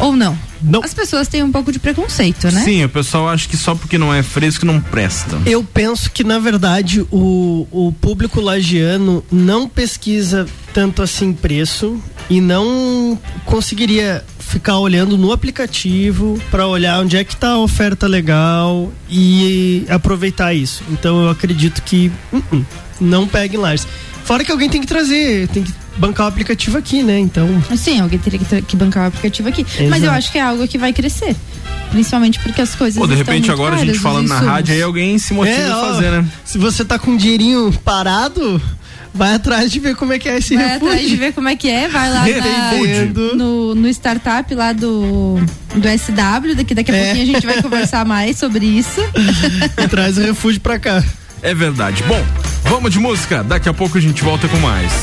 Ou 0.00 0.16
não? 0.16 0.47
Não. 0.62 0.82
As 0.82 0.94
pessoas 0.94 1.28
têm 1.28 1.42
um 1.42 1.52
pouco 1.52 1.70
de 1.70 1.78
preconceito, 1.78 2.50
né? 2.50 2.62
Sim, 2.62 2.84
o 2.84 2.88
pessoal 2.88 3.28
acha 3.28 3.48
que 3.48 3.56
só 3.56 3.74
porque 3.74 3.98
não 3.98 4.12
é 4.12 4.22
fresco 4.22 4.66
não 4.66 4.80
presta. 4.80 5.38
Eu 5.46 5.62
penso 5.62 6.10
que, 6.10 6.24
na 6.24 6.38
verdade, 6.38 7.06
o, 7.10 7.66
o 7.70 7.92
público 7.92 8.40
lagiano 8.40 9.24
não 9.30 9.68
pesquisa 9.68 10.46
tanto 10.72 11.02
assim 11.02 11.32
preço 11.32 12.00
e 12.28 12.40
não 12.40 13.18
conseguiria 13.44 14.24
ficar 14.38 14.78
olhando 14.78 15.16
no 15.18 15.32
aplicativo 15.32 16.40
para 16.50 16.66
olhar 16.66 17.00
onde 17.00 17.16
é 17.16 17.24
que 17.24 17.36
tá 17.36 17.50
a 17.50 17.58
oferta 17.58 18.06
legal 18.06 18.90
e 19.08 19.84
aproveitar 19.88 20.54
isso. 20.54 20.82
Então 20.90 21.22
eu 21.22 21.30
acredito 21.30 21.82
que 21.82 22.10
uh, 22.32 22.42
uh, 22.52 22.66
não 23.00 23.26
pegue 23.26 23.56
em 23.56 23.60
Lages. 23.60 23.86
Fora 24.24 24.44
que 24.44 24.52
alguém 24.52 24.68
tem 24.68 24.80
que 24.80 24.86
trazer, 24.86 25.48
tem 25.48 25.62
que 25.62 25.72
bancar 25.98 26.26
o 26.26 26.28
aplicativo 26.28 26.78
aqui, 26.78 27.02
né? 27.02 27.18
Então. 27.18 27.48
Sim, 27.76 28.00
alguém 28.00 28.18
teria 28.18 28.38
que, 28.38 28.44
ter- 28.44 28.62
que 28.62 28.76
bancar 28.76 29.04
o 29.04 29.06
aplicativo 29.08 29.48
aqui. 29.48 29.64
Mas 29.64 29.80
Exato. 29.86 30.04
eu 30.04 30.10
acho 30.12 30.32
que 30.32 30.38
é 30.38 30.42
algo 30.42 30.66
que 30.68 30.78
vai 30.78 30.92
crescer. 30.92 31.34
Principalmente 31.90 32.38
porque 32.40 32.60
as 32.60 32.74
coisas. 32.74 32.98
Pô, 32.98 33.06
de 33.06 33.14
estão 33.14 33.26
repente 33.32 33.48
muito 33.48 33.52
agora 33.52 33.74
a 33.74 33.78
caras, 33.78 33.86
gente 33.86 33.96
os 33.96 34.02
falando 34.02 34.28
na 34.28 34.38
rádio 34.40 34.74
aí 34.74 34.82
alguém 34.82 35.18
se 35.18 35.32
motiva 35.34 35.56
É, 35.56 35.70
a 35.72 35.76
fazer, 35.76 36.10
né? 36.10 36.24
Se 36.44 36.58
você 36.58 36.84
tá 36.84 36.98
com 36.98 37.12
um 37.12 37.16
dinheirinho 37.16 37.72
parado, 37.84 38.60
vai 39.14 39.34
atrás 39.34 39.72
de 39.72 39.80
ver 39.80 39.96
como 39.96 40.12
é 40.12 40.18
que 40.18 40.28
é 40.28 40.36
esse 40.36 40.54
Vai 40.54 40.64
refúgio. 40.68 40.88
atrás 40.92 41.08
de 41.08 41.16
ver 41.16 41.32
como 41.32 41.48
é 41.48 41.56
que 41.56 41.68
é, 41.70 41.88
vai 41.88 42.10
lá 42.12 42.24
na- 42.28 43.34
no, 43.34 43.74
no 43.74 43.88
startup 43.88 44.54
lá 44.54 44.72
do, 44.74 45.36
do 45.74 45.88
SW, 45.88 46.54
daqui, 46.56 46.74
daqui 46.74 46.90
a 46.92 46.94
É. 46.94 47.04
pouquinho 47.06 47.22
a 47.22 47.34
gente 47.34 47.46
vai 47.46 47.60
conversar 47.62 48.04
mais 48.04 48.36
sobre 48.36 48.66
isso. 48.66 49.00
E 49.82 49.88
traz 49.88 50.18
o 50.18 50.20
refúgio 50.20 50.60
pra 50.60 50.78
cá. 50.78 51.02
É 51.42 51.54
verdade. 51.54 52.02
Bom, 52.02 52.22
vamos 52.68 52.92
de 52.92 52.98
música. 52.98 53.42
Daqui 53.42 53.68
a 53.68 53.74
pouco 53.74 53.98
a 53.98 54.00
gente 54.00 54.22
volta 54.22 54.48
com 54.48 54.58
mais. 54.58 55.02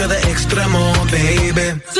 We 0.00 0.06
party 0.06 0.14
to 0.14 0.20
the 0.20 0.32
extremo, 0.32 1.10
baby. 1.10 1.99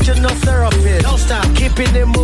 stop, 1.85 1.95
keeping 1.95 2.20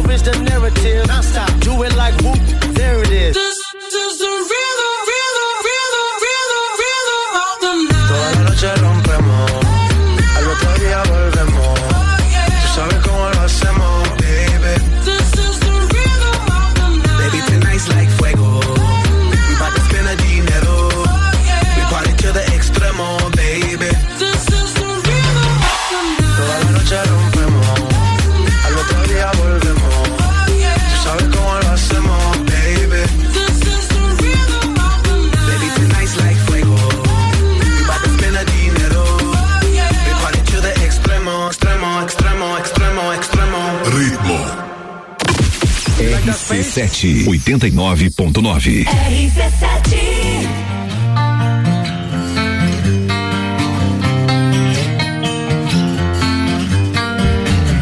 RC7 46.98 47.26
89.9. 47.26 48.86
RC7 48.86 49.98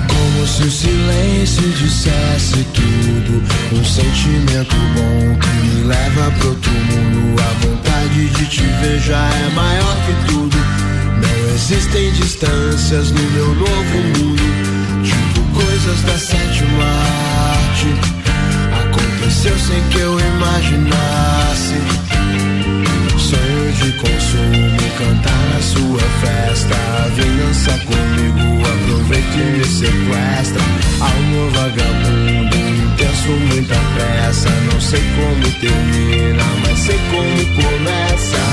Como 0.10 0.48
se 0.48 0.64
o 0.64 0.72
silêncio 0.72 1.70
dissesse 1.72 2.66
tudo. 2.74 3.42
Um 3.72 3.86
sentimento 3.86 4.76
bom 4.96 5.40
que 5.40 5.50
me 5.66 5.84
leva 5.86 6.32
pro 6.32 6.50
outro 6.50 6.72
mundo. 6.72 7.42
A 7.42 7.66
vontade 7.66 8.28
de 8.28 8.46
te 8.48 8.64
ver 8.64 9.00
já 9.00 9.30
é 9.30 9.50
maior 9.56 9.96
que 10.06 10.34
tudo. 10.34 10.58
Não 10.58 11.56
existem 11.56 12.12
distâncias 12.12 13.12
no 13.12 13.32
meu 13.32 13.56
novo 13.56 13.98
mundo. 14.20 14.44
Tipo 15.06 15.42
coisas 15.54 16.02
da 16.02 16.18
sétima 16.18 16.84
arte. 16.84 18.15
Aconteceu 19.26 19.58
sem 19.58 19.82
que 19.90 19.98
eu 19.98 20.20
imaginasse. 20.20 21.74
Sonho 23.18 23.72
de 23.74 23.92
consumo, 23.94 24.78
cantar 25.00 25.50
na 25.52 25.62
sua 25.64 26.00
festa. 26.22 26.76
Vingança 27.16 27.72
comigo, 27.86 28.62
aproveita 28.68 29.38
e 29.38 29.58
me 29.58 29.66
sequestra. 29.66 30.62
Alma 31.02 31.50
vagabundo, 31.56 32.56
intenso, 32.56 33.32
muita 33.50 33.76
pressa. 33.96 34.50
Não 34.72 34.80
sei 34.80 35.02
como 35.16 35.52
termina, 35.60 36.44
mas 36.62 36.80
sei 36.82 37.00
como 37.10 37.64
começa. 37.64 38.46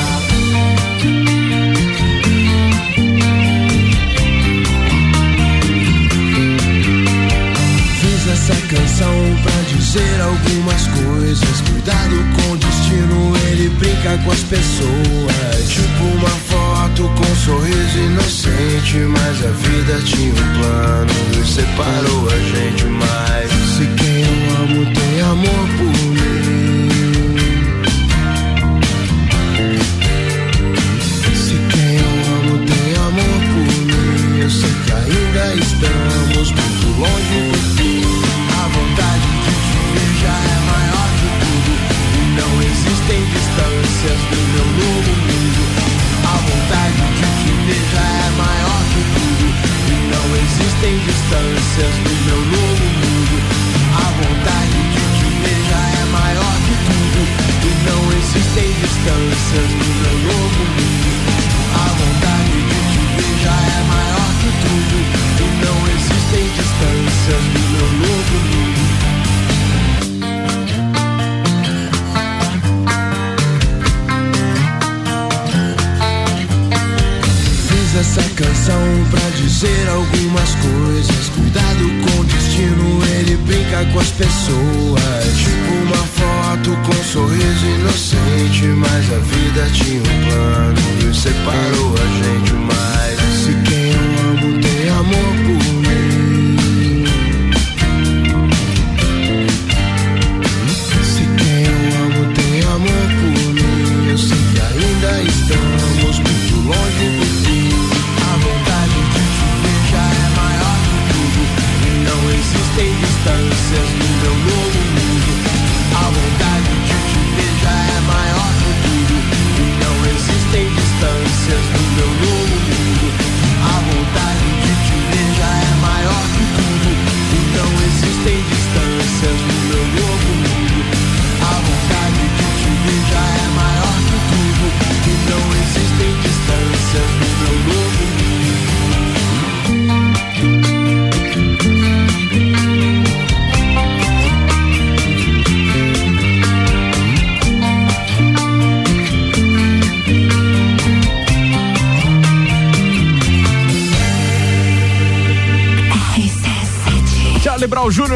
Essa 8.33 8.55
canção 8.55 9.15
pra 9.43 9.52
dizer 9.93 10.21
algumas 10.23 10.87
coisas. 10.87 11.61
Cuidado 11.71 12.17
com 12.37 12.53
o 12.53 12.57
destino, 12.57 13.37
ele 13.49 13.69
brinca 13.77 14.17
com 14.25 14.31
as 14.31 14.41
pessoas. 14.45 15.69
Tipo 15.69 16.05
uma 16.17 16.29
foto 16.29 17.03
com 17.15 17.31
um 17.31 17.37
sorriso 17.37 17.99
inocente. 17.99 18.97
Mas 18.97 19.45
a 19.45 19.51
vida 19.51 20.01
tinha 20.05 20.33
um 20.33 20.61
plano 20.61 21.13
e 21.41 21.47
separou 21.47 22.29
a 22.29 22.39
gente 22.39 22.85
mais. 22.85 23.51
Se 23.77 23.87
quem 23.99 24.23
eu 24.23 24.63
amo 24.63 24.95
tem 24.95 25.21
amor 25.21 25.69
por 25.77 26.02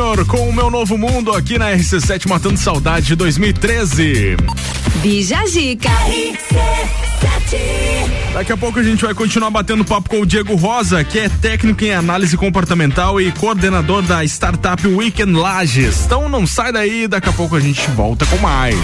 Júnior 0.06 0.26
com 0.26 0.48
o 0.48 0.52
meu 0.52 0.70
novo 0.70 0.96
mundo 0.96 1.32
aqui 1.32 1.58
na 1.58 1.72
RC7 1.72 2.28
Matando 2.28 2.56
Saudade 2.56 3.16
2013. 3.16 4.36
Bija 5.02 5.44
Zica. 5.46 5.90
Daqui 8.32 8.52
a 8.52 8.56
pouco 8.56 8.78
a 8.78 8.84
gente 8.84 9.04
vai 9.04 9.12
continuar 9.14 9.50
batendo 9.50 9.84
papo 9.84 10.08
com 10.08 10.20
o 10.20 10.26
Diego 10.26 10.54
Rosa, 10.54 11.02
que 11.02 11.18
é 11.18 11.28
técnico 11.28 11.82
em 11.84 11.92
análise 11.92 12.36
comportamental 12.36 13.20
e 13.20 13.32
coordenador 13.32 14.00
da 14.02 14.24
startup 14.24 14.86
Weekend 14.86 15.32
Lages. 15.32 16.04
Então 16.04 16.28
não 16.28 16.46
sai 16.46 16.70
daí, 16.70 17.08
daqui 17.08 17.28
a 17.28 17.32
pouco 17.32 17.56
a 17.56 17.60
gente 17.60 17.90
volta 17.90 18.24
com 18.26 18.36
mais. 18.36 18.76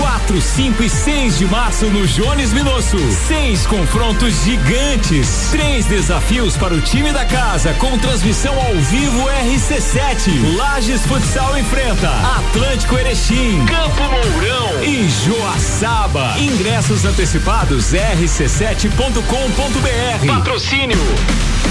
4, 0.00 0.40
5 0.40 0.82
e 0.82 0.88
6 0.88 1.38
de 1.38 1.44
março 1.44 1.84
no 1.86 2.06
Jones 2.06 2.54
Minosso. 2.54 2.96
Seis 3.28 3.66
confrontos 3.66 4.32
gigantes. 4.44 5.48
Três 5.50 5.84
desafios 5.84 6.56
para 6.56 6.72
o 6.72 6.80
time 6.80 7.12
da 7.12 7.26
casa 7.26 7.74
com 7.74 7.98
transmissão 7.98 8.58
ao 8.58 8.74
vivo 8.76 9.28
RC7. 9.28 10.56
Lages 10.56 11.04
Futsal 11.04 11.58
enfrenta 11.58 12.08
Atlântico 12.08 12.96
Erechim, 12.96 13.62
Campo 13.66 14.02
Mourão 14.04 14.82
e 14.82 15.06
Joaçaba. 15.10 16.34
Ingressos 16.38 17.04
antecipados 17.04 17.92
rc7.com.br. 17.92 20.26
Patrocínio 20.26 20.98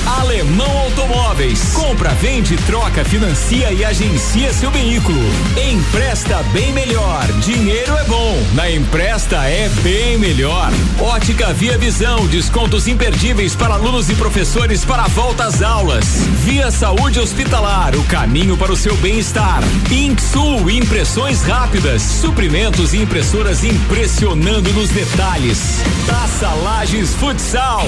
Alemão 0.05 0.77
Automóveis. 0.79 1.73
Compra, 1.73 2.09
vende, 2.15 2.57
troca, 2.57 3.05
financia 3.05 3.71
e 3.71 3.85
agencia 3.85 4.51
seu 4.53 4.71
veículo. 4.71 5.21
Empresta 5.71 6.43
bem 6.51 6.73
melhor. 6.73 7.25
Dinheiro 7.41 7.95
é 7.97 8.03
bom. 8.05 8.35
Na 8.53 8.69
Empresta 8.69 9.37
é 9.45 9.69
bem 9.81 10.17
melhor. 10.17 10.71
Ótica 10.99 11.53
Via 11.53 11.77
Visão. 11.77 12.27
Descontos 12.27 12.87
imperdíveis 12.87 13.55
para 13.55 13.75
alunos 13.75 14.09
e 14.09 14.15
professores 14.15 14.83
para 14.83 15.03
a 15.03 15.07
volta 15.07 15.45
às 15.45 15.61
aulas. 15.61 16.05
Via 16.43 16.71
Saúde 16.71 17.19
Hospitalar. 17.19 17.95
O 17.95 18.03
caminho 18.05 18.57
para 18.57 18.71
o 18.71 18.77
seu 18.77 18.95
bem-estar. 18.97 19.61
Inksul. 19.91 20.69
Impressões 20.69 21.43
rápidas. 21.43 22.01
Suprimentos 22.01 22.93
e 22.93 22.97
impressoras 22.97 23.63
impressionando 23.63 24.71
nos 24.73 24.89
detalhes. 24.89 25.81
Taça 26.07 26.49
Lages 26.49 27.13
Futsal. 27.15 27.87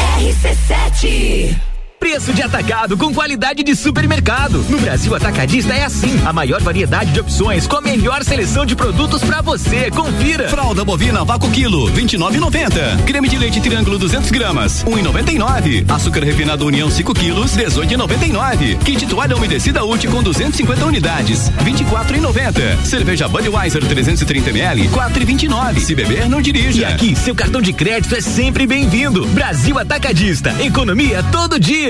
RC7 0.00 1.69
Preço 2.00 2.32
de 2.32 2.42
atacado 2.42 2.96
com 2.96 3.12
qualidade 3.12 3.62
de 3.62 3.76
supermercado. 3.76 4.64
No 4.70 4.80
Brasil 4.80 5.14
Atacadista 5.14 5.74
é 5.74 5.84
assim. 5.84 6.18
A 6.24 6.32
maior 6.32 6.62
variedade 6.62 7.12
de 7.12 7.20
opções 7.20 7.66
com 7.66 7.76
a 7.76 7.80
melhor 7.82 8.24
seleção 8.24 8.64
de 8.64 8.74
produtos 8.74 9.22
para 9.22 9.42
você. 9.42 9.90
Confira. 9.90 10.48
Fralda 10.48 10.82
bovina 10.82 11.22
vácuo 11.26 11.50
quilo, 11.50 11.90
29,90. 11.92 13.04
Creme 13.04 13.28
de 13.28 13.36
leite 13.36 13.60
triângulo 13.60 13.98
200 13.98 14.30
gramas, 14.30 14.82
1,99. 14.84 15.84
Açúcar 15.90 16.24
refinado 16.24 16.64
União 16.64 16.90
5 16.90 17.12
quilos, 17.12 17.54
18,99. 17.54 18.78
Kit 18.78 19.06
toalha 19.06 19.36
umedecida 19.36 19.84
útil 19.84 20.10
com 20.10 20.22
250 20.22 20.86
unidades, 20.86 21.50
24,90. 21.62 22.82
Cerveja 22.82 23.28
Budweiser 23.28 23.84
330 23.84 24.48
ml, 24.48 24.88
4,29. 24.88 25.80
Se 25.80 25.94
beber, 25.94 26.30
não 26.30 26.40
dirija. 26.40 26.80
E 26.80 26.84
aqui, 26.86 27.14
seu 27.14 27.34
cartão 27.34 27.60
de 27.60 27.74
crédito 27.74 28.16
é 28.16 28.22
sempre 28.22 28.66
bem-vindo. 28.66 29.26
Brasil 29.26 29.78
Atacadista. 29.78 30.56
Economia 30.62 31.22
todo 31.24 31.60
dia. 31.60 31.89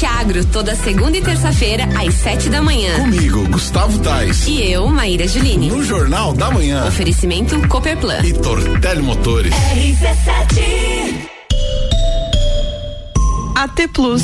RC7 0.00 0.06
Agro, 0.06 0.44
toda 0.46 0.74
segunda 0.74 1.16
e 1.18 1.20
terça-feira, 1.20 1.84
às 1.98 2.14
sete 2.14 2.48
da 2.48 2.62
manhã. 2.62 2.94
Comigo, 3.00 3.46
Gustavo 3.48 3.98
Tais. 3.98 4.46
E 4.46 4.72
eu, 4.72 4.86
Maíra 4.88 5.28
Juline. 5.28 5.68
No 5.68 5.82
Jornal 5.84 6.32
da 6.32 6.50
Manhã. 6.50 6.86
Oferecimento 6.86 7.60
Cooperplan. 7.68 8.20
E 8.24 8.32
Tortelli 8.32 9.02
Motores. 9.02 9.52
RC7. 9.54 11.28
AT 13.56 13.88
Plus. 13.92 14.22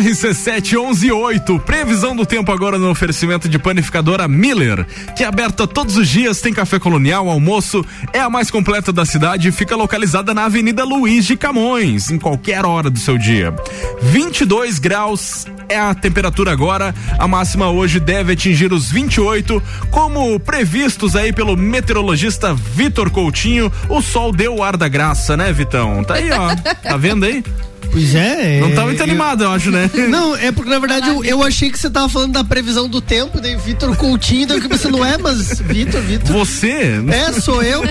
RC7118, 0.00 1.60
previsão 1.60 2.16
do 2.16 2.24
tempo 2.24 2.50
agora 2.50 2.78
no 2.78 2.90
oferecimento 2.90 3.48
de 3.48 3.58
panificadora 3.58 4.26
Miller, 4.26 4.86
que 5.14 5.22
é 5.22 5.26
aberta 5.26 5.66
todos 5.66 5.96
os 5.96 6.08
dias, 6.08 6.40
tem 6.40 6.54
café 6.54 6.78
colonial, 6.78 7.28
almoço, 7.28 7.84
é 8.12 8.20
a 8.20 8.30
mais 8.30 8.50
completa 8.50 8.92
da 8.92 9.04
cidade 9.04 9.48
e 9.48 9.52
fica 9.52 9.76
localizada 9.76 10.32
na 10.32 10.46
Avenida 10.46 10.84
Luiz 10.84 11.26
de 11.26 11.36
Camões, 11.36 12.10
em 12.10 12.18
qualquer 12.18 12.64
hora 12.64 12.88
do 12.88 12.98
seu 12.98 13.18
dia. 13.18 13.54
22 14.00 14.78
graus 14.78 15.46
é 15.68 15.78
a 15.78 15.94
temperatura 15.94 16.50
agora, 16.50 16.94
a 17.18 17.28
máxima 17.28 17.68
hoje 17.68 18.00
deve 18.00 18.32
atingir 18.32 18.72
os 18.72 18.90
28, 18.90 19.62
como 19.90 20.40
previstos 20.40 21.14
aí 21.14 21.32
pelo 21.32 21.56
meteorologista 21.56 22.54
Vitor 22.54 23.10
Coutinho, 23.10 23.70
o 23.88 24.00
sol 24.00 24.32
deu 24.32 24.56
o 24.56 24.62
ar 24.62 24.76
da 24.76 24.88
graça, 24.88 25.36
né, 25.36 25.52
Vitão? 25.52 26.02
Tá 26.02 26.14
aí, 26.14 26.30
ó. 26.32 26.54
Tá 26.56 26.96
vendo 26.96 27.26
aí? 27.26 27.44
Pois 27.90 28.14
é. 28.14 28.60
Não 28.60 28.72
tá 28.72 28.84
muito 28.84 29.02
animado, 29.02 29.44
eu 29.44 29.50
acho, 29.50 29.70
né? 29.70 29.90
Não, 30.08 30.36
é 30.36 30.52
porque 30.52 30.70
na 30.70 30.78
verdade 30.78 31.08
eu, 31.08 31.24
eu 31.24 31.42
achei 31.42 31.70
que 31.70 31.78
você 31.78 31.90
tava 31.90 32.08
falando 32.08 32.32
da 32.32 32.44
previsão 32.44 32.88
do 32.88 33.00
tempo, 33.00 33.40
daí 33.40 33.56
Vitor 33.56 33.96
Coutinho, 33.96 34.46
daí 34.46 34.58
eu 34.58 34.68
pensei, 34.68 34.90
não 34.90 35.04
é, 35.04 35.16
mas 35.18 35.60
Vitor, 35.60 36.00
Vitor. 36.02 36.32
Você? 36.32 37.00
É, 37.08 37.32
sou 37.40 37.62
eu. 37.62 37.82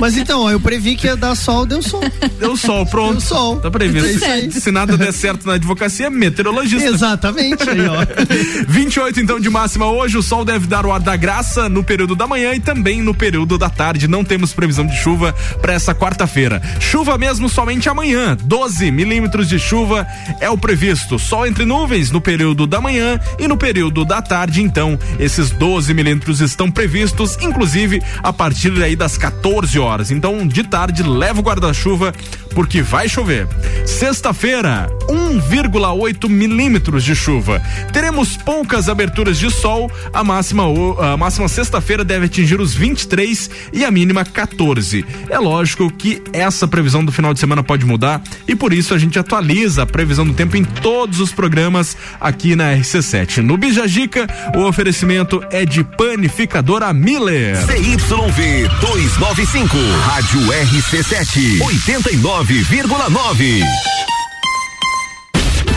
Mas 0.00 0.16
então, 0.16 0.42
ó, 0.42 0.50
eu 0.50 0.60
previ 0.60 0.96
que 0.96 1.06
ia 1.06 1.16
dar 1.16 1.34
sol, 1.34 1.66
deu 1.66 1.82
sol. 1.82 2.02
Deu 2.38 2.56
sol, 2.56 2.86
pronto. 2.86 3.12
Deu 3.12 3.20
sol. 3.20 3.56
Tá 3.56 3.70
previsto. 3.70 4.24
É 4.24 4.50
Se, 4.50 4.60
se 4.60 4.70
nada 4.70 4.96
der 4.96 5.12
certo 5.12 5.46
na 5.46 5.54
advocacia, 5.54 6.10
meteorologista. 6.10 6.88
Exatamente, 6.88 7.68
aí, 7.68 7.86
ó. 7.86 7.98
28 8.68 9.20
então 9.20 9.40
de 9.40 9.50
máxima 9.50 9.86
hoje, 9.86 10.16
o 10.16 10.22
sol 10.22 10.44
deve 10.44 10.66
dar 10.66 10.86
o 10.86 10.92
ar 10.92 11.00
da 11.00 11.16
graça 11.16 11.68
no 11.68 11.82
período 11.82 12.14
da 12.14 12.26
manhã 12.26 12.54
e 12.54 12.60
também 12.60 13.02
no 13.02 13.14
período 13.14 13.58
da 13.58 13.70
tarde. 13.70 14.06
Não 14.08 14.24
temos 14.24 14.52
previsão 14.52 14.86
de 14.86 14.96
chuva 14.96 15.34
para 15.60 15.72
essa 15.72 15.94
quarta-feira. 15.94 16.62
Chuva 16.80 17.18
mesmo 17.18 17.48
somente 17.48 17.88
amanhã, 17.88 18.36
12 18.42 18.90
milímetros 18.90 19.47
de 19.48 19.58
chuva 19.58 20.06
é 20.40 20.48
o 20.50 20.58
previsto. 20.58 21.18
Sol 21.18 21.46
entre 21.46 21.64
nuvens 21.64 22.10
no 22.10 22.20
período 22.20 22.66
da 22.66 22.80
manhã 22.80 23.18
e 23.38 23.48
no 23.48 23.56
período 23.56 24.04
da 24.04 24.20
tarde, 24.20 24.62
então, 24.62 24.98
esses 25.18 25.50
12 25.50 25.92
milímetros 25.94 26.40
estão 26.40 26.70
previstos, 26.70 27.36
inclusive 27.40 28.02
a 28.22 28.32
partir 28.32 28.72
aí 28.82 28.94
das 28.94 29.16
14 29.16 29.78
horas. 29.78 30.10
Então, 30.10 30.46
de 30.46 30.62
tarde, 30.62 31.02
leva 31.02 31.40
o 31.40 31.42
guarda-chuva 31.42 32.12
porque 32.54 32.82
vai 32.82 33.08
chover. 33.08 33.46
Sexta-feira, 33.86 34.90
1,8 35.08 36.28
milímetros 36.28 37.04
de 37.04 37.14
chuva. 37.14 37.62
Teremos 37.92 38.36
poucas 38.36 38.88
aberturas 38.88 39.38
de 39.38 39.50
sol. 39.50 39.90
A 40.12 40.22
máxima, 40.22 40.64
a 41.00 41.16
máxima 41.16 41.48
sexta-feira 41.48 42.04
deve 42.04 42.26
atingir 42.26 42.60
os 42.60 42.74
23 42.74 43.50
e 43.72 43.84
a 43.84 43.90
mínima 43.90 44.24
14. 44.24 45.04
É 45.30 45.38
lógico 45.38 45.90
que 45.90 46.22
essa 46.32 46.68
previsão 46.68 47.04
do 47.04 47.12
final 47.12 47.32
de 47.32 47.40
semana 47.40 47.62
pode 47.62 47.86
mudar 47.86 48.22
e 48.46 48.54
por 48.54 48.72
isso 48.72 48.92
a 48.92 48.98
gente 48.98 49.18
atualiza 49.18 49.37
a 49.78 49.86
previsão 49.86 50.26
do 50.26 50.34
tempo 50.34 50.56
em 50.56 50.64
todos 50.64 51.20
os 51.20 51.32
programas 51.32 51.96
aqui 52.20 52.56
na 52.56 52.74
RC7. 52.74 53.38
No 53.38 53.56
Bijagica, 53.56 54.26
o 54.56 54.64
oferecimento 54.64 55.40
é 55.50 55.64
de 55.64 55.84
panificadora 55.84 56.92
Miller. 56.92 57.56
CYV 57.64 58.68
295, 58.80 59.76
Rádio 60.06 60.40
RC7, 60.40 61.60
89,9. 61.60 63.62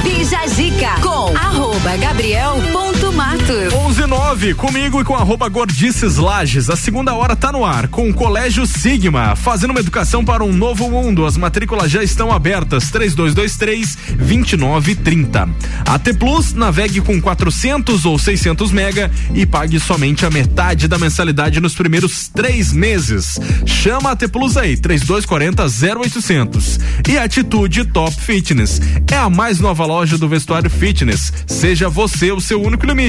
Bija 0.04 0.48
Zica 0.48 0.96
com 1.02 1.38
arroba 1.38 1.96
Gabriel 1.98 2.56
ponto 2.72 3.01
Matos. 3.16 3.74
11 3.74 4.06
9, 4.06 4.54
comigo 4.54 5.02
e 5.02 5.04
com 5.04 5.16
arroba 5.16 5.50
Gordices 5.50 6.18
Lages. 6.18 6.70
A 6.70 6.76
segunda 6.76 7.14
hora 7.14 7.36
tá 7.36 7.52
no 7.52 7.66
ar 7.66 7.88
com 7.88 8.10
o 8.10 8.14
Colégio 8.14 8.66
Sigma, 8.66 9.36
fazendo 9.36 9.72
uma 9.72 9.80
educação 9.80 10.24
para 10.24 10.44
um 10.44 10.54
novo 10.54 10.90
mundo. 10.90 11.26
As 11.26 11.36
matrículas 11.36 11.92
já 11.92 12.02
estão 12.02 12.32
abertas. 12.32 12.90
3223 12.90 13.98
2930. 14.18 15.50
AT 15.86 16.14
Plus, 16.18 16.54
navegue 16.54 17.02
com 17.02 17.22
400 17.22 18.06
ou 18.06 18.18
600 18.18 18.72
mega 18.72 19.12
e 19.34 19.46
pague 19.46 19.80
somente 19.80 20.26
a 20.26 20.30
metade 20.30 20.88
da 20.88 20.98
mensalidade 20.98 21.60
nos 21.60 21.76
primeiros 21.76 22.28
três 22.28 22.72
meses. 22.72 23.40
Chama 23.66 24.10
a 24.10 24.14
AT 24.14 24.28
Plus 24.30 24.58
aí, 24.58 24.78
3240 24.78 25.64
0800. 25.98 26.80
E 27.10 27.18
Atitude 27.18 27.86
Top 27.86 28.16
Fitness 28.16 28.82
é 29.12 29.18
a 29.18 29.30
mais 29.30 29.60
nova 29.60 29.86
loja 29.86 30.18
do 30.18 30.30
vestuário 30.30 30.70
fitness. 30.70 31.34
Seja 31.46 31.90
você 31.90 32.32
o 32.32 32.40
seu 32.40 32.62
único 32.62 32.86
limite. 32.86 33.01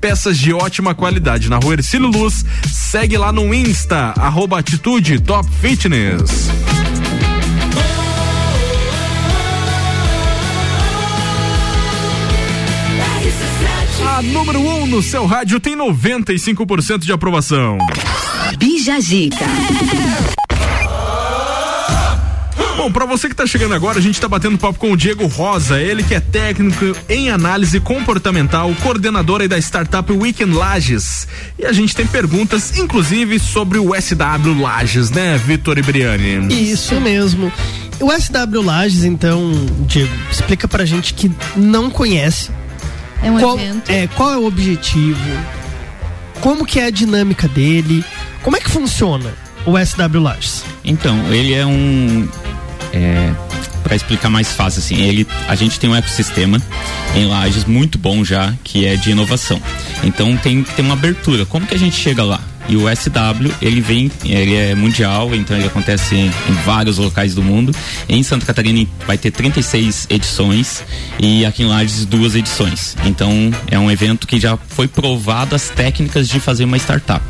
Peças 0.00 0.38
de 0.38 0.54
ótima 0.54 0.94
qualidade 0.94 1.50
na 1.50 1.58
rua 1.58 1.74
Ercílio 1.74 2.08
Luz. 2.08 2.44
Segue 2.72 3.18
lá 3.18 3.30
no 3.30 3.52
Insta, 3.52 4.14
arroba 4.16 4.58
Atitude 4.58 5.20
Top 5.20 5.46
Fitness. 5.60 6.48
A 14.16 14.22
número 14.22 14.60
1 14.60 14.82
um 14.82 14.86
no 14.86 15.02
seu 15.02 15.26
rádio 15.26 15.60
tem 15.60 15.76
95% 15.76 17.00
de 17.00 17.12
aprovação. 17.12 17.76
Bija 18.58 18.98
Zica. 19.00 19.44
Bom, 22.76 22.90
para 22.90 23.06
você 23.06 23.28
que 23.28 23.36
tá 23.36 23.46
chegando 23.46 23.72
agora, 23.72 23.98
a 23.98 24.02
gente 24.02 24.20
tá 24.20 24.28
batendo 24.28 24.58
papo 24.58 24.80
com 24.80 24.90
o 24.90 24.96
Diego 24.96 25.26
Rosa, 25.26 25.80
ele 25.80 26.02
que 26.02 26.12
é 26.12 26.20
técnico 26.20 26.96
em 27.08 27.30
análise 27.30 27.78
comportamental, 27.78 28.74
coordenador 28.82 29.42
aí 29.42 29.48
da 29.48 29.56
startup 29.58 30.12
Weekend 30.12 30.52
Lages. 30.52 31.28
E 31.56 31.64
a 31.64 31.72
gente 31.72 31.94
tem 31.94 32.04
perguntas, 32.04 32.76
inclusive, 32.76 33.38
sobre 33.38 33.78
o 33.78 33.92
SW 33.94 34.60
Lages, 34.60 35.10
né, 35.10 35.38
Vitor 35.38 35.78
e 35.78 35.82
Briane? 35.82 36.72
Isso 36.72 37.00
mesmo. 37.00 37.52
O 38.00 38.10
SW 38.10 38.60
Lages, 38.60 39.04
então, 39.04 39.52
Diego, 39.86 40.12
explica 40.30 40.66
pra 40.66 40.84
gente 40.84 41.14
que 41.14 41.30
não 41.56 41.88
conhece. 41.88 42.50
É 43.22 43.30
um 43.30 43.38
qual, 43.38 43.58
evento. 43.58 43.90
É, 43.90 44.06
qual 44.08 44.32
é 44.32 44.36
o 44.36 44.46
objetivo? 44.46 45.20
Como 46.40 46.66
que 46.66 46.80
é 46.80 46.86
a 46.86 46.90
dinâmica 46.90 47.46
dele? 47.46 48.04
Como 48.42 48.56
é 48.56 48.60
que 48.60 48.68
funciona 48.68 49.32
o 49.64 49.72
SW 49.78 50.20
Lages? 50.20 50.64
Então, 50.84 51.32
ele 51.32 51.54
é 51.54 51.64
um. 51.64 52.28
É, 52.94 53.34
para 53.82 53.96
explicar 53.96 54.30
mais 54.30 54.52
fácil, 54.52 54.78
assim, 54.78 55.02
ele, 55.02 55.26
a 55.48 55.54
gente 55.56 55.80
tem 55.80 55.90
um 55.90 55.96
ecossistema 55.96 56.62
em 57.14 57.26
Lages 57.26 57.64
muito 57.64 57.98
bom 57.98 58.24
já, 58.24 58.54
que 58.62 58.86
é 58.86 58.96
de 58.96 59.10
inovação. 59.10 59.60
Então 60.04 60.36
tem 60.36 60.62
que 60.62 60.72
ter 60.74 60.82
uma 60.82 60.94
abertura. 60.94 61.44
Como 61.44 61.66
que 61.66 61.74
a 61.74 61.78
gente 61.78 61.96
chega 61.96 62.22
lá? 62.22 62.40
E 62.68 62.76
o 62.76 62.84
SW, 62.88 63.52
ele 63.60 63.80
vem, 63.80 64.10
ele 64.24 64.54
é 64.54 64.74
mundial, 64.74 65.34
então 65.34 65.56
ele 65.56 65.66
acontece 65.66 66.14
em, 66.14 66.26
em 66.26 66.52
vários 66.64 66.98
locais 66.98 67.34
do 67.34 67.42
mundo. 67.42 67.74
Em 68.08 68.22
Santa 68.22 68.46
Catarina 68.46 68.86
vai 69.06 69.18
ter 69.18 69.30
36 69.30 70.06
edições 70.10 70.82
e 71.18 71.44
aqui 71.44 71.62
em 71.62 71.66
Lages 71.66 72.06
duas 72.06 72.34
edições. 72.34 72.96
Então 73.04 73.50
é 73.70 73.78
um 73.78 73.90
evento 73.90 74.26
que 74.26 74.40
já 74.40 74.56
foi 74.56 74.88
provado 74.88 75.54
as 75.54 75.68
técnicas 75.68 76.28
de 76.28 76.40
fazer 76.40 76.64
uma 76.64 76.76
startup. 76.76 77.22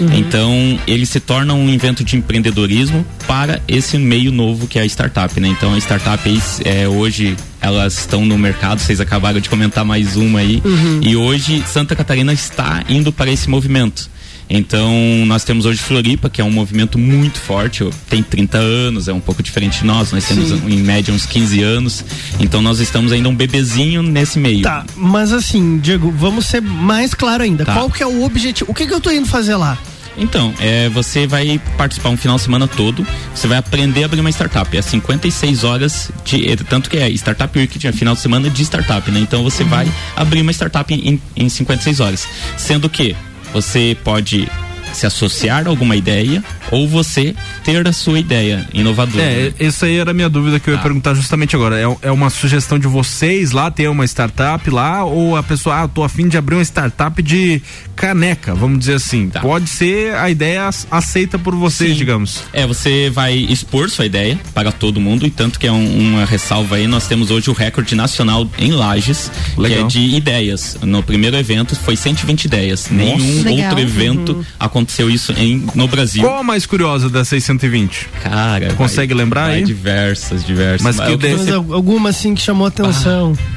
Uhum. 0.00 0.12
Então 0.14 0.78
ele 0.86 1.06
se 1.06 1.20
torna 1.20 1.54
um 1.54 1.70
evento 1.70 2.04
de 2.04 2.16
empreendedorismo 2.16 3.04
para 3.26 3.60
esse 3.66 3.98
meio 3.98 4.30
novo 4.30 4.66
que 4.66 4.78
é 4.78 4.82
a 4.82 4.86
startup, 4.86 5.38
né? 5.40 5.48
Então 5.48 5.74
a 5.74 5.78
startup 5.78 6.26
é, 6.64 6.86
hoje 6.88 7.36
elas 7.60 7.98
estão 7.98 8.24
no 8.24 8.38
mercado, 8.38 8.78
vocês 8.78 9.00
acabaram 9.00 9.40
de 9.40 9.48
comentar 9.48 9.84
mais 9.84 10.16
uma 10.16 10.40
aí. 10.40 10.62
Uhum. 10.64 11.00
E 11.02 11.16
hoje 11.16 11.64
Santa 11.66 11.96
Catarina 11.96 12.32
está 12.32 12.84
indo 12.88 13.12
para 13.12 13.30
esse 13.30 13.48
movimento. 13.48 14.08
Então, 14.48 14.94
nós 15.26 15.44
temos 15.44 15.66
hoje 15.66 15.80
Floripa, 15.80 16.30
que 16.30 16.40
é 16.40 16.44
um 16.44 16.50
movimento 16.50 16.98
muito 16.98 17.38
forte, 17.40 17.88
tem 18.08 18.22
30 18.22 18.58
anos, 18.58 19.08
é 19.08 19.12
um 19.12 19.20
pouco 19.20 19.42
diferente 19.42 19.80
de 19.80 19.86
nós, 19.86 20.12
nós 20.12 20.26
temos 20.26 20.48
Sim. 20.48 20.62
em 20.68 20.78
média 20.78 21.12
uns 21.12 21.26
15 21.26 21.62
anos. 21.62 22.04
Então, 22.38 22.62
nós 22.62 22.78
estamos 22.78 23.12
ainda 23.12 23.28
um 23.28 23.34
bebezinho 23.34 24.02
nesse 24.02 24.38
meio. 24.38 24.62
Tá, 24.62 24.84
mas 24.96 25.32
assim, 25.32 25.78
Diego, 25.78 26.10
vamos 26.10 26.46
ser 26.46 26.60
mais 26.60 27.12
claro 27.12 27.42
ainda. 27.42 27.64
Tá. 27.64 27.74
Qual 27.74 27.90
que 27.90 28.02
é 28.02 28.06
o 28.06 28.22
objetivo? 28.24 28.70
O 28.70 28.74
que, 28.74 28.86
que 28.86 28.94
eu 28.94 29.00
tô 29.00 29.10
indo 29.10 29.26
fazer 29.26 29.56
lá? 29.56 29.78
Então, 30.18 30.54
é, 30.58 30.88
você 30.88 31.26
vai 31.26 31.60
participar 31.76 32.08
um 32.08 32.16
final 32.16 32.36
de 32.36 32.42
semana 32.42 32.66
todo, 32.66 33.06
você 33.34 33.46
vai 33.46 33.58
aprender 33.58 34.02
a 34.02 34.06
abrir 34.06 34.20
uma 34.20 34.30
startup. 34.30 34.74
É 34.76 34.80
56 34.80 35.64
horas 35.64 36.10
de. 36.24 36.50
É, 36.50 36.56
tanto 36.56 36.88
que 36.88 36.96
é 36.96 37.08
Startup 37.10 37.56
Week, 37.58 37.78
tinha 37.78 37.92
final 37.92 38.14
de 38.14 38.20
semana 38.20 38.48
de 38.48 38.62
startup, 38.62 39.10
né? 39.10 39.20
Então 39.20 39.42
você 39.42 39.62
uhum. 39.62 39.68
vai 39.68 39.88
abrir 40.16 40.40
uma 40.40 40.52
startup 40.52 40.92
em, 40.92 41.20
em 41.36 41.48
56 41.48 42.00
horas. 42.00 42.26
Sendo 42.56 42.88
que 42.88 43.14
você 43.56 43.96
pode 44.04 44.46
se 44.92 45.06
associar 45.06 45.66
a 45.66 45.70
alguma 45.70 45.96
ideia 45.96 46.42
ou 46.70 46.88
você 46.88 47.34
ter 47.64 47.86
a 47.86 47.92
sua 47.92 48.18
ideia 48.18 48.66
inovadora. 48.72 49.22
É, 49.22 49.52
essa 49.58 49.86
aí 49.86 49.96
era 49.98 50.10
a 50.10 50.14
minha 50.14 50.28
dúvida 50.28 50.58
que 50.58 50.68
eu 50.68 50.74
ia 50.74 50.80
ah. 50.80 50.82
perguntar 50.82 51.14
justamente 51.14 51.54
agora. 51.54 51.78
É, 51.78 52.08
é 52.08 52.10
uma 52.10 52.30
sugestão 52.30 52.78
de 52.78 52.86
vocês 52.86 53.52
lá 53.52 53.70
ter 53.70 53.88
uma 53.88 54.04
startup 54.04 54.68
lá 54.70 55.04
ou 55.04 55.36
a 55.36 55.42
pessoa, 55.42 55.82
ah, 55.82 55.88
tô 55.88 56.02
afim 56.02 56.28
de 56.28 56.36
abrir 56.36 56.56
uma 56.56 56.64
startup 56.64 57.22
de 57.22 57.62
caneca, 57.94 58.54
vamos 58.54 58.78
dizer 58.78 58.94
assim. 58.94 59.28
Tá. 59.28 59.40
Pode 59.40 59.68
ser 59.68 60.14
a 60.14 60.30
ideia 60.30 60.68
aceita 60.90 61.38
por 61.38 61.54
vocês, 61.54 61.92
Sim. 61.92 61.96
digamos. 61.96 62.42
É, 62.52 62.66
você 62.66 63.10
vai 63.10 63.34
expor 63.34 63.90
sua 63.90 64.06
ideia 64.06 64.38
para 64.54 64.72
todo 64.72 65.00
mundo 65.00 65.26
e 65.26 65.30
tanto 65.30 65.58
que 65.58 65.66
é 65.66 65.72
um, 65.72 66.10
uma 66.10 66.24
ressalva 66.24 66.76
aí, 66.76 66.86
nós 66.86 67.06
temos 67.06 67.30
hoje 67.30 67.50
o 67.50 67.52
recorde 67.52 67.94
nacional 67.94 68.48
em 68.58 68.72
Lages, 68.72 69.30
Legal. 69.56 69.78
que 69.78 69.84
é 69.84 69.86
de 69.86 70.16
ideias. 70.16 70.76
No 70.82 71.02
primeiro 71.02 71.36
evento 71.36 71.74
foi 71.76 71.96
120 71.96 72.44
ideias. 72.44 72.88
Nossa. 72.90 73.16
Nenhum 73.16 73.42
Legal. 73.42 73.70
outro 73.70 73.80
evento 73.80 74.32
uhum. 74.32 74.44
Aconteceu 74.76 75.10
isso 75.10 75.32
em, 75.32 75.66
no 75.74 75.88
Brasil. 75.88 76.22
Qual 76.22 76.38
a 76.38 76.42
mais 76.42 76.66
curiosa 76.66 77.08
das 77.08 77.28
620? 77.28 78.08
Cara, 78.22 78.74
consegue 78.74 79.14
vai, 79.14 79.24
lembrar 79.24 79.46
vai 79.46 79.56
aí? 79.56 79.64
Diversas, 79.64 80.44
diversas. 80.44 80.82
Mas, 80.82 80.96
Mas 80.96 81.08
que 81.08 81.16
desse... 81.16 81.50
alguma 81.50 82.10
assim 82.10 82.34
que 82.34 82.42
chamou 82.42 82.66
atenção. 82.66 83.36
Ah 83.38 83.56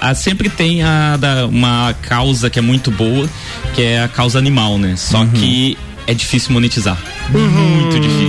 ah, 0.00 0.14
sempre 0.14 0.48
tem 0.48 0.82
a, 0.82 1.16
da, 1.16 1.46
uma 1.46 1.94
causa 2.02 2.50
que 2.50 2.58
é 2.58 2.62
muito 2.62 2.90
boa, 2.90 3.28
que 3.74 3.82
é 3.82 4.02
a 4.02 4.08
causa 4.08 4.38
animal, 4.38 4.78
né? 4.78 4.94
Só 4.96 5.20
uhum. 5.20 5.30
que 5.30 5.76
é 6.06 6.14
difícil 6.14 6.52
monetizar. 6.52 6.98
Uhum. 7.34 7.40
Muito 7.40 7.98
difícil. 7.98 8.25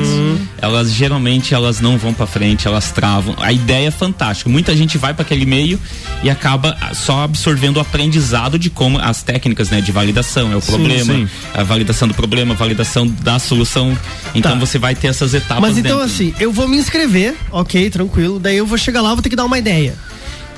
Elas 0.62 0.92
geralmente 0.92 1.54
elas 1.54 1.80
não 1.80 1.98
vão 1.98 2.14
para 2.14 2.26
frente, 2.26 2.68
elas 2.68 2.92
travam. 2.92 3.36
A 3.40 3.52
ideia 3.52 3.88
é 3.88 3.92
fantástica. 3.92 4.50
Muita 4.50 4.76
gente 4.76 4.98
vai 4.98 5.14
para 5.14 5.24
aquele 5.24 5.46
meio 5.46 5.80
e 6.24 6.30
acaba 6.30 6.78
só 6.94 7.24
absorvendo 7.24 7.78
o 7.78 7.80
aprendizado 7.80 8.58
de 8.58 8.70
como 8.70 9.00
as 9.00 9.22
técnicas, 9.22 9.70
né, 9.70 9.82
de 9.82 9.92
validação, 9.92 10.52
é 10.52 10.56
o 10.56 10.62
sim, 10.62 10.72
problema, 10.72 11.14
sim. 11.14 11.30
a 11.54 11.64
validação 11.64 12.08
do 12.08 12.14
problema, 12.14 12.54
a 12.54 12.58
validação 12.58 13.08
da 13.08 13.40
solução. 13.40 13.98
Então 14.34 14.54
tá. 14.54 14.58
você 14.58 14.80
vai 14.80 14.96
ter 14.96 15.08
essas 15.08 15.34
etapas 15.34 15.62
Mas 15.62 15.78
então 15.78 16.00
dentro. 16.00 16.14
assim, 16.14 16.34
eu 16.40 16.52
vou 16.52 16.68
me 16.68 16.78
inscrever, 16.78 17.36
OK, 17.52 17.90
tranquilo. 17.90 18.40
Daí 18.40 18.58
eu 18.58 18.66
vou 18.66 18.78
chegar 18.78 19.02
lá, 19.02 19.14
vou 19.14 19.22
ter 19.22 19.30
que 19.30 19.36
dar 19.36 19.46
uma 19.46 19.58
ideia. 19.58 19.96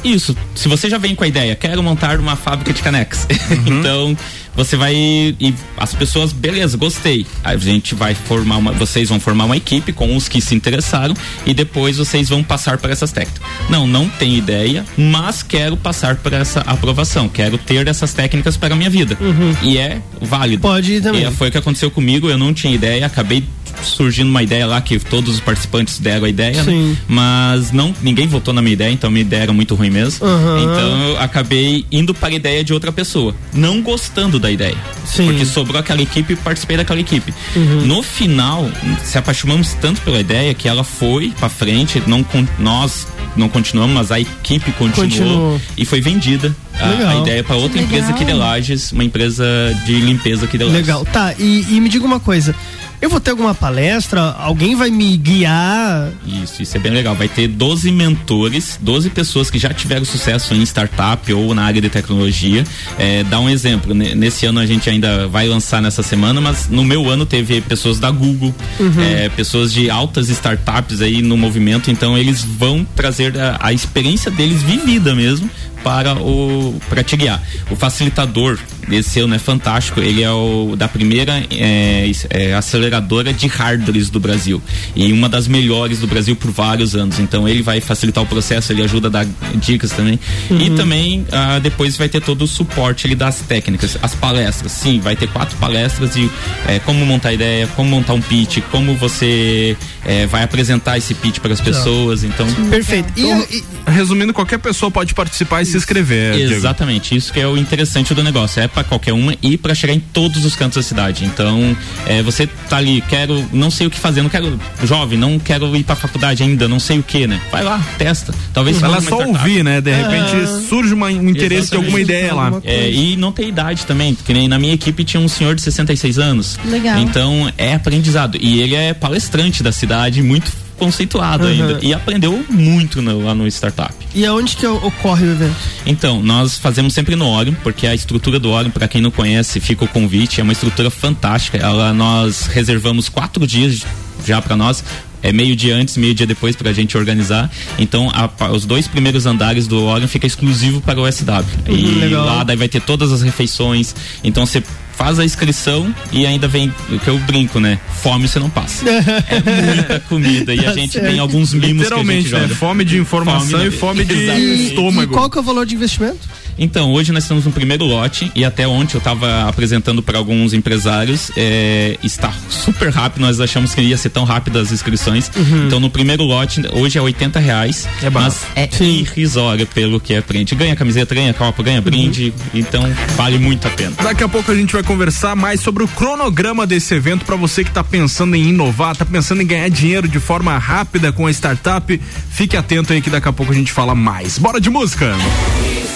Isso. 0.03 0.35
Se 0.55 0.67
você 0.67 0.89
já 0.89 0.97
vem 0.97 1.13
com 1.13 1.23
a 1.23 1.27
ideia, 1.27 1.55
quero 1.55 1.83
montar 1.83 2.19
uma 2.19 2.35
fábrica 2.35 2.73
de 2.73 2.81
canecas. 2.81 3.27
Uhum. 3.49 3.79
então, 3.79 4.17
você 4.55 4.75
vai 4.75 4.93
e 4.95 5.53
as 5.77 5.93
pessoas, 5.93 6.31
beleza, 6.31 6.77
gostei. 6.77 7.25
A 7.43 7.55
gente 7.57 7.95
vai 7.95 8.13
formar 8.13 8.57
uma, 8.57 8.71
vocês 8.71 9.09
vão 9.09 9.19
formar 9.19 9.45
uma 9.45 9.57
equipe 9.57 9.91
com 9.93 10.15
os 10.15 10.27
que 10.27 10.41
se 10.41 10.55
interessaram 10.55 11.15
e 11.45 11.53
depois 11.53 11.97
vocês 11.97 12.29
vão 12.29 12.43
passar 12.43 12.77
para 12.77 12.91
essas 12.91 13.11
técnicas. 13.11 13.41
Não, 13.69 13.87
não 13.87 14.07
tenho 14.07 14.37
ideia, 14.37 14.85
mas 14.97 15.43
quero 15.43 15.77
passar 15.77 16.17
por 16.17 16.33
essa 16.33 16.61
aprovação, 16.61 17.29
quero 17.29 17.57
ter 17.57 17.87
essas 17.87 18.13
técnicas 18.13 18.57
para 18.57 18.73
a 18.73 18.77
minha 18.77 18.89
vida. 18.89 19.17
Uhum. 19.19 19.55
E 19.63 19.77
é 19.77 20.01
válido. 20.21 20.61
Pode 20.61 20.93
ir 20.93 21.01
também. 21.01 21.27
E 21.27 21.31
foi 21.31 21.49
o 21.49 21.51
que 21.51 21.57
aconteceu 21.57 21.89
comigo, 21.89 22.29
eu 22.29 22.37
não 22.37 22.53
tinha 22.53 22.73
ideia, 22.73 23.05
acabei 23.05 23.43
surgindo 23.83 24.29
uma 24.29 24.43
ideia 24.43 24.65
lá 24.65 24.81
que 24.81 24.99
todos 24.99 25.35
os 25.35 25.39
participantes 25.39 25.99
deram 25.99 26.25
a 26.25 26.29
ideia, 26.29 26.63
né? 26.63 26.95
mas 27.07 27.71
não 27.71 27.93
ninguém 28.01 28.27
votou 28.27 28.53
na 28.53 28.61
minha 28.61 28.73
ideia, 28.73 28.91
então 28.91 29.09
minha 29.09 29.21
ideia 29.21 29.43
era 29.43 29.53
muito 29.53 29.75
ruim 29.75 29.89
mesmo. 29.89 30.25
Uhum. 30.25 30.63
Então 30.63 31.09
eu 31.09 31.19
acabei 31.19 31.85
indo 31.91 32.13
para 32.13 32.29
a 32.29 32.33
ideia 32.33 32.63
de 32.63 32.73
outra 32.73 32.91
pessoa, 32.91 33.35
não 33.53 33.81
gostando 33.81 34.38
da 34.39 34.51
ideia. 34.51 34.77
Sim. 35.05 35.27
Porque 35.27 35.45
sobrou 35.45 35.79
aquela 35.79 36.01
equipe 36.01 36.33
e 36.33 36.35
participei 36.35 36.77
daquela 36.77 36.99
equipe. 36.99 37.33
Uhum. 37.55 37.85
No 37.85 38.03
final, 38.03 38.69
se 39.03 39.17
apaixonamos 39.17 39.73
tanto 39.75 40.01
pela 40.01 40.19
ideia 40.19 40.53
que 40.53 40.67
ela 40.67 40.83
foi 40.83 41.33
para 41.39 41.49
frente, 41.49 42.01
não 42.07 42.25
nós 42.57 43.07
não 43.35 43.47
continuamos, 43.47 43.95
mas 43.95 44.11
a 44.11 44.19
equipe 44.19 44.71
continuou, 44.73 45.09
continuou. 45.09 45.61
e 45.77 45.85
foi 45.85 46.01
vendida 46.01 46.55
a, 46.79 47.11
a, 47.11 47.15
ideia 47.21 47.43
para 47.43 47.55
outra 47.55 47.79
Legal. 47.79 47.85
empresa 47.85 48.13
aqui 48.13 48.25
de 48.25 48.33
Lages, 48.33 48.91
uma 48.91 49.03
empresa 49.03 49.45
de 49.85 49.93
limpeza 49.99 50.45
aqui 50.45 50.57
de 50.57 50.63
Lages. 50.63 50.79
Legal, 50.79 51.05
tá. 51.05 51.33
E, 51.37 51.65
e 51.69 51.79
me 51.79 51.89
diga 51.89 52.05
uma 52.05 52.19
coisa. 52.19 52.55
Eu 53.01 53.09
vou 53.09 53.19
ter 53.19 53.31
alguma 53.31 53.55
palestra? 53.55 54.21
Alguém 54.21 54.75
vai 54.75 54.89
me 54.89 55.15
guiar? 55.15 56.11
Isso, 56.25 56.61
isso 56.61 56.75
é 56.75 56.79
bem 56.79 56.91
legal. 56.91 57.15
Vai 57.15 57.29
ter 57.29 57.47
12 57.47 57.91
mentores, 57.91 58.77
12 58.81 59.09
pessoas 59.09 59.49
que 59.49 59.57
já 59.57 59.73
tiveram 59.73 60.03
sucesso 60.03 60.53
em 60.53 60.61
startup 60.63 61.31
ou 61.33 61.55
na 61.55 61.63
área 61.63 61.81
de 61.81 61.89
tecnologia. 61.89 62.63
É, 62.97 63.23
dá 63.23 63.39
um 63.39 63.49
exemplo. 63.49 63.93
Nesse 63.93 64.45
ano 64.45 64.59
a 64.59 64.65
gente 64.65 64.89
ainda 64.89 65.27
vai 65.27 65.47
lançar 65.47 65.81
nessa 65.81 66.03
semana, 66.03 66.41
mas 66.41 66.67
no 66.67 66.83
meu 66.83 67.09
ano 67.09 67.25
teve 67.25 67.61
pessoas 67.61 67.99
da 67.99 68.11
Google, 68.11 68.53
uhum. 68.77 69.01
é, 69.01 69.29
pessoas 69.29 69.71
de 69.71 69.89
altas 69.89 70.27
startups 70.29 71.01
aí 71.01 71.21
no 71.21 71.37
movimento. 71.37 71.89
Então 71.89 72.17
eles 72.17 72.43
vão 72.43 72.85
trazer 72.95 73.37
a, 73.39 73.57
a 73.61 73.73
experiência 73.73 74.29
deles 74.29 74.61
vivida 74.61 75.15
mesmo 75.15 75.49
para 75.83 76.13
o 76.15 76.79
para 76.89 77.03
te 77.03 77.15
guiar. 77.15 77.41
O 77.69 77.75
facilitador 77.75 78.59
desse 78.89 79.19
ano 79.19 79.35
é 79.35 79.39
fantástico. 79.39 79.99
Ele 79.99 80.23
é 80.23 80.31
o 80.31 80.75
da 80.75 80.87
primeira 80.87 81.43
é, 81.51 82.11
é, 82.29 82.53
aceleradora 82.53 83.31
de 83.31 83.47
hardwares 83.47 84.09
do 84.09 84.19
Brasil 84.19 84.61
e 84.95 85.13
uma 85.13 85.29
das 85.29 85.47
melhores 85.47 85.99
do 85.99 86.07
Brasil 86.07 86.35
por 86.35 86.51
vários 86.51 86.95
anos. 86.95 87.19
Então 87.19 87.47
ele 87.47 87.61
vai 87.61 87.79
facilitar 87.79 88.23
o 88.23 88.27
processo, 88.27 88.73
ele 88.73 88.83
ajuda 88.83 89.07
a 89.07 89.11
dar 89.11 89.27
dicas 89.55 89.91
também. 89.91 90.19
Uhum. 90.49 90.61
E 90.61 90.69
também 90.71 91.25
ah, 91.31 91.59
depois 91.59 91.95
vai 91.95 92.09
ter 92.09 92.21
todo 92.21 92.41
o 92.43 92.47
suporte 92.47 93.05
ele 93.07 93.15
das 93.15 93.39
técnicas, 93.41 93.97
as 94.01 94.15
palestras. 94.15 94.71
Sim, 94.71 94.99
vai 94.99 95.15
ter 95.15 95.27
quatro 95.27 95.55
palestras 95.57 96.13
de 96.13 96.29
é, 96.67 96.79
como 96.79 97.05
montar 97.05 97.33
ideia, 97.33 97.67
como 97.75 97.89
montar 97.89 98.13
um 98.13 98.21
pitch, 98.21 98.59
como 98.71 98.95
você 98.95 99.77
é, 100.05 100.25
vai 100.25 100.43
apresentar 100.43 100.97
esse 100.97 101.13
pitch 101.13 101.39
para 101.39 101.53
as 101.53 101.61
pessoas. 101.61 102.23
Então 102.23 102.47
perfeito. 102.69 103.13
Então, 103.15 103.47
e, 103.51 103.63
resumindo, 103.87 104.33
qualquer 104.33 104.57
pessoa 104.57 104.89
pode 104.89 105.13
participar 105.13 105.61
e 105.61 105.65
se 105.69 105.77
inscrever. 105.77 106.35
Exatamente. 106.35 107.09
Diego. 107.09 107.17
Isso 107.17 107.33
que 107.33 107.39
é 107.39 107.47
o 107.47 107.57
interessante 107.57 108.13
do 108.13 108.23
negócio. 108.23 108.61
É 108.61 108.67
para 108.67 108.83
qualquer 108.83 109.13
uma 109.13 109.35
e 109.41 109.57
para 109.57 109.73
chegar 109.73 109.93
em 109.93 109.99
todos 109.99 110.45
os 110.45 110.55
cantos 110.55 110.77
da 110.77 110.83
cidade. 110.83 111.25
Então, 111.25 111.75
é, 112.05 112.21
você 112.21 112.47
tá 112.47 112.77
ali, 112.77 113.01
quero, 113.07 113.43
não 113.51 113.69
sei 113.71 113.87
o 113.87 113.89
que 113.89 113.99
fazer, 113.99 114.21
não 114.21 114.29
quero, 114.29 114.59
jovem, 114.83 115.17
não 115.17 115.39
quero 115.39 115.75
ir 115.75 115.83
para 115.83 115.95
faculdade 115.95 116.43
ainda, 116.43 116.67
não 116.67 116.79
sei 116.79 116.99
o 116.99 117.03
que, 117.03 117.27
né? 117.27 117.39
Vai 117.51 117.63
lá, 117.63 117.79
testa. 117.97 118.33
Talvez 118.53 118.79
lá 118.81 119.01
só 119.01 119.25
ouvir, 119.25 119.63
né? 119.63 119.81
De 119.81 119.91
repente 119.91 120.35
ah, 120.35 120.61
surge 120.67 120.93
uma, 120.93 121.07
um 121.07 121.29
interesse 121.29 121.67
exatamente. 121.67 121.69
de 121.69 121.75
alguma 121.75 122.01
ideia 122.01 122.33
lá. 122.33 122.53
É, 122.63 122.89
e 122.89 123.15
não 123.15 123.31
tem 123.31 123.49
idade 123.49 123.85
também, 123.85 124.15
que 124.15 124.33
nem 124.33 124.47
na 124.47 124.59
minha 124.59 124.73
equipe 124.73 125.03
tinha 125.03 125.21
um 125.21 125.27
senhor 125.27 125.55
de 125.55 125.61
66 125.61 126.19
anos. 126.19 126.59
Legal. 126.65 126.99
Então, 126.99 127.51
é 127.57 127.73
aprendizado. 127.73 128.37
E 128.39 128.61
ele 128.61 128.75
é 128.75 128.93
palestrante 128.93 129.63
da 129.63 129.71
cidade, 129.71 130.21
muito 130.21 130.51
conceituado 130.79 131.43
uhum. 131.43 131.49
ainda. 131.51 131.79
E 131.81 131.93
aprendeu 131.93 132.43
muito 132.49 133.01
no, 133.01 133.23
lá 133.25 133.35
no 133.35 133.45
startup. 133.47 133.93
E 134.15 134.25
aonde 134.25 134.55
que 134.55 134.65
ocorre 134.65 135.27
o 135.27 135.31
evento? 135.31 135.55
Então, 135.85 136.23
nós 136.23 136.57
fazemos 136.57 136.93
sempre 136.93 137.15
no 137.15 137.27
Orion, 137.27 137.53
porque 137.61 137.85
a 137.85 137.93
estrutura 137.93 138.39
do 138.39 138.49
Orion, 138.49 138.71
para 138.71 138.87
quem 138.87 139.01
não 139.01 139.11
conhece, 139.11 139.59
fica 139.59 139.85
o 139.85 139.87
convite, 139.87 140.39
é 140.39 140.43
uma 140.43 140.53
estrutura 140.53 140.89
fantástica. 140.89 141.57
Ela, 141.57 141.93
nós 141.93 142.47
reservamos 142.47 143.09
quatro 143.09 143.45
dias 143.45 143.85
já 144.25 144.41
para 144.41 144.55
nós 144.55 144.83
é 145.21 145.31
meio 145.31 145.55
dia 145.55 145.75
antes, 145.75 145.97
meio 145.97 146.13
dia 146.13 146.25
depois 146.25 146.55
para 146.55 146.69
a 146.69 146.73
gente 146.73 146.97
organizar. 146.97 147.51
Então, 147.77 148.09
a, 148.13 148.51
os 148.51 148.65
dois 148.65 148.87
primeiros 148.87 149.25
andares 149.25 149.67
do 149.67 149.83
Orion 149.83 150.07
fica 150.07 150.25
exclusivo 150.25 150.81
para 150.81 150.99
o 150.99 151.11
SW. 151.11 151.31
Uhum, 151.67 151.75
e 151.75 151.85
legal. 151.99 152.25
lá 152.25 152.43
daí 152.43 152.55
vai 152.55 152.69
ter 152.69 152.81
todas 152.81 153.11
as 153.11 153.21
refeições. 153.21 153.93
Então, 154.23 154.45
você 154.45 154.63
faz 154.99 155.17
a 155.17 155.23
inscrição 155.23 155.95
e 156.11 156.25
ainda 156.25 156.45
vem 156.45 156.73
o 156.89 156.99
que 156.99 157.07
eu 157.07 157.17
brinco, 157.19 157.57
né? 157.57 157.79
Fome 158.01 158.27
você 158.27 158.37
não 158.37 158.49
passa. 158.49 158.83
É 159.29 159.75
muita 159.75 159.99
comida 160.01 160.53
e 160.53 160.59
a 160.59 160.63
tá 160.63 160.73
gente 160.73 160.93
certo. 160.93 161.05
tem 161.05 161.19
alguns 161.19 161.53
mimos 161.53 161.87
que 161.87 161.93
a 161.93 162.03
gente 162.03 162.33
né? 162.33 162.47
Fome 162.49 162.83
de 162.83 162.97
informação 162.97 163.59
fome, 163.59 163.67
e 163.67 163.71
fome 163.71 164.03
de 164.03 164.13
estômago. 164.13 165.13
E 165.13 165.15
qual 165.15 165.29
que 165.29 165.37
é 165.37 165.41
o 165.41 165.43
valor 165.43 165.65
de 165.65 165.75
investimento? 165.75 166.19
Então, 166.59 166.91
hoje 166.91 167.13
nós 167.13 167.23
estamos 167.23 167.45
no 167.45 167.51
primeiro 167.51 167.85
lote 167.85 168.29
e 168.35 168.43
até 168.43 168.67
ontem 168.67 168.95
eu 168.95 168.99
estava 168.99 169.47
apresentando 169.47 170.03
para 170.03 170.17
alguns 170.17 170.53
empresários. 170.53 171.31
É, 171.37 171.97
está 172.03 172.33
super 172.49 172.89
rápido, 172.89 173.21
nós 173.21 173.39
achamos 173.39 173.73
que 173.73 173.81
ia 173.81 173.97
ser 173.97 174.09
tão 174.09 174.25
rápido 174.25 174.59
as 174.59 174.71
inscrições. 174.71 175.31
Uhum. 175.35 175.67
Então, 175.67 175.79
no 175.79 175.89
primeiro 175.89 176.23
lote, 176.23 176.61
hoje 176.73 176.97
é 176.97 177.01
80 177.01 177.39
reais. 177.39 177.87
É 178.03 178.09
mas 178.09 178.45
é 178.55 178.67
irrisório 178.81 179.65
pelo 179.67 179.99
que 179.99 180.13
é 180.13 180.21
frente. 180.21 180.53
Ganha 180.53 180.75
camiseta, 180.75 181.15
ganha 181.15 181.33
copa, 181.33 181.63
ganha 181.63 181.81
brinde. 181.81 182.33
Então, 182.53 182.83
vale 183.15 183.39
muito 183.39 183.65
a 183.67 183.71
pena. 183.71 183.93
Daqui 184.03 184.23
a 184.23 184.27
pouco 184.27 184.51
a 184.51 184.55
gente 184.55 184.73
vai 184.73 184.83
conversar 184.83 185.35
mais 185.35 185.61
sobre 185.61 185.83
o 185.83 185.87
cronograma 185.87 186.67
desse 186.67 186.93
evento 186.93 187.23
para 187.23 187.37
você 187.37 187.63
que 187.63 187.69
está 187.69 187.83
pensando 187.83 188.35
em 188.35 188.49
inovar, 188.49 188.91
está 188.91 189.05
pensando 189.05 189.41
em 189.41 189.47
ganhar 189.47 189.69
dinheiro 189.69 190.07
de 190.07 190.19
forma 190.19 190.57
rápida 190.57 191.13
com 191.13 191.25
a 191.25 191.31
startup. 191.31 191.99
Fique 192.31 192.57
atento 192.57 192.91
aí 192.91 193.01
que 193.01 193.09
daqui 193.09 193.29
a 193.29 193.33
pouco 193.33 193.53
a 193.53 193.55
gente 193.55 193.71
fala 193.71 193.95
mais. 193.95 194.37
Bora 194.37 194.59
de 194.59 194.69
música! 194.69 195.15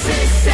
Written 0.06 0.53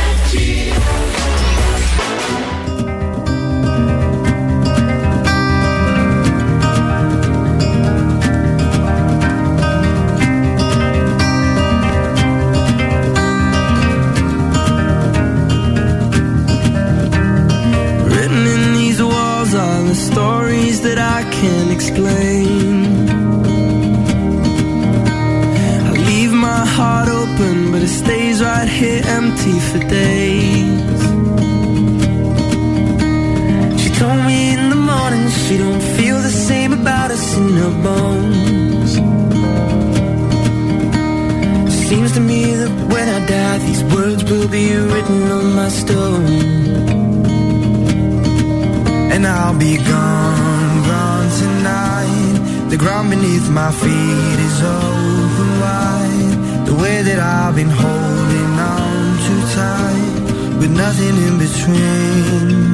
The 56.70 56.76
way 56.76 57.01
that 57.01 57.20
I've 57.20 57.55
been 57.55 57.74
holding 57.84 58.51
on 58.74 59.17
too 59.26 59.41
tight, 59.57 60.59
with 60.59 60.72
nothing 60.86 61.15
in 61.28 61.36
between. 61.45 62.74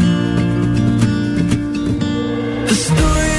The 2.68 2.76
story 2.76 3.35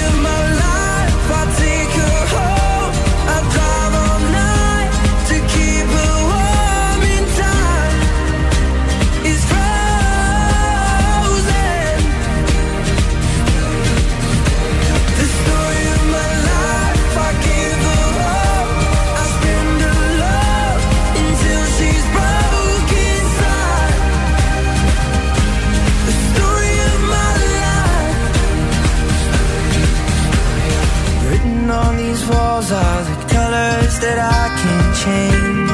change. 35.07 35.71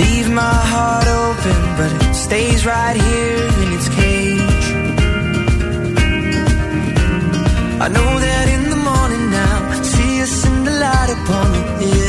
Leave 0.00 0.28
my 0.42 0.58
heart 0.72 1.08
open, 1.24 1.58
but 1.78 1.90
it 2.06 2.14
stays 2.26 2.60
right 2.74 2.96
here 3.06 3.44
in 3.62 3.68
its 3.76 3.88
cage. 3.98 4.66
I 7.84 7.88
know 7.96 8.10
that 8.26 8.46
in 8.56 8.62
the 8.72 8.80
morning 8.90 9.24
now, 9.42 9.56
see 9.92 10.12
us 10.26 10.36
in 10.48 10.56
the 10.68 10.74
light 10.84 11.10
upon 11.18 11.50
the 11.80 11.86
hill. 11.96 12.01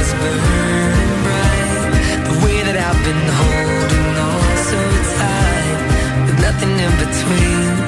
Is 0.00 0.10
burning 0.20 1.14
bright. 1.24 2.20
The 2.28 2.34
way 2.44 2.58
that 2.66 2.76
I've 2.86 3.02
been 3.08 3.26
holding 3.42 4.10
on 4.30 4.50
so 4.70 4.80
tight, 5.18 5.78
with 6.26 6.38
nothing 6.46 6.72
in 6.86 6.92
between. 7.04 7.87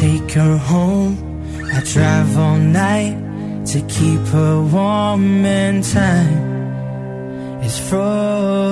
Take 0.00 0.32
her 0.32 0.56
home. 0.56 1.14
I 1.72 1.80
drive 1.84 2.36
all 2.36 2.58
night 2.58 3.16
to 3.66 3.80
keep 3.82 4.20
her 4.36 4.60
warm 4.60 5.44
in 5.44 5.82
time. 5.82 7.62
It's 7.62 7.78
frozen. 7.78 8.63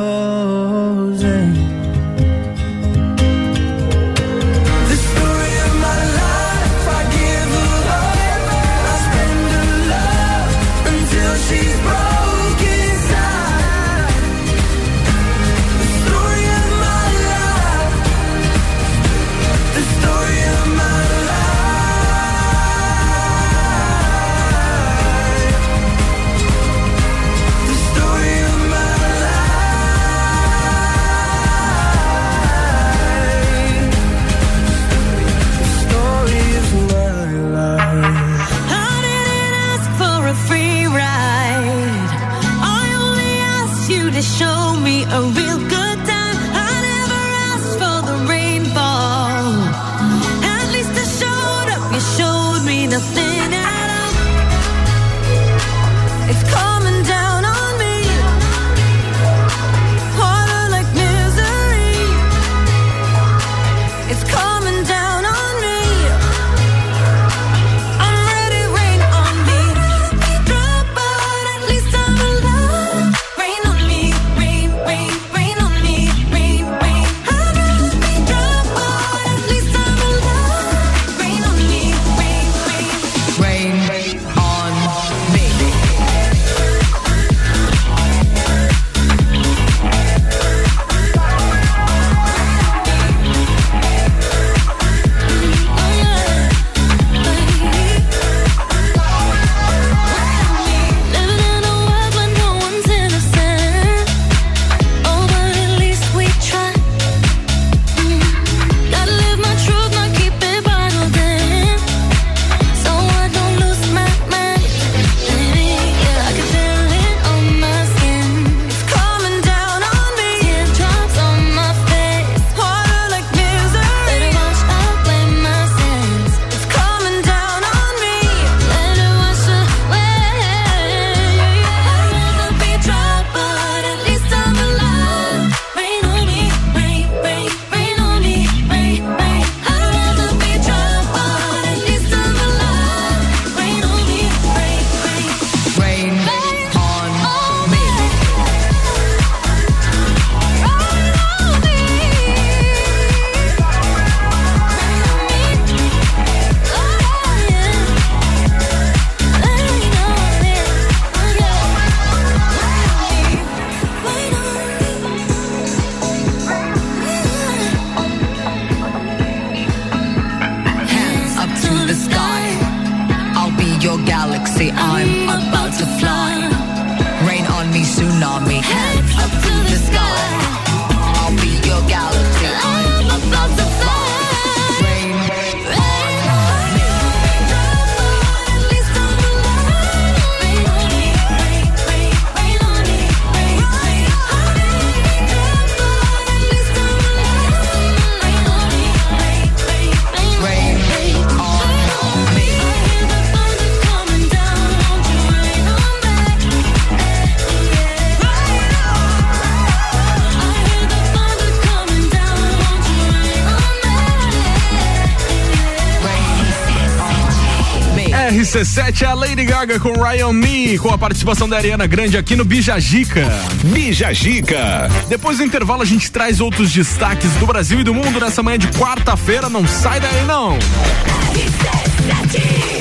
RC7 218.63 219.03
é 219.03 219.07
a 219.07 219.15
Lady 219.15 219.45
Gaga 219.45 219.81
com 219.81 219.93
Ryan 219.93 220.33
Me, 220.33 220.79
com 220.79 220.89
a 220.91 220.97
participação 220.97 221.49
da 221.49 221.57
Ariana 221.57 221.85
Grande 221.85 222.17
aqui 222.17 222.37
no 222.37 222.45
Bijagica. 222.45 223.29
Bijagica. 223.65 224.89
Depois 225.09 225.39
do 225.39 225.45
intervalo 225.45 225.83
a 225.83 225.85
gente 225.85 226.09
traz 226.13 226.41
outros 226.41 226.71
destaques 226.71 227.33
do 227.33 227.47
Brasil 227.47 227.81
e 227.81 227.85
do 227.85 227.93
mundo 227.93 228.21
nessa 228.21 228.41
manhã 228.41 228.59
de 228.59 228.69
quarta-feira. 228.69 229.49
Não 229.49 229.67
sai 229.67 229.99
daí 229.99 230.25
não. 230.27 230.57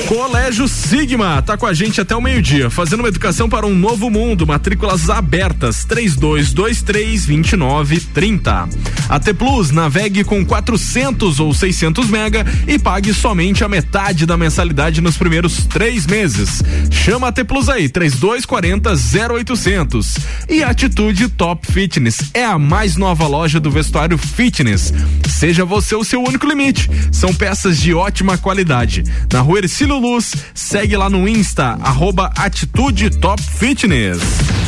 Colégio 0.06 0.68
Sigma 0.68 1.42
tá 1.42 1.56
com 1.56 1.66
a 1.66 1.74
gente 1.74 2.00
até 2.00 2.14
o 2.14 2.20
meio-dia, 2.20 2.70
fazendo 2.70 3.00
uma 3.00 3.08
educação 3.08 3.48
para 3.48 3.66
um 3.66 3.74
novo 3.74 4.08
mundo. 4.08 4.46
Matrículas 4.46 5.10
abertas 5.10 5.84
3223 5.84 7.26
2930. 7.26 8.68
AT 9.12 9.34
Plus 9.34 9.70
navegue 9.70 10.24
com 10.24 10.42
400 10.42 11.38
ou 11.38 11.52
600 11.52 12.08
mega 12.08 12.46
e 12.66 12.78
pague 12.78 13.12
somente 13.12 13.62
a 13.62 13.68
metade 13.68 14.24
da 14.24 14.38
mensalidade 14.38 15.02
nos 15.02 15.18
primeiros 15.18 15.66
três 15.66 16.06
meses. 16.06 16.62
Chama 16.90 17.26
a 17.26 17.28
AT 17.28 17.44
Plus 17.44 17.68
aí 17.68 17.90
3240 17.90 18.94
0800. 19.34 20.16
E 20.48 20.62
Atitude 20.62 21.28
Top 21.28 21.70
Fitness 21.70 22.30
é 22.32 22.42
a 22.42 22.58
mais 22.58 22.96
nova 22.96 23.26
loja 23.26 23.60
do 23.60 23.70
vestuário 23.70 24.16
fitness. 24.16 24.94
Seja 25.28 25.62
você 25.62 25.94
o 25.94 26.04
seu 26.04 26.22
único 26.24 26.46
limite. 26.46 26.88
São 27.12 27.34
peças 27.34 27.78
de 27.78 27.92
ótima 27.92 28.38
qualidade. 28.38 29.04
Na 29.30 29.42
rua 29.42 29.58
Ercílio 29.58 29.98
Luz, 29.98 30.32
segue 30.54 30.96
lá 30.96 31.10
no 31.10 31.28
Insta, 31.28 31.78
arroba 31.82 32.32
Atitude 32.34 33.10
Top 33.10 33.42
Fitness. 33.42 34.61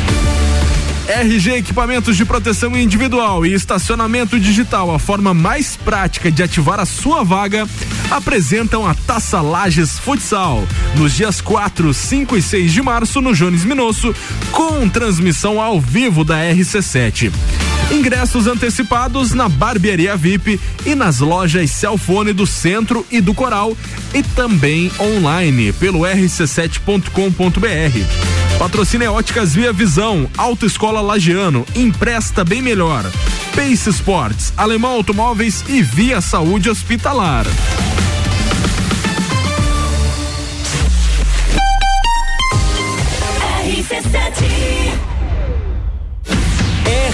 RG 1.07 1.57
Equipamentos 1.57 2.17
de 2.17 2.25
Proteção 2.25 2.75
Individual 2.75 3.45
e 3.45 3.53
Estacionamento 3.53 4.39
Digital, 4.39 4.93
a 4.93 4.97
forma 4.97 5.35
mais 5.35 5.75
prática 5.75 6.31
de 6.31 6.41
ativar 6.41 6.79
a 6.79 6.85
sua 6.85 7.23
vaga, 7.23 7.67
apresentam 8.09 8.87
a 8.87 8.95
Taça 8.95 9.39
Lages 9.39 9.99
Futsal, 9.99 10.67
nos 10.97 11.13
dias 11.13 11.41
4, 11.41 11.93
5 11.93 12.35
e 12.35 12.41
6 12.41 12.73
de 12.73 12.81
março 12.81 13.21
no 13.21 13.35
Jones 13.35 13.63
Minosso, 13.63 14.15
com 14.51 14.89
transmissão 14.89 15.61
ao 15.61 15.79
vivo 15.79 16.23
da 16.23 16.37
RC7. 16.37 17.31
Ingressos 17.91 18.47
antecipados 18.47 19.31
na 19.31 19.47
Barbearia 19.47 20.17
VIP 20.17 20.59
e 20.87 20.95
nas 20.95 21.19
lojas 21.19 21.69
Celfone 21.69 22.33
do 22.33 22.47
Centro 22.47 23.05
e 23.11 23.21
do 23.21 23.33
Coral 23.33 23.77
e 24.11 24.23
também 24.23 24.91
online 24.99 25.71
pelo 25.71 25.99
rc7.com.br. 25.99 28.35
Patrocínio 28.57 29.11
Óticas 29.11 29.53
Via 29.53 29.73
Visão, 29.73 30.29
Autoescola 30.37 30.94
Lagiano, 31.01 31.65
empresta 31.75 32.43
bem 32.43 32.61
melhor. 32.61 33.03
Pace 33.55 33.89
Sports, 33.89 34.53
Alemão 34.57 34.91
Automóveis 34.91 35.63
e 35.67 35.81
Via 35.81 36.21
Saúde 36.21 36.69
Hospitalar. 36.69 37.45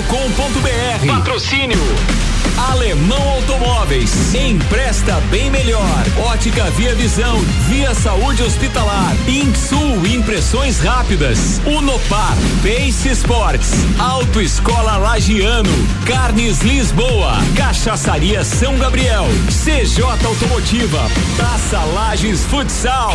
rc7.com.br. 0.00 1.06
Patrocínio. 1.06 1.78
Alemão 2.70 3.28
Automóveis. 3.30 4.34
Empresta 4.34 5.20
bem 5.30 5.50
melhor. 5.50 6.04
Ótica 6.26 6.64
Via 6.70 6.94
Visão, 6.94 7.38
Via 7.68 7.94
Saúde 7.94 8.42
Hospitalar, 8.42 9.14
Insul 9.28 10.06
Impressões 10.06 10.78
Rápidas, 10.80 11.60
Unopar, 11.66 12.36
Pace 12.62 13.08
Sports, 13.10 13.72
Autoescola 13.98 14.96
Lagiano, 14.96 15.70
Carnes 16.06 16.60
Lisboa, 16.60 17.38
Cachaçaria 17.56 18.44
São 18.44 18.78
Gabriel, 18.78 19.26
CJ 19.48 20.02
Automotiva, 20.24 21.00
Taça 21.36 21.78
Lages 21.84 22.44
Futsal. 22.44 23.14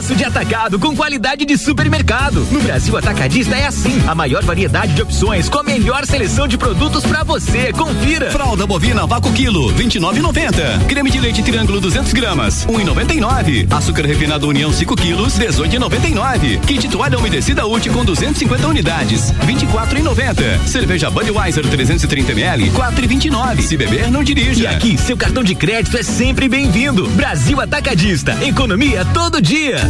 Preço 0.00 0.16
de 0.16 0.24
atacado 0.24 0.78
com 0.78 0.96
qualidade 0.96 1.44
de 1.44 1.58
supermercado. 1.58 2.46
No 2.50 2.62
Brasil 2.62 2.96
Atacadista 2.96 3.54
é 3.54 3.66
assim. 3.66 4.02
A 4.08 4.14
maior 4.14 4.42
variedade 4.42 4.94
de 4.94 5.02
opções 5.02 5.46
com 5.46 5.58
a 5.58 5.62
melhor 5.62 6.06
seleção 6.06 6.48
de 6.48 6.56
produtos 6.56 7.04
para 7.04 7.22
você. 7.22 7.70
Confira. 7.74 8.30
Fralda 8.30 8.66
bovina 8.66 9.06
vácuo 9.06 9.30
quilo, 9.34 9.70
29,90. 9.74 10.86
Creme 10.86 11.10
de 11.10 11.20
leite 11.20 11.42
triângulo 11.42 11.82
200 11.82 12.14
gramas, 12.14 12.64
1,99. 12.64 13.70
Açúcar 13.70 14.06
refinado 14.06 14.48
União 14.48 14.72
5 14.72 14.96
quilos, 14.96 15.38
18,99. 15.38 16.60
Kit 16.60 16.88
toalha 16.88 17.18
umedecida 17.18 17.66
útil 17.66 17.92
com 17.92 18.02
250 18.02 18.68
unidades, 18.68 19.32
24,90. 19.46 20.66
Cerveja 20.66 21.10
Budweiser 21.10 21.66
330 21.68 22.32
ml, 22.32 22.70
4,29. 22.70 23.60
Se 23.60 23.76
beber, 23.76 24.10
não 24.10 24.24
dirija. 24.24 24.62
E 24.62 24.66
aqui, 24.66 24.96
seu 24.96 25.18
cartão 25.18 25.44
de 25.44 25.54
crédito 25.54 25.98
é 25.98 26.02
sempre 26.02 26.48
bem-vindo. 26.48 27.06
Brasil 27.08 27.60
Atacadista. 27.60 28.34
Economia 28.42 29.04
todo 29.12 29.42
dia. 29.42 29.89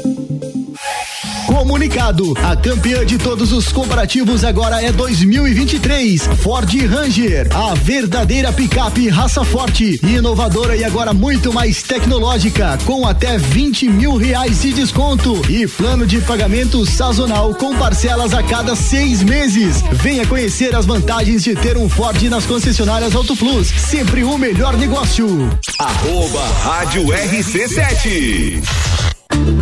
Comunicado: 1.51 2.33
a 2.41 2.55
campeã 2.55 3.05
de 3.05 3.17
todos 3.17 3.51
os 3.51 3.73
comparativos 3.73 4.45
agora 4.45 4.81
é 4.81 4.89
2023. 4.89 6.27
Ford 6.37 6.73
Ranger, 6.87 7.49
a 7.53 7.73
verdadeira 7.73 8.53
picape 8.53 9.09
raça 9.09 9.43
forte, 9.43 9.99
inovadora 10.01 10.77
e 10.77 10.85
agora 10.85 11.13
muito 11.13 11.51
mais 11.51 11.83
tecnológica, 11.83 12.77
com 12.85 13.05
até 13.05 13.37
20 13.37 13.89
mil 13.89 14.15
reais 14.15 14.61
de 14.61 14.71
desconto 14.71 15.41
e 15.49 15.67
plano 15.67 16.07
de 16.07 16.21
pagamento 16.21 16.85
sazonal 16.85 17.53
com 17.53 17.75
parcelas 17.75 18.33
a 18.33 18.41
cada 18.41 18.73
seis 18.73 19.21
meses. 19.21 19.83
Venha 19.91 20.25
conhecer 20.25 20.73
as 20.73 20.85
vantagens 20.85 21.43
de 21.43 21.53
ter 21.53 21.75
um 21.75 21.89
Ford 21.89 22.21
nas 22.29 22.45
concessionárias 22.45 23.13
Auto 23.13 23.35
Plus. 23.35 23.67
Sempre 23.67 24.23
o 24.23 24.37
melhor 24.37 24.77
negócio. 24.77 25.27
Arroba 25.77 26.47
Rádio 26.63 27.07
RC7. 27.07 28.63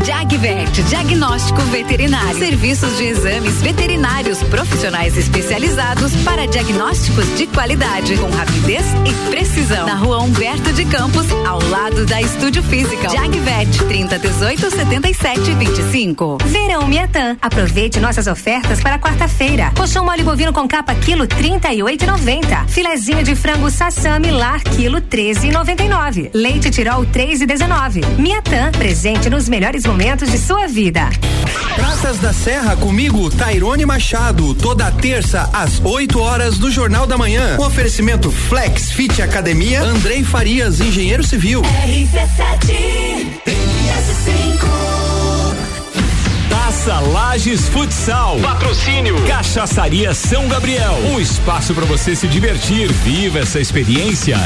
Jagvet, 0.04 0.82
diagnóstico 0.84 1.62
veterinário. 1.64 2.38
Serviços 2.38 2.98
de 2.98 3.06
exames 3.06 3.62
veterinários 3.62 4.42
profissionais 4.44 5.18
especializados 5.18 6.16
para 6.24 6.48
diagnósticos 6.48 7.26
de 7.38 7.46
qualidade, 7.48 8.18
com 8.18 8.30
rapidez 8.30 8.86
e 9.06 9.30
precisão. 9.30 9.86
Na 9.86 9.96
rua 9.96 10.20
Humberto 10.20 10.72
de 10.74 10.86
Campos, 10.86 11.26
ao 11.46 11.62
lado 11.70 12.06
da 12.06 12.22
Estúdio 12.22 12.64
Física. 12.64 13.10
Jagvet, 13.10 13.84
30 13.88 14.20
18 14.20 14.72
77 14.72 15.54
25. 15.54 16.38
Verão 16.46 16.88
Miatã. 16.88 17.38
Aproveite 17.42 18.00
nossas 18.00 18.28
ofertas 18.28 18.82
para 18.82 18.98
quarta-feira. 18.98 19.72
Colchão 19.76 20.06
mole 20.06 20.24
bovino 20.24 20.54
com 20.54 20.68
capa 20.68 20.96
quilo 20.96 21.28
38,90. 21.28 22.68
Filezinho 22.68 23.24
de 23.24 23.36
frango 23.36 23.70
sassami 23.70 24.32
lar 24.32 24.62
quilo 24.64 25.02
13,99. 25.02 26.30
Leite 26.34 26.70
tirol 26.70 27.06
3,19. 27.06 28.06
Miatã, 28.18 28.72
presente 28.72 29.30
nos 29.30 29.50
melhores 29.50 29.86
momentos 29.90 30.30
de 30.30 30.38
sua 30.38 30.68
vida. 30.68 31.10
Praças 31.74 32.20
da 32.20 32.32
Serra 32.32 32.76
comigo, 32.76 33.28
Tairone 33.32 33.88
Machado, 33.88 34.53
toda 34.53 34.91
terça 34.91 35.49
às 35.52 35.82
8 35.84 36.20
horas 36.20 36.60
do 36.60 36.70
Jornal 36.70 37.07
da 37.07 37.18
Manhã. 37.18 37.57
Com 37.57 37.66
oferecimento 37.66 38.30
Flex 38.30 38.91
Fit 38.91 39.20
Academia, 39.20 39.82
Andrei 39.82 40.24
Farias, 40.24 40.80
engenheiro 40.80 41.24
civil. 41.24 41.64
Taça 46.52 46.99
Lages 46.99 47.68
Futsal. 47.70 48.38
Patrocínio. 48.41 49.20
Cachaçaria 49.26 50.14
São 50.14 50.48
Gabriel. 50.48 50.99
Um 51.11 51.20
espaço 51.20 51.74
para 51.74 51.86
você 51.86 52.16
se 52.16 52.28
divertir. 52.28 52.91
Viva 52.91 53.40
essa 53.40 53.60
experiência. 53.60 54.38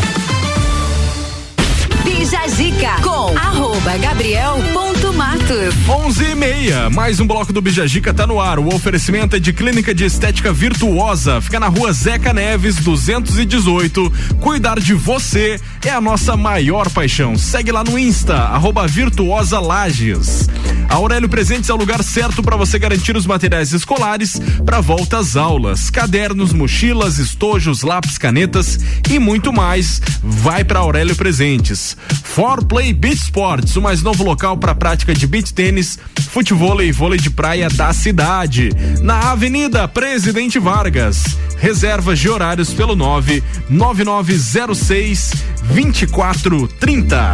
Bija 2.24 2.48
Zica 2.48 2.96
com 3.02 3.38
arroba 3.38 3.98
Gabriel 3.98 4.56
ponto 4.72 5.12
Matos. 5.12 5.76
11 5.90 6.24
e 6.24 6.36
meia, 6.36 6.90
mais 6.90 7.20
um 7.20 7.28
bloco 7.28 7.52
do 7.52 7.62
Bijagica 7.62 8.14
tá 8.14 8.26
no 8.26 8.40
ar. 8.40 8.60
O 8.60 8.74
oferecimento 8.74 9.36
é 9.36 9.40
de 9.40 9.52
Clínica 9.52 9.94
de 9.94 10.06
Estética 10.06 10.54
Virtuosa. 10.54 11.42
Fica 11.42 11.60
na 11.60 11.68
rua 11.68 11.92
Zeca 11.92 12.32
Neves, 12.32 12.78
218. 12.78 14.10
Cuidar 14.40 14.80
de 14.80 14.94
você 14.94 15.60
é 15.84 15.90
a 15.90 16.00
nossa 16.00 16.38
maior 16.38 16.90
paixão. 16.90 17.38
Segue 17.38 17.74
lá 17.74 17.84
no 17.84 18.00
Insta, 18.00 18.36
arroba 18.36 18.88
Virtuosa 18.88 19.60
Lages. 19.60 20.48
A 20.90 20.96
Aurélio 20.96 21.28
Presentes 21.28 21.70
é 21.70 21.74
o 21.74 21.78
lugar 21.78 22.04
certo 22.04 22.42
para 22.42 22.56
você 22.56 22.80
garantir 22.80 23.18
os 23.18 23.26
materiais 23.26 23.74
escolares 23.74 24.40
para 24.64 24.80
volta 24.80 25.18
às 25.18 25.36
aulas. 25.36 25.90
Cadernos, 25.90 26.54
mochilas, 26.54 27.18
estojos, 27.18 27.82
lápis, 27.82 28.18
canetas 28.18 28.80
e 29.10 29.20
muito 29.20 29.52
mais. 29.52 30.02
Vai 30.22 30.64
para 30.64 30.80
Aurélio 30.80 31.16
Presentes. 31.16 31.98
For 32.14 32.64
Play 32.64 32.94
Beach 32.94 33.22
Sports, 33.22 33.76
o 33.76 33.82
mais 33.82 34.02
novo 34.02 34.24
local 34.24 34.56
para 34.58 34.74
prática 34.76 35.14
de 35.14 35.28
beach 35.28 35.54
tênis, 35.54 36.00
futebol 36.30 36.82
e 36.82 36.90
vôlei 36.92 37.20
de 37.20 37.30
praia 37.30 37.70
da 37.70 37.94
cidade. 37.94 38.70
Na 39.02 39.32
Avenida 39.32 39.88
Presidente 39.88 40.60
Vargas. 40.60 41.24
Reservas 41.58 42.20
de 42.20 42.30
horários 42.30 42.74
pelo 42.74 42.96
99906 42.96 45.32
2430. 45.74 47.34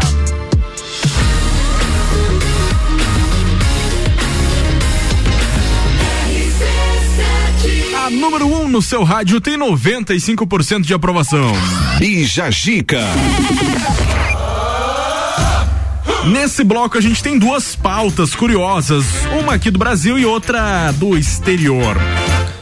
A 8.05 8.11
número 8.11 8.47
1 8.47 8.61
um 8.61 8.67
no 8.67 8.81
seu 8.81 9.03
rádio 9.03 9.39
tem 9.39 9.57
95% 9.57 10.81
de 10.81 10.93
aprovação. 10.93 11.51
Bija 11.99 12.49
Gica. 12.49 13.03
Nesse 16.27 16.63
bloco 16.63 16.97
a 16.97 17.01
gente 17.01 17.23
tem 17.23 17.37
duas 17.39 17.75
pautas 17.75 18.35
curiosas, 18.35 19.05
uma 19.41 19.53
aqui 19.55 19.71
do 19.71 19.79
Brasil 19.79 20.19
e 20.19 20.25
outra 20.25 20.91
do 20.93 21.17
exterior. 21.17 21.97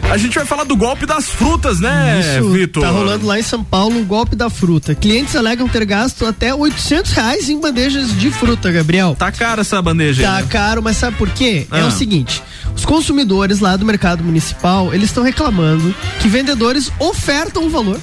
A 0.09 0.15
gente 0.15 0.35
vai 0.35 0.45
falar 0.45 0.63
do 0.63 0.75
golpe 0.75 1.05
das 1.05 1.25
frutas, 1.27 1.81
né, 1.81 2.37
Isso, 2.39 2.49
Vitor? 2.49 2.81
Tá 2.81 2.89
rolando 2.91 3.25
lá 3.25 3.37
em 3.37 3.43
São 3.43 3.61
Paulo 3.61 3.99
o 3.99 4.05
golpe 4.05 4.37
da 4.37 4.49
fruta. 4.49 4.95
Clientes 4.95 5.35
alegam 5.35 5.67
ter 5.67 5.83
gasto 5.83 6.25
até 6.25 6.53
800 6.55 7.11
reais 7.11 7.49
em 7.49 7.59
bandejas 7.59 8.17
de 8.17 8.31
fruta, 8.31 8.71
Gabriel. 8.71 9.15
Tá 9.19 9.31
cara 9.33 9.61
essa 9.61 9.81
bandeja 9.81 10.23
Tá 10.23 10.35
né? 10.41 10.47
caro, 10.49 10.81
mas 10.81 10.95
sabe 10.95 11.17
por 11.17 11.29
quê? 11.29 11.67
É 11.71 11.81
Ah. 11.81 11.87
o 11.87 11.91
seguinte, 11.91 12.41
os 12.73 12.85
consumidores 12.85 13.59
lá 13.59 13.75
do 13.75 13.85
mercado 13.85 14.23
municipal, 14.23 14.93
eles 14.93 15.09
estão 15.09 15.23
reclamando 15.23 15.93
que 16.21 16.29
vendedores 16.29 16.89
ofertam 16.99 17.63
um 17.65 17.69
valor 17.69 17.99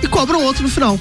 e 0.00 0.06
cobram 0.06 0.40
outro 0.44 0.62
no 0.62 0.68
final. 0.68 0.98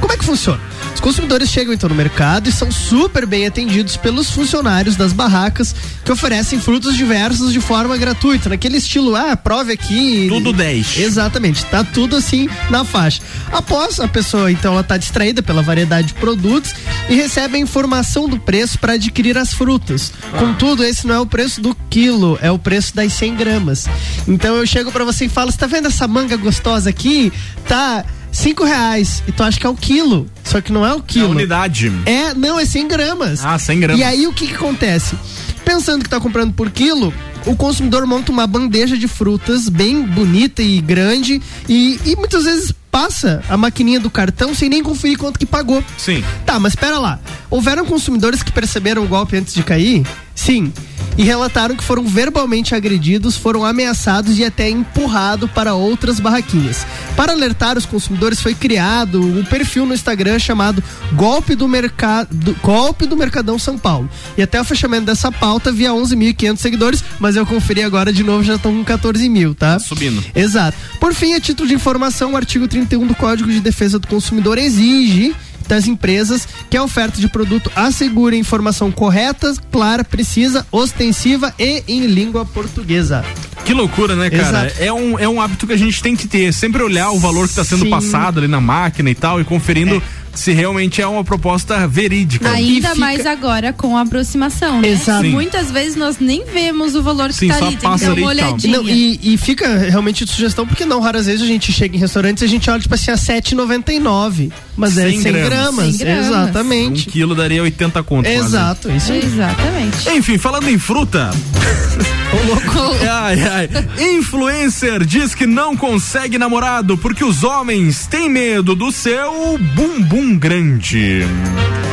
Como 0.00 0.12
é 0.12 0.16
que 0.16 0.24
funciona? 0.24 0.60
Os 0.98 1.00
consumidores 1.00 1.48
chegam 1.48 1.72
então 1.72 1.88
no 1.88 1.94
mercado 1.94 2.48
e 2.48 2.52
são 2.52 2.72
super 2.72 3.24
bem 3.24 3.46
atendidos 3.46 3.96
pelos 3.96 4.30
funcionários 4.30 4.96
das 4.96 5.12
barracas 5.12 5.72
que 6.04 6.10
oferecem 6.10 6.60
frutos 6.60 6.96
diversos 6.96 7.52
de 7.52 7.60
forma 7.60 7.96
gratuita, 7.96 8.48
naquele 8.48 8.78
estilo, 8.78 9.14
ah, 9.14 9.36
prove 9.36 9.72
aqui. 9.72 10.26
Tudo 10.28 10.52
10. 10.52 10.98
Exatamente, 10.98 11.64
tá 11.66 11.84
tudo 11.84 12.16
assim 12.16 12.48
na 12.68 12.84
faixa. 12.84 13.22
Após 13.52 14.00
a 14.00 14.08
pessoa, 14.08 14.50
então, 14.50 14.72
ela 14.72 14.82
tá 14.82 14.96
distraída 14.96 15.40
pela 15.40 15.62
variedade 15.62 16.08
de 16.08 16.14
produtos 16.14 16.74
e 17.08 17.14
recebe 17.14 17.58
a 17.58 17.60
informação 17.60 18.28
do 18.28 18.36
preço 18.36 18.76
para 18.76 18.94
adquirir 18.94 19.38
as 19.38 19.54
frutas. 19.54 20.12
Contudo, 20.36 20.82
esse 20.82 21.06
não 21.06 21.14
é 21.14 21.20
o 21.20 21.26
preço 21.26 21.60
do 21.60 21.76
quilo, 21.88 22.36
é 22.42 22.50
o 22.50 22.58
preço 22.58 22.96
das 22.96 23.12
100 23.12 23.36
gramas. 23.36 23.86
Então 24.26 24.56
eu 24.56 24.66
chego 24.66 24.90
para 24.90 25.04
você 25.04 25.26
e 25.26 25.28
falo: 25.28 25.52
você 25.52 25.58
tá 25.58 25.68
vendo 25.68 25.86
essa 25.86 26.08
manga 26.08 26.36
gostosa 26.36 26.90
aqui? 26.90 27.32
Tá. 27.68 28.04
Cinco 28.32 28.64
reais. 28.64 29.22
E 29.26 29.32
tu 29.32 29.42
acha 29.42 29.58
que 29.58 29.66
é 29.66 29.68
o 29.68 29.74
quilo. 29.74 30.26
Só 30.44 30.60
que 30.60 30.72
não 30.72 30.84
é 30.84 30.94
o 30.94 31.02
quilo. 31.02 31.30
unidade. 31.30 31.92
É, 32.06 32.34
não, 32.34 32.58
é 32.58 32.64
100 32.64 32.88
gramas. 32.88 33.44
Ah, 33.44 33.58
100 33.58 33.80
gramas. 33.80 34.00
E 34.00 34.04
aí 34.04 34.26
o 34.26 34.32
que 34.32 34.46
que 34.46 34.54
acontece? 34.54 35.16
Pensando 35.64 36.02
que 36.02 36.08
tá 36.08 36.18
comprando 36.20 36.52
por 36.54 36.70
quilo, 36.70 37.12
o 37.46 37.54
consumidor 37.54 38.06
monta 38.06 38.32
uma 38.32 38.46
bandeja 38.46 38.96
de 38.96 39.06
frutas 39.06 39.68
bem 39.68 40.02
bonita 40.02 40.62
e 40.62 40.80
grande 40.80 41.42
e, 41.68 42.00
e 42.04 42.16
muitas 42.16 42.44
vezes 42.44 42.72
passa 42.90 43.42
a 43.48 43.56
maquininha 43.56 44.00
do 44.00 44.10
cartão 44.10 44.54
sem 44.54 44.68
nem 44.68 44.82
conferir 44.82 45.18
quanto 45.18 45.38
que 45.38 45.46
pagou. 45.46 45.84
Sim. 45.96 46.24
Tá, 46.46 46.58
mas 46.58 46.72
espera 46.72 46.98
lá. 46.98 47.20
Houveram 47.50 47.84
consumidores 47.84 48.42
que 48.42 48.50
perceberam 48.50 49.04
o 49.04 49.08
golpe 49.08 49.36
antes 49.36 49.52
de 49.54 49.62
cair? 49.62 50.06
Sim. 50.38 50.72
E 51.16 51.24
relataram 51.24 51.74
que 51.74 51.82
foram 51.82 52.04
verbalmente 52.04 52.76
agredidos, 52.76 53.36
foram 53.36 53.64
ameaçados 53.64 54.38
e 54.38 54.44
até 54.44 54.70
empurrados 54.70 55.50
para 55.50 55.74
outras 55.74 56.20
barraquinhas. 56.20 56.86
Para 57.16 57.32
alertar 57.32 57.76
os 57.76 57.84
consumidores, 57.84 58.40
foi 58.40 58.54
criado 58.54 59.20
um 59.20 59.42
perfil 59.44 59.84
no 59.84 59.92
Instagram 59.92 60.38
chamado 60.38 60.82
Golpe 61.14 61.56
do 61.56 61.66
Mercado, 61.66 62.56
Golpe 62.62 63.04
do 63.04 63.16
Mercadão 63.16 63.58
São 63.58 63.76
Paulo. 63.76 64.08
E 64.36 64.42
até 64.42 64.60
o 64.60 64.64
fechamento 64.64 65.06
dessa 65.06 65.32
pauta 65.32 65.72
via 65.72 65.90
11.500 65.90 66.56
seguidores, 66.58 67.04
mas 67.18 67.34
eu 67.34 67.44
conferi 67.44 67.82
agora 67.82 68.12
de 68.12 68.22
novo, 68.22 68.44
já 68.44 68.54
estão 68.54 68.72
com 68.72 68.84
14 68.84 69.28
mil, 69.28 69.56
tá? 69.56 69.80
Subindo. 69.80 70.22
Exato. 70.36 70.78
Por 71.00 71.12
fim, 71.12 71.34
a 71.34 71.40
título 71.40 71.68
de 71.68 71.74
informação, 71.74 72.34
o 72.34 72.36
artigo 72.36 72.68
31 72.68 73.04
do 73.08 73.14
Código 73.16 73.50
de 73.50 73.58
Defesa 73.58 73.98
do 73.98 74.06
Consumidor 74.06 74.56
exige 74.56 75.34
das 75.68 75.86
empresas 75.86 76.48
que 76.68 76.76
a 76.76 76.82
oferta 76.82 77.20
de 77.20 77.28
produto 77.28 77.70
assegure 77.76 78.36
informação 78.36 78.90
correta, 78.90 79.54
clara, 79.70 80.02
precisa, 80.02 80.66
ostensiva 80.72 81.54
e 81.58 81.84
em 81.86 82.06
língua 82.06 82.44
portuguesa. 82.44 83.24
Que 83.64 83.74
loucura, 83.74 84.16
né, 84.16 84.30
cara? 84.30 84.66
Exato. 84.66 84.82
É 84.82 84.92
um, 84.92 85.18
é 85.18 85.28
um 85.28 85.40
hábito 85.40 85.66
que 85.66 85.72
a 85.74 85.76
gente 85.76 86.02
tem 86.02 86.16
que 86.16 86.26
ter. 86.26 86.52
Sempre 86.54 86.82
olhar 86.82 87.10
o 87.10 87.18
valor 87.18 87.44
que 87.44 87.50
está 87.50 87.64
sendo 87.64 87.84
Sim. 87.84 87.90
passado 87.90 88.38
ali 88.38 88.48
na 88.48 88.60
máquina 88.60 89.10
e 89.10 89.14
tal, 89.14 89.40
e 89.40 89.44
conferindo 89.44 90.02
se 90.38 90.52
realmente 90.52 91.02
é 91.02 91.06
uma 91.06 91.24
proposta 91.24 91.86
verídica. 91.86 92.48
Ainda 92.50 92.94
mais 92.94 93.26
agora 93.26 93.72
com 93.72 93.96
a 93.96 94.02
aproximação, 94.02 94.80
né? 94.80 94.88
Exato. 94.88 95.22
Sim. 95.22 95.30
Muitas 95.30 95.70
vezes 95.70 95.96
nós 95.96 96.18
nem 96.18 96.44
vemos 96.46 96.94
o 96.94 97.02
valor 97.02 97.28
que 97.28 97.34
Sim, 97.34 97.48
tá 97.48 97.58
só 97.58 97.66
ali, 97.66 97.76
tem 97.76 97.92
que 97.92 98.00
dar 98.00 98.12
uma 98.12 98.20
e 98.20 98.24
olhadinha. 98.24 98.76
Não, 98.78 98.88
e, 98.88 99.20
e 99.22 99.36
fica 99.36 99.76
realmente 99.76 100.24
de 100.24 100.30
sugestão, 100.30 100.66
porque 100.66 100.84
não, 100.84 101.00
raras 101.00 101.26
vezes 101.26 101.42
a 101.42 101.46
gente 101.46 101.72
chega 101.72 101.96
em 101.96 102.00
restaurantes 102.00 102.42
e 102.42 102.46
a 102.46 102.48
gente 102.48 102.70
olha, 102.70 102.80
tipo 102.80 102.94
assim, 102.94 103.10
a 103.10 103.16
7,99. 103.16 104.52
Mas 104.78 104.96
é 104.96 105.10
100 105.10 105.20
gramas. 105.22 105.96
100 105.96 106.06
gramas. 106.06 106.26
Exatamente. 106.26 107.08
Um 107.08 107.12
quilo 107.12 107.34
daria 107.34 107.62
80 107.62 108.02
conto. 108.04 108.24
quase. 108.30 108.38
Exato, 108.46 108.90
isso 108.90 109.12
aí. 109.12 109.18
Exatamente. 109.24 110.10
Enfim, 110.10 110.38
falando 110.38 110.68
em 110.70 110.78
fruta. 110.78 111.30
ai, 113.10 113.40
ai. 113.42 113.68
Influencer 114.14 115.04
diz 115.04 115.34
que 115.34 115.46
não 115.46 115.76
consegue 115.76 116.38
namorado 116.38 116.96
porque 116.98 117.24
os 117.24 117.42
homens 117.42 118.06
têm 118.06 118.28
medo 118.28 118.74
do 118.74 118.92
seu 118.92 119.58
bumbum 119.74 120.38
grande. 120.38 121.22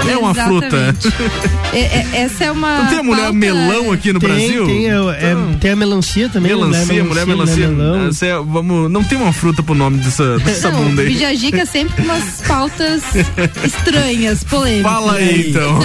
É 0.10 0.18
uma 0.18 0.36
fruta. 0.36 0.96
É- 1.74 1.80
é- 1.80 2.08
essa 2.24 2.44
é 2.44 2.52
uma. 2.52 2.80
Não 2.84 2.88
tem 2.88 3.00
a 3.00 3.04
mulher 3.04 3.22
pauta- 3.24 3.34
melão 3.38 3.92
aqui 3.92 4.14
no 4.14 4.20
Tem, 4.20 4.30
Brasil? 4.30 4.66
tem, 4.68 4.88
é, 4.90 4.94
é, 4.94 5.36
tem 5.60 5.72
a 5.72 5.76
melancia 5.76 6.30
também. 6.30 6.52
Melancia, 6.56 7.04
mulher 7.04 7.26
melancia. 7.26 7.68
né, 7.68 7.74
melão. 7.74 8.08
Essa 8.10 8.26
é- 8.28 8.38
vamos, 8.38 8.92
não 8.92 9.04
tem 9.04 9.18
uma 9.18 9.34
fruta 9.34 9.64
pro 9.64 9.74
nome 9.74 9.98
dessa, 9.98 10.38
dessa 10.40 10.70
Não, 10.70 10.84
bunda 10.84 11.02
aí. 11.02 11.08
Bijagica 11.08 11.66
sempre 11.66 11.96
com 11.96 12.04
umas 12.04 12.42
pautas 12.48 12.75
estranhas, 13.64 14.44
polêmicas. 14.44 14.92
Fala 14.92 15.14
aí, 15.14 15.50
então. 15.50 15.80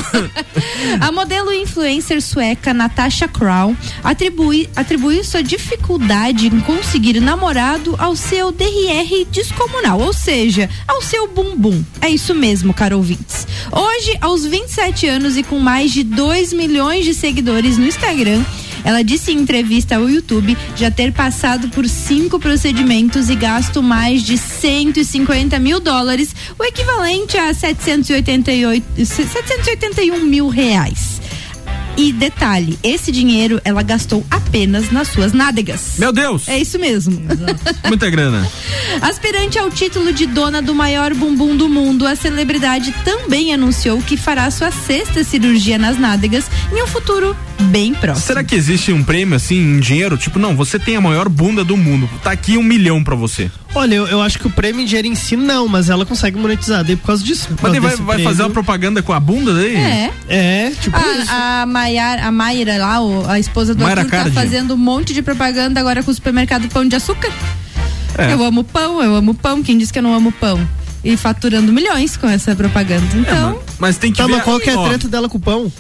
A 1.01 1.13
modelo 1.13 1.53
influencer 1.53 2.21
sueca 2.21 2.75
Natasha 2.75 3.29
Crown 3.29 3.77
atribui, 4.03 4.69
atribui 4.75 5.23
sua 5.25 5.43
dificuldade 5.43 6.47
em 6.47 6.61
conseguir 6.61 7.21
namorado 7.21 7.95
ao 7.99 8.17
seu 8.17 8.51
DRR 8.51 9.25
descomunal, 9.31 10.01
ou 10.01 10.13
seja, 10.13 10.69
ao 10.87 11.01
seu 11.03 11.29
bumbum. 11.29 11.85
É 12.01 12.09
isso 12.09 12.35
mesmo, 12.35 12.75
caro 12.75 12.97
ouvintes. 12.97 13.47
Hoje, 13.71 14.17
aos 14.21 14.45
27 14.45 15.07
anos 15.07 15.37
e 15.37 15.43
com 15.43 15.59
mais 15.59 15.93
de 15.93 16.03
2 16.03 16.53
milhões 16.53 17.05
de 17.05 17.15
seguidores 17.15 17.79
no 17.79 17.87
Instagram, 17.87 18.43
ela 18.85 19.03
disse 19.03 19.33
em 19.33 19.41
entrevista 19.41 19.97
ao 19.97 20.09
YouTube 20.09 20.57
já 20.77 20.91
ter 20.91 21.13
passado 21.13 21.69
por 21.69 21.89
cinco 21.89 22.39
procedimentos 22.39 23.29
e 23.29 23.35
gasto 23.35 23.83
mais 23.83 24.23
de 24.23 24.37
150 24.37 25.59
mil 25.59 25.81
dólares, 25.81 26.35
o 26.59 26.65
equivalente 26.65 27.37
a 27.37 27.53
788, 27.53 29.05
781 29.05 30.25
mil 30.25 30.49
reais. 30.49 31.20
E 31.97 32.13
detalhe, 32.13 32.79
esse 32.83 33.13
dinheiro 33.13 33.61
ela 33.65 33.83
gastou 33.83 34.25
apenas 34.31 34.91
nas 34.91 35.09
suas 35.09 35.33
nádegas. 35.33 35.95
Meu 35.99 36.13
Deus! 36.13 36.49
É 36.49 36.59
isso 36.59 36.79
mesmo. 36.79 37.21
Muita 37.87 38.09
grana. 38.09 38.49
Aspirante 39.03 39.59
ao 39.59 39.71
título 39.71 40.13
de 40.13 40.27
dona 40.27 40.63
do 40.63 40.75
maior 40.75 41.13
bumbum 41.15 41.57
do 41.57 41.69
mundo, 41.69 42.07
a 42.07 42.17
celebridade 42.17 42.95
também 43.05 43.53
anunciou 43.53 44.01
que 44.03 44.17
fará 44.17 44.51
sua 44.51 44.71
sexta 44.71 45.23
cirurgia 45.25 45.79
nas 45.79 45.99
nádegas 45.99 46.45
em 46.73 46.83
um 46.83 46.87
futuro 46.87 47.37
bem 47.65 47.95
próximo. 47.95 48.27
Será 48.27 48.43
que 48.43 48.55
existe 48.55 48.93
um 48.93 49.05
prêmio 49.05 49.37
assim 49.37 49.57
em 49.57 49.81
dinheiro? 49.81 50.17
Tipo, 50.17 50.39
não, 50.39 50.57
você 50.57 50.79
tem 50.79 50.97
a 50.97 51.01
maior 51.01 51.29
bunda 51.29 51.63
do 51.65 51.77
mundo. 51.77 52.09
Tá 52.23 52.31
aqui 52.31 52.57
um 52.57 52.63
milhão 52.63 53.05
pra 53.05 53.15
você. 53.15 53.51
Olha, 53.73 53.95
eu, 53.95 54.07
eu 54.09 54.21
acho 54.21 54.37
que 54.39 54.47
o 54.49 54.51
prêmio 54.51 54.83
em 54.83 54.85
dinheiro 54.85 55.07
em 55.07 55.15
si 55.15 55.37
não, 55.37 55.69
mas 55.69 55.89
ela 55.89 56.05
consegue 56.05 56.37
monetizar 56.37 56.83
daí 56.83 56.97
por 56.97 57.07
causa 57.07 57.23
disso. 57.23 57.47
por 57.57 57.71
Mas 57.71 57.81
causa 57.81 57.97
vai, 57.99 58.17
vai 58.17 58.25
fazer 58.25 58.43
uma 58.43 58.51
propaganda 58.51 59.01
com 59.01 59.13
a 59.13 59.21
bunda 59.21 59.55
daí? 59.55 59.77
É. 59.77 60.11
É, 60.29 60.71
tipo 60.81 60.99
isso. 60.99 61.31
A, 61.31 61.63
a, 61.63 61.67
Maiara, 61.67 62.27
a 62.27 62.33
Mayra 62.33 62.79
lá, 62.79 62.99
a 63.29 63.39
esposa 63.39 63.73
do 63.75 63.85
Mayra 63.85 64.01
Arthur, 64.01 64.11
tá 64.11 64.17
Cardi. 64.25 64.35
fazendo 64.35 64.75
um 64.75 64.77
monte 64.77 65.13
de 65.15 65.23
propaganda 65.23 65.79
agora 65.79 66.03
com 66.03 66.11
o 66.11 66.15
supermercado 66.15 66.69
Pão 66.69 66.85
de 66.87 66.97
Açúcar. 66.97 67.31
É. 68.19 68.33
Eu 68.33 68.43
amo 68.45 68.65
pão, 68.65 69.01
eu 69.03 69.15
amo 69.15 69.35
pão. 69.35 69.63
Quem 69.63 69.79
disse 69.79 69.93
que 69.93 70.01
eu 70.01 70.03
não 70.03 70.13
amo 70.15 70.33
pão? 70.33 70.61
E 71.03 71.17
faturando 71.17 71.73
milhões 71.73 72.17
com 72.17 72.29
essa 72.29 72.55
propaganda. 72.57 73.07
Então, 73.15 73.59
Mas 73.79 73.97
tem 73.97 74.11
que 74.13 74.19
Tá, 74.19 74.27
ver. 74.27 74.33
mas 74.33 74.43
qual 74.45 74.59
que 74.61 74.69
é 74.69 74.75
a 74.75 74.83
treta 74.89 75.09
dela 75.09 75.29
com 75.29 75.39
o 75.39 75.41
pão? 75.41 75.73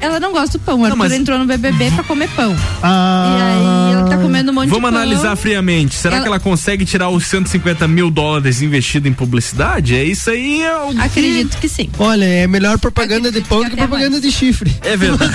Ela 0.00 0.20
não 0.20 0.32
gosta 0.32 0.58
do 0.58 0.64
pão. 0.64 0.80
O 0.80 0.84
Arthur 0.84 0.96
mas- 0.96 1.12
entrou 1.12 1.38
no 1.38 1.46
BBB 1.46 1.90
pra 1.92 2.04
comer 2.04 2.28
pão. 2.36 2.54
Ah. 2.82 3.36
E 3.36 3.42
aí 3.42 3.94
ela 3.94 4.08
tá 4.10 4.16
comendo 4.18 4.50
um 4.50 4.54
monte 4.54 4.68
Vamos 4.68 4.88
de 4.90 4.92
pão. 4.94 5.02
analisar 5.02 5.36
friamente. 5.36 5.94
Será 5.94 6.16
Ela- 6.16 6.22
que 6.22 6.28
ela 6.28 6.40
consegue 6.40 6.84
tirar 6.84 7.08
os 7.08 7.26
150 7.26 7.86
mil 7.88 8.10
dólares 8.10 8.60
investido 8.62 9.08
em 9.08 9.12
publicidade? 9.12 9.94
É 9.96 10.04
isso 10.04 10.30
aí. 10.30 10.62
É 10.62 10.76
o 10.76 10.90
Acredito 11.00 11.56
que 11.58 11.68
sim. 11.68 11.88
Olha, 11.98 12.24
é 12.24 12.46
melhor 12.46 12.78
propaganda 12.78 13.30
de 13.32 13.40
pão 13.42 13.62
do 13.64 13.70
que 13.70 13.76
propaganda 13.76 14.20
de 14.20 14.30
chifre. 14.30 14.74
É 14.82 14.96
verdade. 14.96 15.32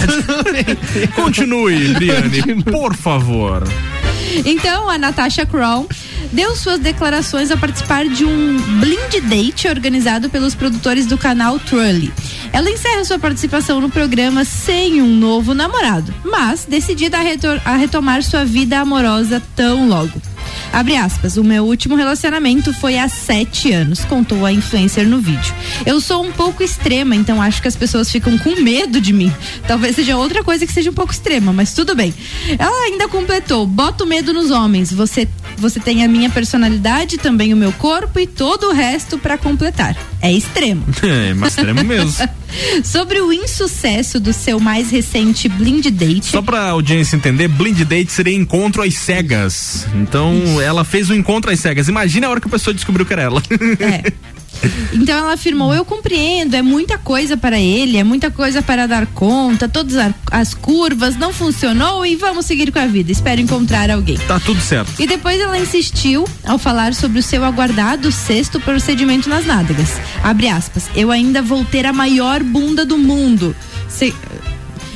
Continue, 1.16 1.94
Briane, 1.96 2.64
por 2.64 2.96
favor. 2.96 3.64
Então, 4.46 4.90
a 4.90 4.98
Natasha 4.98 5.46
Crown 5.46 5.88
deu 6.32 6.56
suas 6.56 6.80
declarações 6.80 7.52
ao 7.52 7.58
participar 7.58 8.08
de 8.08 8.26
um 8.26 8.58
blind 8.80 9.22
date 9.24 9.68
organizado 9.68 10.30
pelos 10.30 10.56
produtores 10.56 11.06
do 11.06 11.18
canal 11.18 11.60
Trully. 11.60 12.12
Ela 12.54 12.70
encerra 12.70 13.06
sua 13.06 13.20
participação 13.20 13.80
no 13.80 13.90
programa 13.90 14.44
sem 14.44 15.02
um 15.02 15.16
novo 15.16 15.54
namorado, 15.54 16.14
mas 16.24 16.66
decidida 16.66 17.18
a, 17.18 17.72
a 17.72 17.76
retomar 17.76 18.24
sua 18.24 18.44
vida 18.44 18.80
amorosa 18.80 19.42
tão 19.56 19.88
logo. 19.88 20.22
Abre 20.74 20.96
aspas, 20.96 21.36
o 21.36 21.44
meu 21.44 21.66
último 21.66 21.96
relacionamento 21.96 22.74
foi 22.74 22.98
há 22.98 23.10
sete 23.10 23.74
anos, 23.74 24.06
contou 24.06 24.46
a 24.46 24.54
influencer 24.54 25.06
no 25.06 25.20
vídeo. 25.20 25.54
Eu 25.86 26.00
sou 26.00 26.24
um 26.24 26.32
pouco 26.32 26.64
extrema, 26.64 27.14
então 27.14 27.42
acho 27.42 27.62
que 27.62 27.68
as 27.68 27.76
pessoas 27.76 28.10
ficam 28.10 28.38
com 28.38 28.62
medo 28.62 29.02
de 29.02 29.12
mim. 29.12 29.34
Talvez 29.68 29.96
seja 29.96 30.16
outra 30.16 30.44
coisa 30.44 30.66
que 30.66 30.72
seja 30.72 30.90
um 30.90 30.94
pouco 30.94 31.12
extrema, 31.12 31.52
mas 31.52 31.74
tudo 31.74 31.94
bem. 31.94 32.14
Ela 32.58 32.86
ainda 32.86 33.10
completou: 33.10 33.68
bota 33.68 34.06
o 34.06 34.08
medo 34.08 34.32
nos 34.32 34.50
homens. 34.50 34.94
Você, 34.94 35.28
você 35.62 35.80
tem 35.80 36.04
a 36.04 36.08
minha 36.08 36.30
personalidade, 36.30 37.18
também 37.18 37.54
o 37.54 37.58
meu 37.58 37.72
corpo 37.72 38.20
e 38.20 38.28
todo 38.28 38.70
o 38.70 38.74
resto 38.74 39.18
pra 39.18 39.38
completar. 39.38 39.96
É 40.22 40.32
extremo. 40.32 40.84
É, 41.12 41.34
mas 41.34 41.58
extremo 41.58 41.84
mesmo. 41.84 42.30
Sobre 42.84 43.20
o 43.20 43.34
insucesso 43.34 44.20
do 44.20 44.32
seu 44.32 44.60
mais 44.60 44.90
recente 44.92 45.50
blind 45.50 45.88
date. 45.88 46.28
Só 46.28 46.42
pra 46.42 46.70
audiência 46.70 47.16
entender, 47.16 47.48
blind 47.48 47.82
date 47.82 48.12
seria 48.12 48.36
encontro 48.36 48.82
às 48.82 48.94
cegas. 48.96 49.86
Então, 49.96 50.62
ela 50.62 50.86
fez 50.86 51.10
o 51.10 51.14
encontro 51.16 51.52
às 51.52 51.60
cegas. 51.60 51.88
Imagina 51.88 52.28
a 52.28 52.30
hora 52.30 52.40
que 52.40 52.48
a 52.48 52.52
pessoa 52.52 52.74
descobriu 52.74 53.06
que 53.06 53.14
era 53.14 53.24
ela. 53.24 53.42
Então 54.94 55.18
ela 55.18 55.34
afirmou: 55.34 55.74
Eu 55.74 55.84
compreendo, 55.84 56.56
é 56.56 56.62
muita 56.62 56.98
coisa 56.98 57.36
para 57.36 57.60
ele, 57.60 57.98
é 57.98 58.04
muita 58.04 58.30
coisa 58.30 58.62
para 58.62 58.88
dar 58.88 59.08
conta, 59.08 59.68
todas 59.68 59.96
as 60.30 60.54
curvas, 60.54 61.16
não 61.18 61.34
funcionou 61.34 62.06
e 62.06 62.16
vamos 62.16 62.46
seguir 62.46 62.72
com 62.72 62.80
a 62.80 62.86
vida. 62.86 63.12
Espero 63.12 63.42
encontrar 63.42 63.90
alguém. 63.90 64.18
Tá 64.28 64.40
tudo 64.40 64.62
certo. 64.62 64.92
E 65.02 65.08
depois 65.08 65.40
ela 65.40 65.58
insistiu 65.58 66.28
ao 66.46 66.58
falar 66.58 66.94
sobre 66.94 67.20
o 67.20 67.24
seu 67.24 67.44
aguardado 67.44 68.12
sexto 68.12 68.60
procedimento 68.60 69.30
nas 69.30 69.46
nádegas. 69.46 70.00
Abre 70.24 70.48
aspas. 70.48 70.84
Eu 70.96 71.12
ainda 71.12 71.42
vou 71.42 71.64
ter 71.66 71.86
a 71.86 71.94
maior 71.94 72.44
bunda 72.44 72.86
do 72.86 72.98
mundo. 72.98 73.56
Se- 73.90 74.14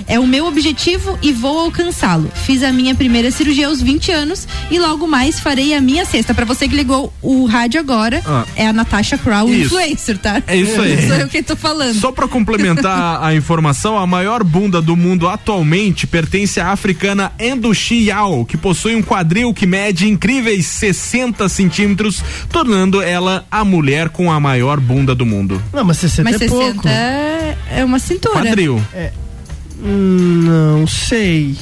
É 0.07 0.19
o 0.19 0.27
meu 0.27 0.45
objetivo 0.45 1.17
e 1.21 1.31
vou 1.31 1.59
alcançá-lo. 1.59 2.31
Fiz 2.33 2.61
a 2.63 2.71
minha 2.71 2.93
primeira 2.95 3.31
cirurgia 3.31 3.67
aos 3.67 3.81
20 3.81 4.11
anos 4.11 4.47
e 4.69 4.77
logo 4.79 5.07
mais 5.07 5.39
farei 5.39 5.73
a 5.73 5.81
minha 5.81 6.05
sexta. 6.05 6.33
Pra 6.33 6.45
você 6.45 6.67
que 6.67 6.75
ligou 6.75 7.11
o 7.21 7.45
rádio 7.45 7.79
agora, 7.79 8.21
Ah. 8.25 8.45
é 8.55 8.67
a 8.67 8.73
Natasha 8.73 9.17
Crow, 9.17 9.49
Isso. 9.49 9.65
influencer, 9.65 10.17
tá? 10.17 10.41
É 10.47 10.55
isso 10.55 10.79
aí. 10.81 11.07
Sou 11.07 11.15
eu 11.17 11.27
quem 11.27 11.41
tô 11.43 11.55
falando. 11.55 11.95
Só 11.95 12.11
pra 12.11 12.27
complementar 12.27 13.23
a 13.23 13.33
informação, 13.33 13.97
a 13.97 14.05
maior 14.05 14.43
bunda 14.43 14.81
do 14.81 14.95
mundo 14.95 15.27
atualmente 15.27 16.05
pertence 16.07 16.59
à 16.59 16.69
africana 16.71 17.31
Endushi 17.39 18.05
Yao, 18.07 18.45
que 18.45 18.57
possui 18.57 18.95
um 18.95 19.01
quadril 19.01 19.53
que 19.53 19.65
mede 19.65 20.07
incríveis 20.07 20.65
60 20.67 21.47
centímetros, 21.49 22.23
tornando 22.49 23.01
ela 23.01 23.45
a 23.49 23.63
mulher 23.65 24.09
com 24.09 24.31
a 24.31 24.39
maior 24.39 24.79
bunda 24.79 25.15
do 25.15 25.25
mundo. 25.25 25.61
Não, 25.73 25.83
mas 25.83 25.97
60 25.97 26.23
Mas 26.23 26.35
é 26.35 26.47
60 26.47 26.73
pouco. 26.73 26.87
é 26.87 27.57
é 27.71 27.83
uma 27.83 27.99
cintura. 27.99 28.35
Quadril. 28.41 28.81
É. 28.93 29.11
Hum, 29.83 30.41
Não 30.79 30.87
sei. 30.87 31.55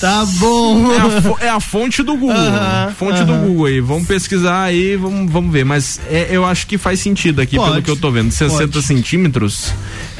Tá 0.00 0.24
bom. 0.40 0.90
É 0.92 1.44
a, 1.44 1.46
é 1.46 1.48
a 1.48 1.60
fonte 1.60 2.02
do 2.02 2.16
Google. 2.16 2.36
Aham, 2.36 2.92
fonte 2.98 3.22
do 3.24 3.32
aham. 3.32 3.46
Google 3.46 3.66
aí. 3.66 3.80
Vamos 3.80 4.06
pesquisar 4.08 4.64
aí, 4.64 4.96
vamos, 4.96 5.30
vamos 5.30 5.52
ver. 5.52 5.64
Mas 5.64 6.00
é, 6.10 6.26
eu 6.30 6.44
acho 6.44 6.66
que 6.66 6.76
faz 6.76 6.98
sentido 6.98 7.40
aqui, 7.40 7.54
Pode, 7.56 7.70
pelo 7.70 7.82
que 7.84 7.90
eu 7.92 7.96
tô 7.96 8.10
vendo. 8.10 8.32
60 8.32 8.66
pode. 8.72 8.82
centímetros. 8.84 9.72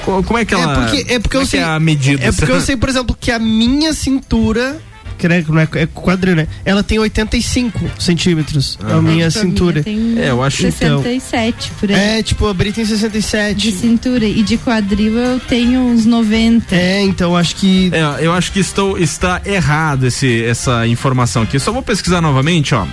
Co- 0.05 0.23
Como 0.23 0.39
é 0.39 0.45
que 0.45 0.55
ela. 0.55 0.73
É 0.73 0.75
porque, 0.87 1.13
é 1.15 1.19
porque 1.19 1.37
eu 1.37 1.41
que 1.41 1.47
sei. 1.49 1.61
É 1.61 1.65
a 1.65 1.81
medida. 1.81 2.25
É 2.25 2.31
porque 2.33 2.53
eu 2.53 2.61
sei, 2.61 2.77
por 2.77 2.89
exemplo, 2.89 3.17
que 3.21 3.31
a 3.33 3.39
minha 3.41 3.93
cintura. 3.93 4.81
Que 5.19 5.29
né, 5.29 5.45
não 5.49 5.59
é, 5.59 5.69
é 5.77 5.87
quadril, 5.87 6.37
né? 6.37 6.47
Ela 6.65 6.83
tem 6.83 6.99
85 6.99 7.91
centímetros. 7.99 8.79
É 8.81 8.85
a 8.85 8.87
minha 8.87 8.99
a 8.99 9.03
minha 9.03 9.31
cintura. 9.31 9.83
tem 9.83 10.19
É, 10.19 10.31
eu 10.31 10.43
acho- 10.43 10.63
67 10.63 11.71
por 11.81 11.91
aí. 11.91 12.19
É, 12.19 12.23
tipo, 12.23 12.47
a 12.47 12.53
Bri 12.55 12.73
tem 12.73 12.85
67. 12.85 13.57
De 13.59 13.73
cintura 13.73 14.27
e 14.27 14.43
de 14.43 14.57
quadril 14.59 15.17
eu 15.17 15.41
tenho 15.41 15.81
uns 15.81 16.05
90. 16.05 16.75
É, 16.75 17.03
então 17.03 17.37
acho 17.37 17.57
que. 17.57 17.91
É, 17.93 18.25
eu 18.27 18.33
acho 18.33 18.53
que 18.53 18.61
estou, 18.61 18.99
está 18.99 19.41
errado 19.45 20.07
esse, 20.07 20.45
essa 20.45 20.87
informação 20.87 21.43
aqui. 21.43 21.59
Só 21.59 21.73
vou 21.73 21.83
pesquisar 21.83 22.21
novamente, 22.21 22.75
ó. 22.75 22.87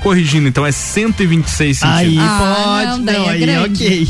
Corrigindo, 0.00 0.46
então, 0.48 0.64
é 0.64 0.70
126 0.72 1.82
Aí 1.82 2.04
centímetros. 2.06 2.30
Ah, 2.30 2.64
pode, 2.64 2.86
não, 2.98 3.04
daí 3.04 3.18
não, 3.18 3.24
é 3.24 3.30
aí 3.30 3.40
grande. 3.40 3.84
ok. 3.84 4.08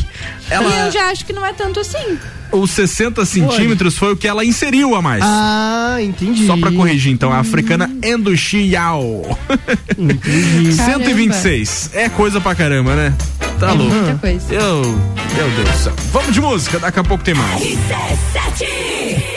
E 0.50 0.84
eu 0.86 0.90
já 0.92 1.10
acho 1.10 1.24
que 1.24 1.32
não 1.32 1.44
é 1.44 1.52
tanto 1.52 1.80
assim 1.80 2.18
os 2.52 2.70
60 2.70 3.24
centímetros 3.24 3.96
foi. 3.96 4.12
o 4.12 4.16
que 4.16 4.26
ela 4.26 4.44
inseriu 4.44 4.94
a 4.94 5.02
mais. 5.02 5.22
Ah, 5.24 5.98
entendi. 6.00 6.46
Só 6.46 6.56
pra 6.56 6.72
corrigir, 6.72 7.12
então, 7.12 7.32
a 7.32 7.36
hum. 7.36 7.40
africana 7.40 7.90
Endushi 8.02 8.72
Entendi. 9.98 10.72
126. 10.74 11.90
É 11.94 12.08
coisa 12.08 12.40
pra 12.40 12.54
caramba, 12.54 12.94
né? 12.94 13.14
Tá 13.58 13.70
é 13.70 13.72
louco. 13.72 13.94
Muita 13.94 14.14
coisa. 14.14 14.54
Eu, 14.54 14.82
meu 14.82 15.50
Deus 15.56 15.68
do 15.68 15.76
céu. 15.76 15.92
Vamos 16.12 16.32
de 16.32 16.40
música, 16.40 16.78
daqui 16.78 17.00
a 17.00 17.04
pouco 17.04 17.24
tem 17.24 17.34
mais. 17.34 17.60
17. 17.60 19.27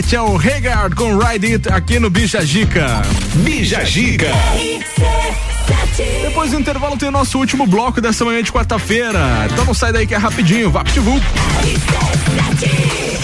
RC7 0.00 0.12
é 0.14 0.20
o 0.20 0.36
Regard 0.36 0.94
com 0.94 1.16
Ride 1.18 1.54
It 1.54 1.68
aqui 1.68 1.98
no 1.98 2.08
Bija 2.08 2.44
Gica. 2.44 3.02
Bija 3.34 3.84
Gica. 3.84 4.28
Depois 6.22 6.50
do 6.50 6.58
intervalo 6.58 6.96
tem 6.96 7.08
o 7.08 7.12
nosso 7.12 7.38
último 7.38 7.66
bloco 7.66 8.00
dessa 8.00 8.24
manhã 8.24 8.42
de 8.42 8.50
quarta-feira. 8.50 9.46
Então 9.50 9.64
não 9.64 9.74
sai 9.74 9.92
daí 9.92 10.06
que 10.06 10.14
é 10.14 10.16
rapidinho, 10.16 10.70
VaptVup. 10.70 11.24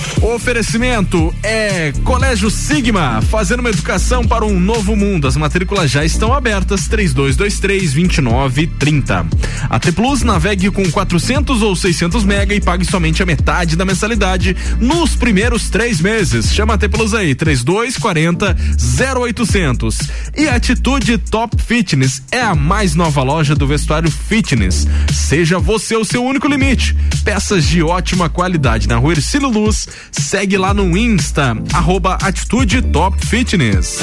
O 0.03 0.06
oferecimento 0.22 1.34
é 1.43 1.93
Colégio 2.05 2.51
Sigma, 2.51 3.20
fazendo 3.22 3.60
uma 3.60 3.70
educação 3.70 4.24
para 4.24 4.44
um 4.44 4.59
novo 4.59 4.97
mundo. 4.97 5.26
As 5.26 5.36
matrículas 5.36 5.90
já 5.90 6.05
estão 6.05 6.32
abertas, 6.32 6.88
3223-2930. 6.88 9.26
A 9.68 9.78
T 9.78 9.93
Plus 9.93 10.22
navegue 10.22 10.70
com 10.70 10.90
400 10.90 11.62
ou 11.62 11.76
600 11.76 12.24
mega 12.24 12.55
e 12.55 12.60
pague 12.60 12.84
somente 12.84 13.22
a 13.22 13.26
metade 13.26 13.76
da 13.76 13.84
mensalidade 13.84 14.56
nos 14.80 15.16
primeiros 15.16 15.68
três 15.68 16.01
meses. 16.01 16.52
Chama 16.52 16.74
a 16.74 16.78
T 16.78 16.88
Plus 16.88 17.14
aí, 17.14 17.34
3240 17.34 18.56
0800. 19.14 19.98
E 20.36 20.48
Atitude 20.48 21.18
Top 21.18 21.60
Fitness 21.62 22.22
é 22.30 22.40
a 22.40 22.55
mais 22.55 22.94
nova 22.94 23.22
loja 23.22 23.55
do 23.55 23.66
vestuário 23.66 24.10
fitness. 24.10 24.86
Seja 25.12 25.59
você 25.59 25.97
o 25.97 26.05
seu 26.05 26.24
único 26.24 26.48
limite. 26.48 26.97
Peças 27.24 27.64
de 27.64 27.82
ótima 27.82 28.28
qualidade 28.28 28.88
na 28.88 28.97
rua 28.97 29.12
Ercílio 29.12 29.48
Luz. 29.48 29.88
Segue 30.11 30.57
lá 30.59 30.73
no 30.73 30.97
Insta, 30.97 31.57
arroba 31.73 32.19
Atitude 32.23 32.83
Top 32.83 33.24
Fitness. 33.27 34.01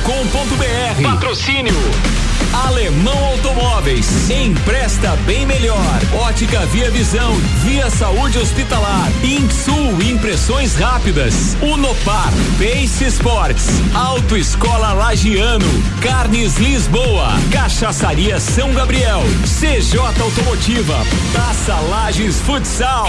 rc7.com.br. 0.00 1.02
Patrocínio 1.02 1.74
Alemão 2.66 3.24
Automóveis. 3.26 4.28
Empresta 4.30 5.16
bem 5.24 5.46
melhor. 5.46 6.00
Ótica 6.12 6.60
Via 6.66 6.90
Visão, 6.90 7.32
Via 7.62 7.88
Saúde 7.90 8.38
Hospitalar, 8.38 9.08
Insul 9.22 10.02
Impressões 10.02 10.74
Rápidas, 10.74 11.56
Unopar, 11.62 12.32
Pace 12.58 13.04
Sports, 13.04 13.68
Autoescola 13.94 14.92
Lagiano, 14.92 15.66
Carnes 16.00 16.56
Lisboa, 16.56 17.28
Cachaçaria 17.52 18.40
São 18.40 18.72
Gabriel, 18.72 19.22
CJ 19.44 19.98
Automotiva, 20.20 20.98
Taça 21.32 21.78
Lages 21.88 22.40
Futsal. 22.40 23.08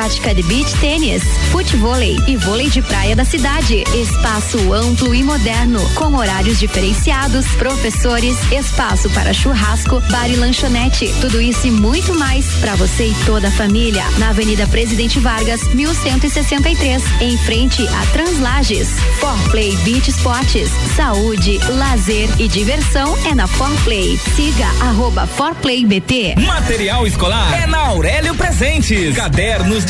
prática 0.00 0.34
de 0.34 0.42
beach 0.44 0.74
tênis, 0.80 1.22
futevôlei 1.52 2.16
e 2.26 2.34
vôlei 2.34 2.70
de 2.70 2.80
praia 2.80 3.14
da 3.14 3.22
cidade. 3.22 3.84
Espaço 3.94 4.72
amplo 4.72 5.14
e 5.14 5.22
moderno, 5.22 5.78
com 5.94 6.14
horários 6.14 6.58
diferenciados, 6.58 7.46
professores, 7.56 8.34
espaço 8.50 9.10
para 9.10 9.34
churrasco, 9.34 10.00
bar 10.10 10.30
e 10.30 10.36
lanchonete. 10.36 11.12
Tudo 11.20 11.38
isso 11.38 11.66
e 11.66 11.70
muito 11.70 12.18
mais 12.18 12.46
para 12.60 12.74
você 12.76 13.08
e 13.08 13.14
toda 13.26 13.48
a 13.48 13.50
família. 13.50 14.02
Na 14.16 14.30
Avenida 14.30 14.66
Presidente 14.68 15.20
Vargas, 15.20 15.68
1163, 15.74 17.02
em 17.20 17.36
frente 17.36 17.86
a 17.86 18.06
Translages. 18.06 18.88
Forplay 19.18 19.76
Beach 19.84 20.08
Sports, 20.08 20.70
saúde, 20.96 21.58
lazer 21.76 22.30
e 22.38 22.48
diversão 22.48 23.14
é 23.30 23.34
na 23.34 23.46
Forplay. 23.46 24.18
Siga 24.34 24.66
arroba 24.80 25.26
ForplayBT. 25.26 26.36
Material 26.38 27.06
escolar 27.06 27.52
é 27.62 27.66
na 27.66 27.80
Aurélio 27.80 28.34
Presentes. 28.34 29.14
Cadernos 29.14 29.84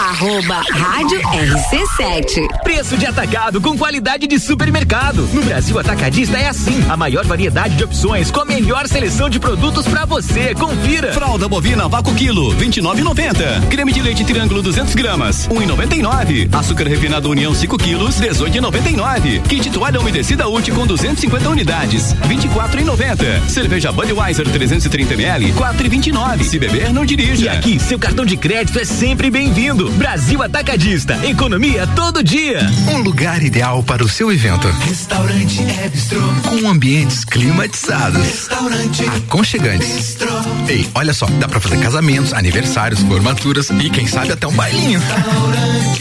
Arroba 0.00 0.62
Rádio 0.72 1.20
RC7. 1.20 2.62
Preço 2.62 2.96
de 2.96 3.04
atacado 3.04 3.60
com 3.60 3.76
qualidade 3.76 4.26
de 4.26 4.38
supermercado. 4.38 5.28
No 5.34 5.42
Brasil 5.42 5.78
Atacadista 5.78 6.38
é 6.38 6.48
assim. 6.48 6.82
A 6.88 6.96
maior 6.96 7.26
variedade 7.26 7.76
de 7.76 7.84
opções 7.84 8.30
com 8.30 8.40
a 8.40 8.46
melhor 8.46 8.88
seleção 8.88 9.28
de 9.28 9.38
produtos 9.38 9.86
para 9.86 10.06
você. 10.06 10.54
Confira. 10.54 11.12
Fralda 11.12 11.46
bovina 11.46 11.86
vácuo 11.86 12.14
quilo, 12.14 12.54
29,90. 12.56 13.68
Creme 13.68 13.92
de 13.92 14.00
leite 14.00 14.24
triângulo 14.24 14.62
200 14.62 14.94
gramas, 14.94 15.46
1,99. 15.48 16.48
Açúcar 16.50 16.88
refinado 16.88 17.28
União 17.28 17.54
5 17.54 17.76
quilos, 17.76 18.18
18,99. 18.18 19.42
Kit 19.42 19.68
toalha 19.68 20.00
umedecida 20.00 20.48
útil 20.48 20.74
com 20.76 20.86
250 20.86 21.46
unidades, 21.46 22.14
24,90. 22.26 23.48
Cerveja 23.50 23.92
Budweiser 23.92 24.48
330 24.48 25.12
ml, 25.12 25.52
4,29. 25.52 26.44
Se 26.44 26.58
beber, 26.58 26.90
não 26.90 27.04
dirija. 27.04 27.44
E 27.44 27.48
aqui, 27.50 27.78
seu 27.78 27.98
cartão 27.98 28.24
de 28.24 28.38
crédito 28.38 28.78
é 28.78 28.84
sempre 28.86 29.30
bem-vindo. 29.30 29.89
Brasil 29.96 30.42
Atacadista. 30.42 31.18
Economia 31.26 31.86
todo 31.88 32.22
dia. 32.22 32.60
Um 32.88 32.98
lugar 32.98 33.42
ideal 33.42 33.82
para 33.82 34.04
o 34.04 34.08
seu 34.08 34.32
evento. 34.32 34.68
Restaurante 34.86 35.60
é 35.62 35.88
bistrô. 35.88 36.20
Com 36.48 36.68
ambientes 36.68 37.24
climatizados. 37.24 38.22
Restaurante 38.22 39.04
Aconchegantes. 39.04 39.88
bistrô. 39.88 40.32
Ei, 40.68 40.88
olha 40.94 41.12
só, 41.12 41.26
dá 41.38 41.48
pra 41.48 41.60
fazer 41.60 41.78
casamentos, 41.78 42.32
aniversários, 42.32 43.00
formaturas 43.00 43.70
e 43.70 43.90
quem 43.90 44.06
sabe 44.06 44.32
até 44.32 44.46
um 44.46 44.52
bailinho. 44.52 45.00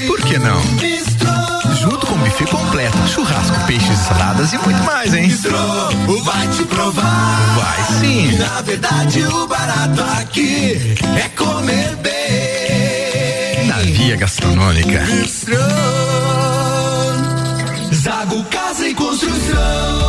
Por 0.07 0.21
que 0.21 0.37
não? 0.37 0.61
Junto 1.81 2.05
com 2.07 2.15
buffet 2.17 2.45
completo, 2.45 2.97
churrasco, 3.07 3.65
peixes, 3.65 3.99
saladas 3.99 4.51
e 4.53 4.57
muito 4.57 4.83
mais, 4.83 5.13
hein? 5.13 5.27
Bistrô, 5.27 5.57
vai 6.23 6.47
te 6.49 6.63
provar. 6.65 7.55
Vai 7.55 7.99
sim. 7.99 8.37
Na 8.37 8.61
verdade, 8.61 9.21
o 9.23 9.47
barato 9.47 10.01
aqui 10.21 10.95
é 11.15 11.29
comer 11.29 11.95
bem. 11.97 12.18
Gastronômica. 14.17 15.03
Zago 17.93 18.43
Casa 18.45 18.87
e 18.87 18.93
Construção. 18.93 20.08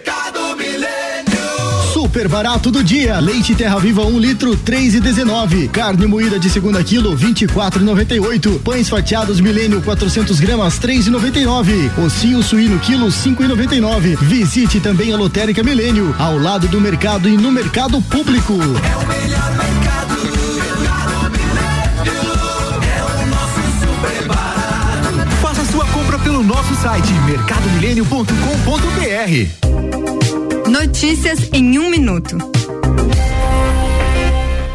Mercado 0.01 0.57
Milênio. 0.57 1.37
super 1.93 2.27
barato 2.27 2.71
do 2.71 2.83
dia. 2.83 3.19
Leite 3.19 3.53
Terra 3.53 3.77
Viva 3.77 4.01
1 4.01 4.07
um 4.07 4.17
litro, 4.17 4.57
3,19. 4.57 5.69
Carne 5.69 6.07
moída 6.07 6.39
de 6.39 6.49
segunda 6.49 6.83
quilo, 6.83 7.15
24,98. 7.15 8.59
Pães 8.63 8.89
fatiados 8.89 9.39
Milênio 9.39 9.79
400 9.81 10.39
gramas, 10.39 10.79
3,99. 10.79 11.91
Ossinho 12.03 12.41
suíno 12.41 12.79
quilo, 12.79 13.09
5,99. 13.09 14.17
Visite 14.21 14.79
também 14.79 15.13
a 15.13 15.17
Lotérica 15.17 15.61
Milênio, 15.61 16.15
ao 16.17 16.39
lado 16.39 16.67
do 16.67 16.81
mercado 16.81 17.29
e 17.29 17.37
no 17.37 17.51
mercado 17.51 18.01
público. 18.01 18.53
É 18.53 18.57
o 18.57 19.05
melhor 19.07 19.51
mercado. 19.51 19.71
É 22.87 23.03
o 23.03 23.27
nosso 23.27 23.61
super 23.79 24.27
barato. 24.27 25.35
Faça 25.41 25.63
sua 25.65 25.85
compra 25.85 26.17
pelo 26.17 26.41
nosso 26.41 26.73
site 26.81 27.13
mercadomilênio.com.br. 27.27 29.80
Notícias 30.71 31.49
em 31.51 31.77
um 31.77 31.89
minuto. 31.89 32.37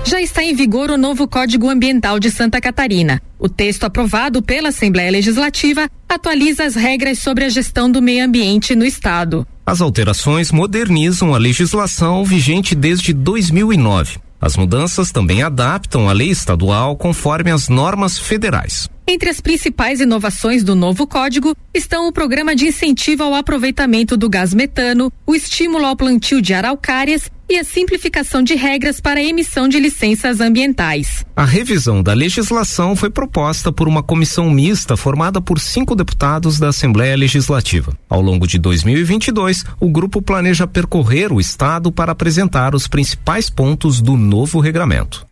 Já 0.04 0.20
está 0.20 0.44
em 0.44 0.54
vigor 0.54 0.90
o 0.90 0.98
novo 0.98 1.26
Código 1.26 1.70
Ambiental 1.70 2.20
de 2.20 2.30
Santa 2.30 2.60
Catarina. 2.60 3.22
O 3.38 3.48
texto 3.48 3.84
aprovado 3.84 4.42
pela 4.42 4.68
Assembleia 4.68 5.10
Legislativa 5.10 5.88
atualiza 6.06 6.64
as 6.64 6.74
regras 6.74 7.20
sobre 7.20 7.46
a 7.46 7.48
gestão 7.48 7.90
do 7.90 8.02
meio 8.02 8.26
ambiente 8.26 8.76
no 8.76 8.84
estado. 8.84 9.46
As 9.64 9.80
alterações 9.80 10.52
modernizam 10.52 11.34
a 11.34 11.38
legislação 11.38 12.22
vigente 12.26 12.74
desde 12.74 13.14
2009. 13.14 14.18
As 14.40 14.56
mudanças 14.56 15.10
também 15.10 15.42
adaptam 15.42 16.08
a 16.08 16.12
lei 16.12 16.30
estadual 16.30 16.96
conforme 16.96 17.50
as 17.50 17.68
normas 17.68 18.18
federais. 18.18 18.88
Entre 19.08 19.30
as 19.30 19.40
principais 19.40 20.00
inovações 20.00 20.64
do 20.64 20.74
novo 20.74 21.06
código 21.06 21.54
estão 21.72 22.08
o 22.08 22.12
programa 22.12 22.56
de 22.56 22.66
incentivo 22.66 23.22
ao 23.22 23.34
aproveitamento 23.34 24.16
do 24.16 24.28
gás 24.28 24.52
metano, 24.52 25.12
o 25.24 25.34
estímulo 25.34 25.86
ao 25.86 25.96
plantio 25.96 26.42
de 26.42 26.52
araucárias 26.52 27.30
e 27.48 27.58
a 27.58 27.64
simplificação 27.64 28.42
de 28.42 28.54
regras 28.54 29.00
para 29.00 29.20
a 29.20 29.22
emissão 29.22 29.68
de 29.68 29.78
licenças 29.78 30.40
ambientais. 30.40 31.24
A 31.34 31.44
revisão 31.44 32.02
da 32.02 32.12
legislação 32.12 32.96
foi 32.96 33.10
proposta 33.10 33.70
por 33.70 33.86
uma 33.86 34.02
comissão 34.02 34.50
mista 34.50 34.96
formada 34.96 35.40
por 35.40 35.60
cinco 35.60 35.94
deputados 35.94 36.58
da 36.58 36.68
Assembleia 36.68 37.16
Legislativa. 37.16 37.96
Ao 38.08 38.20
longo 38.20 38.46
de 38.46 38.58
2022, 38.58 39.64
o 39.78 39.88
grupo 39.88 40.20
planeja 40.20 40.66
percorrer 40.66 41.32
o 41.32 41.40
estado 41.40 41.92
para 41.92 42.12
apresentar 42.12 42.74
os 42.74 42.88
principais 42.88 43.48
pontos 43.48 44.00
do 44.00 44.16
novo 44.16 44.60
regramento. 44.60 45.26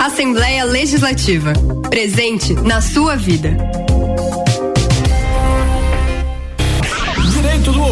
Assembleia 0.00 0.64
Legislativa. 0.64 1.52
Presente 1.90 2.54
na 2.54 2.80
sua 2.80 3.14
vida. 3.16 3.56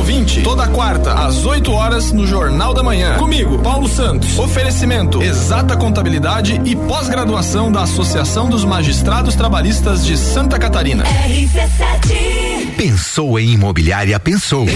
Ouvinte, 0.07 0.41
toda 0.43 0.69
quarta, 0.69 1.13
às 1.15 1.45
8 1.45 1.73
horas, 1.73 2.13
no 2.13 2.25
Jornal 2.25 2.73
da 2.73 2.81
Manhã. 2.81 3.17
Comigo, 3.19 3.59
Paulo 3.59 3.89
Santos. 3.89 4.39
Oferecimento: 4.39 5.21
Exata 5.21 5.77
Contabilidade 5.77 6.61
e 6.65 6.77
pós-graduação 6.77 7.73
da 7.73 7.83
Associação 7.83 8.49
dos 8.49 8.65
Magistrados 8.65 9.35
Trabalhistas 9.35 10.07
de 10.07 10.17
Santa 10.17 10.61
Catarina. 10.61 11.03
RC7. 11.03 12.77
Pensou 12.77 13.37
em 13.37 13.51
imobiliária, 13.51 14.21
pensou. 14.21 14.67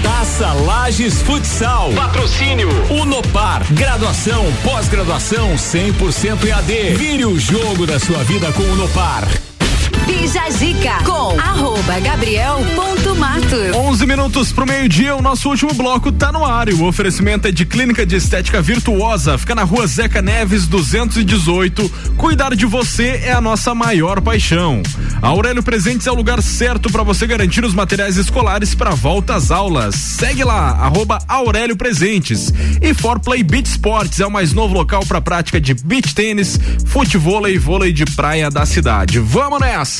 Taça 0.00 0.52
Lages 0.52 1.20
Futsal. 1.22 1.90
Patrocínio 1.92 2.68
Unopar. 2.88 3.66
Graduação, 3.72 4.46
pós-graduação 4.62 5.56
100% 5.56 6.44
EAD. 6.46 6.94
Vire 6.96 7.24
o 7.24 7.36
jogo 7.36 7.84
da 7.84 7.98
sua 7.98 8.22
vida 8.22 8.52
com 8.52 8.62
o 8.62 8.72
Unopar. 8.74 9.26
Bija 10.08 10.48
com 11.04 11.38
arroba 11.38 12.00
Gabriel 12.00 12.56
ponto 12.74 13.14
Matos. 13.16 13.74
11 13.74 14.06
minutos 14.06 14.52
pro 14.52 14.66
meio-dia, 14.66 15.14
o 15.14 15.20
nosso 15.20 15.50
último 15.50 15.74
bloco 15.74 16.10
tá 16.10 16.32
no 16.32 16.46
ar. 16.46 16.70
O 16.70 16.84
oferecimento 16.86 17.46
é 17.46 17.52
de 17.52 17.66
Clínica 17.66 18.06
de 18.06 18.16
Estética 18.16 18.62
Virtuosa. 18.62 19.36
Fica 19.36 19.54
na 19.54 19.64
rua 19.64 19.86
Zeca 19.86 20.22
Neves, 20.22 20.66
218. 20.66 21.88
Cuidar 22.16 22.56
de 22.56 22.64
você 22.64 23.20
é 23.22 23.32
a 23.32 23.40
nossa 23.40 23.74
maior 23.74 24.22
paixão. 24.22 24.82
A 25.20 25.28
Aurélio 25.28 25.62
Presentes 25.62 26.06
é 26.06 26.10
o 26.10 26.14
lugar 26.14 26.42
certo 26.42 26.90
para 26.90 27.02
você 27.02 27.26
garantir 27.26 27.64
os 27.64 27.74
materiais 27.74 28.16
escolares 28.16 28.74
para 28.74 28.94
volta 28.94 29.34
às 29.34 29.50
aulas. 29.50 29.94
Segue 29.94 30.42
lá, 30.42 30.70
arroba 30.70 31.18
Aurélio 31.28 31.76
Presentes. 31.76 32.50
E 32.80 32.94
For 32.94 33.20
Play 33.20 33.42
Beach 33.42 33.68
Sports 33.68 34.20
é 34.20 34.26
o 34.26 34.30
mais 34.30 34.54
novo 34.54 34.72
local 34.72 35.04
para 35.04 35.20
prática 35.20 35.60
de 35.60 35.74
beach 35.74 36.14
tênis, 36.14 36.58
futebol 36.86 37.46
e 37.46 37.58
vôlei 37.58 37.92
de 37.92 38.06
praia 38.06 38.50
da 38.50 38.64
cidade. 38.64 39.18
Vamos 39.18 39.60
nessa! 39.60 39.97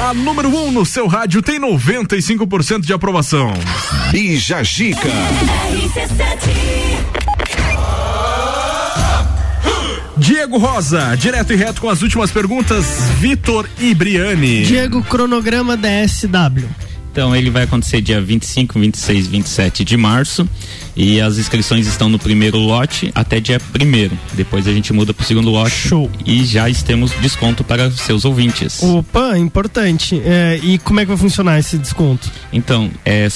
A 0.00 0.12
número 0.14 0.48
1 0.48 0.66
um 0.66 0.72
no 0.72 0.84
seu 0.84 1.06
rádio 1.06 1.40
tem 1.40 1.60
95% 1.60 2.80
de 2.80 2.92
aprovação. 2.92 3.52
Bija 4.10 4.64
Gica. 4.64 5.08
Diego 10.16 10.58
Rosa, 10.58 11.16
direto 11.16 11.52
e 11.52 11.56
reto 11.56 11.80
com 11.80 11.88
as 11.88 12.02
últimas 12.02 12.30
perguntas, 12.30 12.84
Vitor 13.18 13.68
e 13.78 13.94
Briane. 13.94 14.64
Diego, 14.64 15.02
cronograma 15.02 15.76
da 15.76 15.88
SW. 16.08 16.83
Então 17.14 17.34
ele 17.34 17.48
vai 17.48 17.62
acontecer 17.62 18.00
dia 18.00 18.20
25, 18.20 18.76
26, 18.76 19.28
27 19.28 19.84
de 19.84 19.96
março 19.96 20.48
e 20.96 21.20
as 21.20 21.38
inscrições 21.38 21.86
estão 21.86 22.08
no 22.08 22.18
primeiro 22.18 22.58
lote 22.58 23.12
até 23.14 23.38
dia 23.38 23.60
primeiro. 23.60 24.18
Depois 24.32 24.66
a 24.66 24.72
gente 24.72 24.92
muda 24.92 25.14
para 25.14 25.22
o 25.22 25.24
segundo 25.24 25.48
lote 25.48 25.70
Show. 25.70 26.10
e 26.26 26.44
já 26.44 26.64
temos 26.84 27.12
desconto 27.20 27.62
para 27.62 27.88
seus 27.92 28.24
ouvintes. 28.24 28.82
Opa, 28.82 29.38
importante. 29.38 30.20
É, 30.24 30.58
e 30.60 30.76
como 30.78 30.98
é 30.98 31.04
que 31.04 31.08
vai 31.10 31.16
funcionar 31.16 31.56
esse 31.56 31.78
desconto? 31.78 32.28
Então, 32.52 32.90
é 33.04 33.28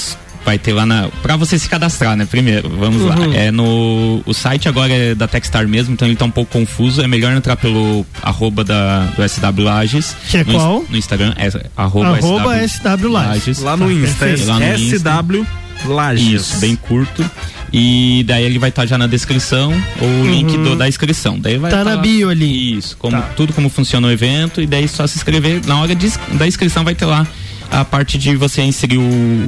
vai 0.45 0.59
ter 0.59 0.73
lá 0.73 0.87
na 0.87 1.09
para 1.23 1.37
você 1.37 1.59
se 1.59 1.69
cadastrar, 1.69 2.17
né? 2.17 2.25
Primeiro, 2.25 2.69
vamos 2.69 3.03
Uhum. 3.03 3.09
lá. 3.09 3.17
É 3.37 3.51
no 3.51 4.23
o 4.25 4.33
site 4.35 4.69
agora 4.69 4.93
é 4.93 5.15
da 5.15 5.27
Techstar 5.29 5.67
mesmo, 5.69 5.93
então 5.95 6.07
ele 6.09 6.17
tá 6.17 6.25
um 6.25 6.31
pouco 6.31 6.51
confuso. 6.53 7.03
É 7.03 7.07
melhor 7.09 7.33
entrar 7.33 7.57
pelo 7.57 8.05
arroba 8.23 8.65
da 8.65 9.07
do 9.17 9.23
SW 9.29 9.63
Lages. 9.63 10.17
Que 10.29 10.39
é 10.39 10.45
no, 10.45 10.53
qual? 10.55 10.85
No 10.89 10.97
Instagram 10.97 11.35
é 11.37 11.49
arroba, 11.77 12.17
Arroba 12.17 12.69
SW 12.69 13.09
Lages. 13.09 13.59
Lá 13.61 13.77
no 13.77 13.87
Tá, 13.87 13.93
Insta, 13.93 14.27
é. 14.27 14.37
Lá 14.47 14.59
no 14.61 14.75
Insta. 14.79 14.99
SW 14.99 15.47
Lages. 15.93 16.27
Isso, 16.33 16.59
bem 16.59 16.75
curto. 16.77 17.25
E 17.73 18.25
daí 18.27 18.45
ele 18.45 18.59
vai 18.59 18.71
estar 18.71 18.87
já 18.87 18.97
na 18.97 19.07
descrição, 19.07 19.73
o 20.01 20.27
link 20.27 20.57
do- 20.57 20.75
da 20.75 20.89
inscrição. 20.89 21.39
Daí 21.39 21.59
vai 21.59 21.71
Uhum. 21.71 21.79
Tá 21.79 21.85
tá 21.85 21.97
na 21.97 22.01
bio 22.01 22.31
ali. 22.31 22.79
Isso, 22.79 22.97
como, 22.97 23.23
tudo 23.37 23.53
como 23.53 23.69
funciona 23.69 24.09
o 24.09 24.11
evento, 24.11 24.63
e 24.63 24.67
daí 24.67 24.89
só 24.89 25.07
se 25.07 25.19
inscrever. 25.19 25.61
Na 25.67 25.79
hora 25.79 25.95
de- 25.95 26.11
da 26.33 26.47
inscrição 26.49 26.83
vai 26.83 26.95
ter 26.95 27.05
lá 27.05 27.27
a 27.71 27.85
parte 27.85 28.17
de 28.17 28.35
você 28.37 28.63
inserir 28.63 28.97
o, 28.97 29.47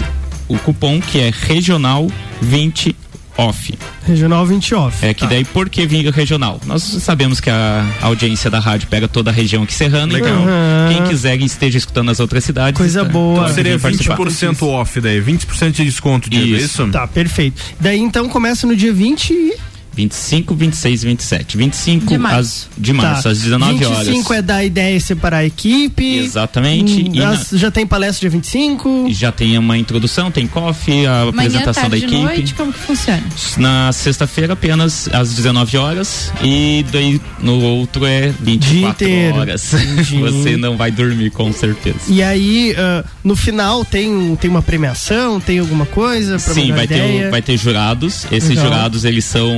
o 0.51 0.59
cupom 0.59 1.01
que 1.01 1.19
é 1.21 1.31
regional 1.33 2.11
20 2.43 2.95
off. 3.37 3.73
Regional 4.07 4.45
20 4.45 4.75
off. 4.75 5.07
É 5.07 5.15
que 5.15 5.21
Tá. 5.23 5.29
daí 5.29 5.45
por 5.45 5.71
que 5.71 5.87
vir 5.87 6.11
regional? 6.13 6.61
Nós 6.67 6.83
sabemos 6.83 7.41
que 7.41 7.49
a 7.49 7.87
audiência 8.03 8.51
da 8.51 8.59
rádio 8.59 8.89
pega 8.89 9.09
toda 9.09 9.31
a 9.31 9.33
região 9.33 9.63
aqui 9.63 9.73
serrana, 9.73 10.13
Legal. 10.13 10.29
então 10.31 10.43
Uhum. 10.45 10.89
quem 10.89 11.05
quiser 11.09 11.41
e 11.41 11.45
esteja 11.47 11.79
escutando 11.79 12.11
as 12.11 12.21
outras 12.21 12.45
cidades. 12.45 12.77
Coisa 12.77 13.03
tá- 13.05 13.11
boa. 13.11 13.43
pode 13.45 13.55
Seria 13.55 13.77
vir 13.79 13.83
participar. 13.83 14.17
20% 14.17 14.63
off 14.67 15.01
daí, 15.01 15.21
20% 15.21 15.77
de 15.77 15.85
desconto, 15.85 16.29
Diego, 16.29 16.55
é 16.55 16.59
isso? 16.59 16.87
Tá, 16.89 17.07
perfeito. 17.07 17.63
Daí 17.81 17.99
então 18.01 18.29
começa 18.29 18.67
no 18.67 18.77
dia 18.77 18.93
20 18.93 19.31
e. 19.33 19.55
25, 20.01 20.55
26 20.55 21.03
e 21.03 21.07
27. 21.07 21.57
25 21.57 22.07
De 22.07 22.19
março. 22.19 22.39
às, 22.39 22.69
de 22.83 22.93
março, 22.93 23.23
Tá. 23.25 23.31
às 23.31 23.39
19 23.41 23.85
horas. 23.85 24.07
25 24.07 24.35
é 24.35 24.43
dar 24.43 24.65
ideia 24.65 24.99
separar 25.01 25.39
a 25.39 25.45
equipe. 25.47 26.19
Exatamente. 26.19 27.03
Hum, 27.03 27.11
E 27.15 27.19
na- 27.19 27.31
as- 27.31 27.51
Já 27.53 27.71
tem 27.71 27.87
palestra 27.87 28.21
dia 28.21 28.31
25. 28.31 29.07
Já 29.11 29.31
tem 29.33 29.57
uma 29.59 29.77
introdução, 29.77 30.31
tem 30.31 30.47
coffee, 30.47 31.07
a 31.07 31.11
Manhã, 31.11 31.29
apresentação 31.31 31.83
da 31.85 31.91
tarde, 31.91 32.05
equipe. 32.07 32.23
noite, 32.23 32.55
como 32.55 32.73
que 32.73 32.79
funciona? 32.79 33.23
Na 33.59 33.93
sexta-feira, 33.93 34.55
apenas 34.55 35.09
às 35.13 35.35
19 35.35 35.77
horas. 35.77 36.33
E 36.43 36.85
daí 36.91 37.21
no 37.41 37.61
outro 37.63 38.07
é 38.07 38.33
24 38.41 39.05
inteiro. 39.07 39.37
horas. 39.37 39.71
Você 40.21 40.57
não 40.57 40.77
vai 40.77 40.91
dormir, 40.91 41.31
com 41.31 41.53
certeza. 41.53 41.99
E 42.09 42.23
aí, 42.23 42.75
ah, 42.79 43.05
no 43.23 43.37
final, 43.37 43.85
tem, 43.85 44.37
tem 44.37 44.51
uma 44.51 44.63
premiação, 44.63 45.41
tem 45.41 45.59
alguma 45.59 45.87
coisa 45.87 46.39
Sim, 46.39 46.73
vai 46.73 46.87
ter, 46.87 46.95
ideia? 46.97 47.29
o- 47.29 47.31
vai 47.31 47.43
ter 47.43 47.57
jurados. 47.57 48.27
Esses 48.31 48.51
Legal. 48.51 48.65
jurados, 48.67 49.05
eles 49.05 49.25
são. 49.25 49.51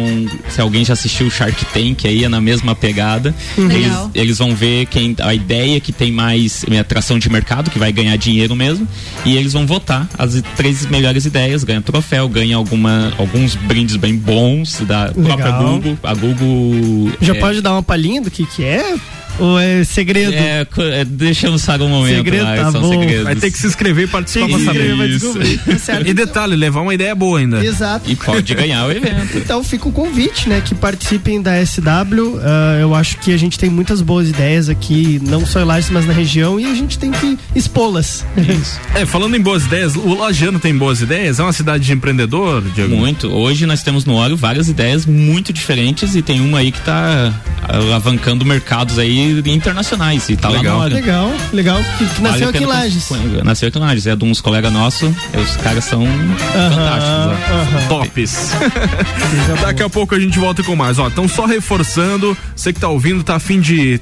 Se 0.48 0.60
alguém 0.60 0.84
já 0.84 0.92
assistiu 0.92 1.26
o 1.26 1.30
Shark 1.30 1.64
Tank, 1.66 2.06
aí 2.06 2.24
é 2.24 2.28
na 2.28 2.40
mesma 2.40 2.74
pegada. 2.74 3.34
Uhum. 3.56 3.70
Eles, 3.70 3.92
eles 4.14 4.38
vão 4.38 4.54
ver 4.54 4.86
quem 4.86 5.14
a 5.20 5.34
ideia 5.34 5.80
que 5.80 5.92
tem 5.92 6.10
mais 6.12 6.64
eh, 6.70 6.78
atração 6.78 7.18
de 7.18 7.28
mercado, 7.30 7.70
que 7.70 7.78
vai 7.78 7.92
ganhar 7.92 8.16
dinheiro 8.16 8.54
mesmo. 8.54 8.86
E 9.24 9.36
eles 9.36 9.52
vão 9.52 9.66
votar 9.66 10.08
as 10.18 10.42
três 10.56 10.86
melhores 10.86 11.24
ideias, 11.24 11.64
ganha 11.64 11.80
troféu, 11.80 12.28
ganha 12.28 12.56
alguma, 12.56 13.12
alguns 13.18 13.54
brindes 13.54 13.96
bem 13.96 14.16
bons 14.16 14.80
da 14.80 15.12
própria 15.12 15.46
Legal. 15.46 15.62
Google. 15.62 15.98
A 16.02 16.14
Google. 16.14 17.12
Já 17.20 17.34
é, 17.34 17.38
pode 17.38 17.60
dar 17.60 17.72
uma 17.72 17.82
palhinha 17.82 18.20
do 18.20 18.30
que 18.30 18.46
que 18.46 18.64
é? 18.64 18.94
Ou 19.38 19.58
é 19.58 19.84
segredo? 19.84 20.32
É, 20.32 20.66
é, 21.00 21.04
deixamos 21.04 21.64
para 21.64 21.82
um 21.82 21.88
momento 21.88 22.16
Segredo, 22.16 22.44
lá, 22.44 22.56
tá 22.56 22.72
são 22.72 22.80
bom. 22.80 22.90
segredos. 22.90 23.24
Vai 23.24 23.36
ter 23.36 23.50
que 23.50 23.58
se 23.58 23.66
inscrever 23.66 24.04
e 24.04 24.08
participar 24.08 24.46
que 24.46 24.52
pra 24.52 24.64
saber. 24.64 25.08
Isso. 25.08 25.18
descobrir. 25.18 25.58
Tá. 25.58 25.72
E 26.12 26.14
detalhe, 26.14 26.56
levar 26.56 26.80
uma 26.80 26.94
ideia 26.94 27.14
boa 27.14 27.38
ainda. 27.38 27.64
Exato. 27.64 28.10
E 28.10 28.16
pode 28.16 28.54
ganhar 28.54 28.86
o 28.86 28.90
evento. 28.90 29.38
Então 29.38 29.62
fica 29.62 29.88
o 29.88 29.92
convite, 29.92 30.48
né? 30.48 30.60
Que 30.64 30.74
participem 30.74 31.40
da 31.40 31.64
SW. 31.64 32.38
Ah, 32.42 32.78
eu 32.80 32.94
acho 32.94 33.18
que 33.18 33.32
a 33.32 33.36
gente 33.36 33.58
tem 33.58 33.70
muitas 33.70 34.00
boas 34.02 34.28
ideias 34.28 34.68
aqui, 34.68 35.20
não 35.22 35.46
só 35.46 35.60
em 35.60 35.64
Lages, 35.64 35.90
mas 35.90 36.06
na 36.06 36.12
região, 36.12 36.58
e 36.58 36.64
a 36.66 36.74
gente 36.74 36.98
tem 36.98 37.10
que 37.10 37.38
expô-las. 37.54 38.24
É, 38.94 39.06
falando 39.06 39.34
em 39.36 39.40
boas 39.40 39.64
ideias, 39.64 39.96
o 39.96 40.14
Lajano 40.14 40.58
tem 40.58 40.76
boas 40.76 41.00
ideias? 41.00 41.40
É 41.40 41.42
uma 41.42 41.52
cidade 41.52 41.84
de 41.84 41.92
empreendedor, 41.92 42.62
Diego? 42.74 42.94
Muito. 42.94 43.28
Hoje 43.28 43.64
nós 43.64 43.82
temos 43.82 44.04
no 44.04 44.14
óleo 44.14 44.36
várias 44.36 44.68
ideias 44.68 45.06
muito 45.06 45.52
diferentes 45.52 46.14
e 46.14 46.20
tem 46.22 46.40
uma 46.40 46.58
aí 46.58 46.70
que 46.70 46.80
tá 46.80 47.32
alavancando 47.62 48.44
mercados 48.44 48.98
aí 48.98 49.18
internacionais 49.46 50.28
e 50.28 50.36
tá 50.36 50.48
lá 50.48 50.58
Legal. 50.58 50.76
no 50.76 50.82
óleo. 50.84 50.94
legal, 50.94 51.30
legal. 51.52 51.80
Que, 51.98 52.06
que 52.06 52.22
nasceu 52.22 52.46
Vale 52.46 52.56
aqui 52.56 52.64
em 52.64 52.66
Lages. 52.66 53.04
cons- 53.06 53.44
Nasceu 53.44 53.68
aqui 53.68 53.78
em 53.78 53.80
Lages. 53.80 54.06
É 54.06 54.16
de 54.16 54.24
uns 54.24 54.40
colegas 54.40 54.72
nossos. 54.72 55.10
Os 55.34 55.56
caras 55.56 55.84
são 55.84 56.06
fantásticos. 56.06 57.82
ó. 57.84 57.88
Tops. 57.88 58.52
Daqui 59.62 59.82
a 59.82 59.88
pouco 59.88 60.14
a 60.14 60.20
gente 60.20 60.38
volta 60.38 60.62
com 60.62 60.74
mais. 60.76 60.98
Ó, 60.98 61.06
então 61.08 61.28
só 61.28 61.46
reforçando, 61.46 62.36
você 62.54 62.72
que 62.72 62.80
tá 62.80 62.88
ouvindo, 62.88 63.22
tá 63.22 63.36
a 63.36 63.40
fim 63.40 63.60
de 63.60 64.00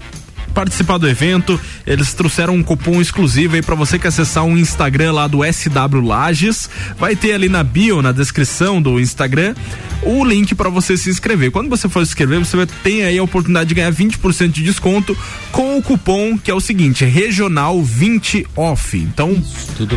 participar 0.55 0.99
do 0.99 1.09
evento, 1.09 1.59
eles 1.87 2.13
trouxeram 2.15 2.55
um 2.55 2.63
cupom 2.63 3.01
exclusivo 3.01 3.55
aí 3.57 3.63
pra 3.63 3.75
você 3.75 3.99
que 3.99 4.07
acessar 4.07 4.45
o 4.45 4.57
Instagram 4.59 5.13
lá 5.13 5.27
do 5.27 5.41
SW 5.45 6.01
Lages. 6.05 6.69
Vai 6.99 7.17
ter 7.17 7.33
ali 7.33 7.49
na 7.49 7.63
bio, 7.63 8.03
na 8.03 8.13
descrição 8.13 8.81
do 8.83 8.99
Instagram, 9.01 9.55
o 10.03 10.25
link 10.25 10.55
pra 10.55 10.69
você 10.69 10.97
se 10.97 11.11
inscrever. 11.11 11.51
Quando 11.51 11.69
você 11.69 11.89
for 11.89 12.05
se 12.05 12.11
inscrever, 12.13 12.39
você 12.39 12.57
vai 12.57 12.67
ter 12.67 13.05
aí 13.05 13.19
a 13.19 13.23
oportunidade 13.23 13.69
de 13.69 13.75
ganhar 13.75 13.93
20% 13.93 14.49
de 14.51 14.63
desconto 14.63 15.17
com 15.53 15.79
o 15.79 15.83
cupom 15.83 16.37
que 16.39 16.51
é 16.51 16.55
o 16.55 16.61
seguinte, 16.61 17.05
regional 17.05 17.83
20 17.83 18.47
off. 18.57 18.97
Então, 18.99 19.37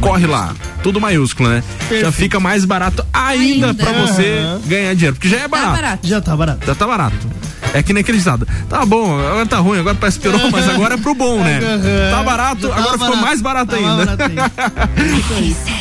corre 0.01 0.25
lá, 0.27 0.53
tudo 0.81 0.99
maiúsculo, 1.01 1.49
né? 1.49 1.63
Já 1.79 1.87
Perfeito. 1.87 2.11
fica 2.13 2.39
mais 2.39 2.65
barato 2.65 3.05
ainda, 3.13 3.67
Ainda. 3.67 3.73
pra 3.73 3.91
você 3.93 4.39
Aham. 4.39 4.61
ganhar 4.67 4.93
dinheiro, 4.95 5.15
porque 5.15 5.29
já 5.29 5.37
é 5.41 5.47
barato. 5.47 5.71
barato. 5.71 6.07
Já 6.07 6.21
tá 6.21 6.35
barato. 6.35 6.65
Já 6.65 6.75
tá 6.75 6.87
barato. 6.87 7.27
É 7.73 7.81
que 7.81 7.91
nem 7.91 8.01
aquele 8.01 8.19
ditado. 8.19 8.47
Tá 8.69 8.85
bom, 8.85 9.19
agora 9.19 9.45
tá 9.47 9.57
ruim, 9.57 9.79
agora 9.79 9.95
parece 9.95 10.19
piorou, 10.19 10.51
mas 10.51 10.69
agora 10.69 10.93
é 10.93 10.97
pro 10.97 11.15
bom, 11.15 11.39
né? 11.43 11.59
Tá 12.11 12.21
barato, 12.23 12.69
tá 12.69 12.75
agora 12.75 12.97
ficou 12.99 13.15
mais 13.17 13.41
barato 13.41 13.71
Tá 13.71 13.77
ainda. 13.77 14.05
barato. 14.15 14.33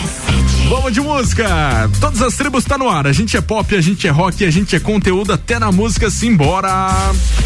Vamos 0.68 0.92
de 0.92 1.00
música. 1.02 1.90
Todas 2.00 2.22
as 2.22 2.34
tribos 2.34 2.64
tá 2.64 2.78
no 2.78 2.88
ar. 2.88 3.06
A 3.06 3.12
gente 3.12 3.36
é 3.36 3.40
pop, 3.42 3.76
a 3.76 3.80
gente 3.80 4.06
é 4.06 4.10
rock, 4.10 4.42
a 4.44 4.50
gente 4.50 4.74
é 4.74 4.80
conteúdo 4.80 5.32
até 5.32 5.58
na 5.58 5.70
música. 5.70 6.08
Simbora. 6.10 6.88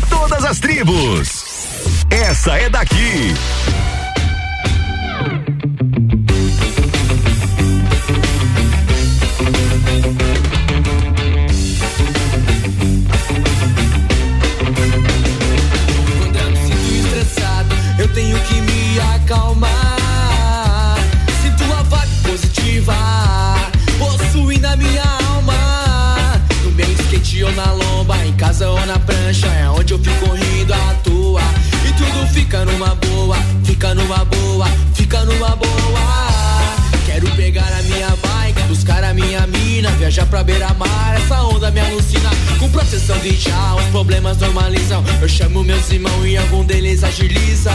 Todas 0.09 0.45
as 0.45 0.61
tribos. 0.61 1.45
Essa 2.09 2.53
é 2.53 2.71
daqui. 2.71 3.35
Tenho 18.17 18.41
que 18.45 18.61
me 18.63 18.99
acalmar. 19.15 20.97
Sinto 21.43 21.65
a 21.65 21.83
vibe 21.83 22.17
positiva, 22.23 22.95
possuindo 23.99 24.67
a 24.67 24.75
minha 24.75 25.05
alma. 25.29 26.41
No 26.65 26.71
meu 26.71 26.91
skate 26.93 27.45
ou 27.45 27.53
na 27.53 27.73
lomba, 27.73 28.17
em 28.25 28.33
casa 28.33 28.71
ou 28.71 28.87
na 28.87 28.99
prancha, 28.99 29.49
é 29.49 29.69
onde 29.69 29.93
eu 29.93 29.99
fico 29.99 30.33
rindo 30.33 30.73
à 30.73 30.95
toa. 31.05 31.43
E 31.87 31.93
tudo 31.93 32.27
fica 32.33 32.65
numa 32.65 32.95
boa, 32.95 33.37
fica 33.65 33.95
numa 33.95 34.25
boa, 34.25 34.67
fica 34.95 35.23
numa 35.27 35.55
boa. 35.55 36.26
Mina, 39.47 39.91
viajar 39.93 40.27
pra 40.27 40.43
beira-mar, 40.43 41.17
essa 41.17 41.43
onda 41.43 41.71
me 41.71 41.81
alucina. 41.81 42.31
Com 42.59 42.71
proteção 42.71 43.19
de 43.19 43.37
já, 43.37 43.75
os 43.75 43.85
problemas 43.87 44.39
normalizam. 44.39 45.05
Eu 45.21 45.29
chamo 45.29 45.63
meus 45.63 45.91
irmãos 45.91 46.27
e 46.27 46.37
algum 46.37 46.65
deles 46.65 47.05
agiliza. 47.05 47.73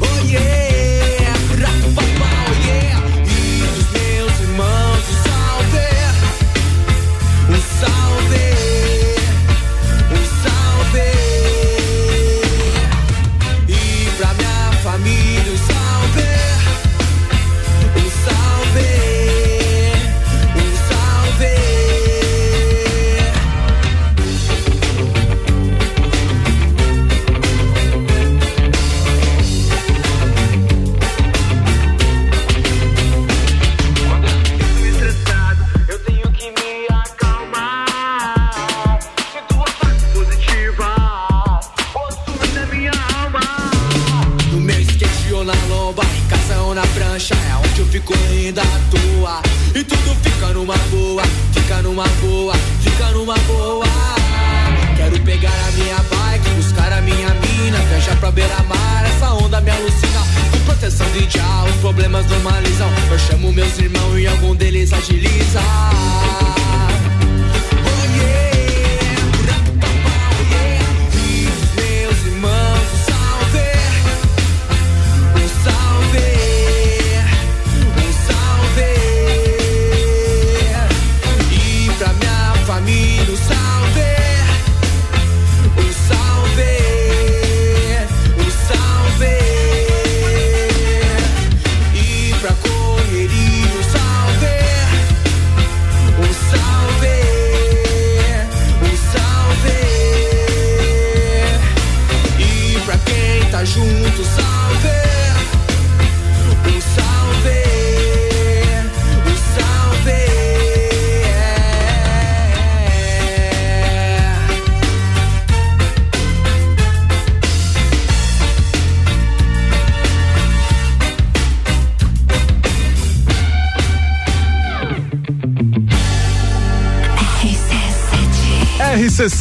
Oh 0.00 0.28
yeah, 0.28 0.71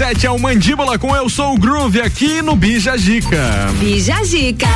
RC7 0.02 0.23
é 0.23 0.32
o 0.32 0.40
Mandíbula 0.40 0.98
com 0.98 1.15
Eu 1.15 1.30
Sou 1.30 1.53
o 1.53 1.57
Groove 1.60 2.02
aqui 2.02 2.41
no 2.41 2.56
Bija 2.56 2.98
Gica. 2.98 3.69
Bija 3.80 4.23
Gica. 4.23 4.68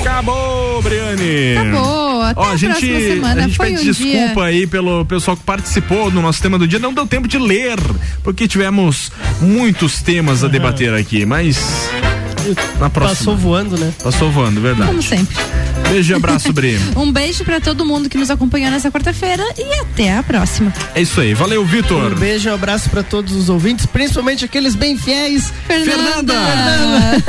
Acabou, 0.00 0.82
Briane. 0.82 1.56
Acabou. 1.56 2.22
Até 2.22 2.40
Ó, 2.40 2.44
a 2.44 2.50
a 2.50 2.56
gente, 2.56 2.70
próxima 2.70 2.98
semana. 3.00 3.40
a 3.40 3.46
gente 3.46 3.56
Foi 3.56 3.66
pede 3.70 3.80
um 3.80 3.84
desculpa 3.84 4.34
dia. 4.34 4.44
aí 4.44 4.66
pelo 4.66 5.04
pessoal 5.04 5.36
que 5.36 5.44
participou 5.44 6.10
do 6.10 6.20
nosso 6.20 6.42
tema 6.42 6.58
do 6.58 6.66
dia. 6.66 6.80
Não 6.80 6.92
deu 6.92 7.06
tempo 7.06 7.28
de 7.28 7.38
ler, 7.38 7.78
porque 8.24 8.48
tivemos 8.48 9.12
muitos 9.40 10.02
temas 10.02 10.42
a 10.42 10.48
debater 10.48 10.92
aqui, 10.92 11.24
mas 11.24 11.58
na 12.80 12.90
próxima. 12.90 13.18
Passou 13.18 13.36
voando, 13.36 13.78
né? 13.78 13.92
Passou 14.02 14.30
voando, 14.32 14.60
verdade. 14.60 14.90
Como 14.90 15.02
sempre. 15.02 15.36
Beijo 15.88 16.12
e 16.12 16.16
abraço, 16.16 16.52
Bri. 16.52 16.78
Um 16.96 17.10
beijo 17.10 17.44
pra 17.44 17.60
todo 17.60 17.84
mundo 17.84 18.08
que 18.08 18.16
nos 18.16 18.30
acompanhou 18.30 18.70
nessa 18.70 18.90
quarta-feira 18.90 19.42
e 19.58 19.80
até 19.80 20.16
a 20.16 20.22
próxima. 20.22 20.72
É 20.94 21.02
isso 21.02 21.20
aí. 21.20 21.34
Valeu, 21.34 21.64
Vitor. 21.64 22.12
Um 22.12 22.14
beijo 22.14 22.48
e 22.48 22.52
um 22.52 22.54
abraço 22.54 22.88
pra 22.90 23.02
todos 23.02 23.34
os 23.34 23.48
ouvintes, 23.48 23.86
principalmente 23.86 24.44
aqueles 24.44 24.74
bem 24.74 24.96
fiéis. 24.96 25.52
Fernanda! 25.66 26.34
Fernanda. 26.34 27.24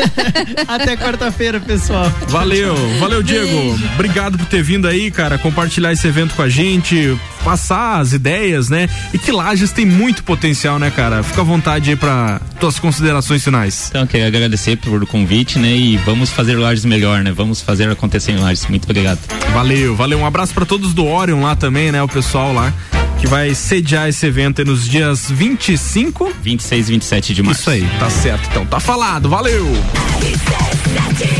Até 0.68 0.96
quarta-feira, 0.96 1.60
pessoal. 1.60 2.12
Valeu, 2.28 2.76
valeu, 3.00 3.24
Diego. 3.24 3.80
Obrigado 3.96 4.38
por 4.38 4.46
ter 4.48 4.64
vindo 4.64 4.88
aí, 4.88 5.12
cara, 5.12 5.38
compartilhar 5.38 5.92
esse 5.92 6.08
evento 6.08 6.36
com 6.36 6.42
a 6.42 6.50
gente, 6.50 7.18
passar 7.44 8.00
as 8.00 8.14
ideias, 8.14 8.70
né? 8.70 8.90
E 9.14 9.18
que 9.18 9.32
Lages 9.32 9.72
tem 9.72 9.86
muito 9.86 10.24
potencial, 10.24 10.80
né, 10.80 10.92
cara? 10.92 11.24
Fica 11.24 11.42
à 11.42 11.44
vontade 11.44 11.90
aí 11.90 11.96
pra 11.96 12.40
tuas 12.64 12.80
considerações 12.80 13.44
finais. 13.44 13.88
Então, 13.90 14.08
queria 14.08 14.26
agradecer 14.26 14.78
pelo 14.78 15.06
convite, 15.06 15.60
né? 15.60 15.76
E 15.76 15.98
vamos 15.98 16.30
fazer 16.30 16.56
Lages 16.56 16.86
melhor, 16.86 17.22
né? 17.22 17.30
Vamos 17.30 17.60
fazer 17.60 17.90
acontecer 17.90 18.32
em 18.32 18.38
Lages. 18.38 18.66
Muito 18.68 18.86
obrigado. 18.86 19.20
Valeu, 19.54 19.94
valeu. 19.98 20.20
Um 20.20 20.26
abraço 20.26 20.54
pra 20.54 20.66
todos 20.66 20.94
do 20.94 21.06
Orion 21.06 21.42
lá 21.42 21.58
também, 21.58 21.92
né? 21.92 22.02
O 22.02 22.08
pessoal 22.08 22.54
lá 22.54 22.74
que 23.20 23.28
vai 23.28 23.54
sediar 23.54 24.08
esse 24.08 24.26
evento 24.26 24.62
aí 24.62 24.66
nos 24.66 24.88
dias 24.88 25.30
25, 25.30 26.34
26 26.42 26.88
e 26.88 26.92
27 26.94 27.34
de 27.34 27.44
março. 27.44 27.62
Isso 27.62 27.70
aí, 27.70 27.86
tá 28.00 28.10
certo. 28.10 28.48
Então, 28.50 28.66
tá 28.66 28.80
falado. 28.80 29.28
Valeu. 29.28 29.68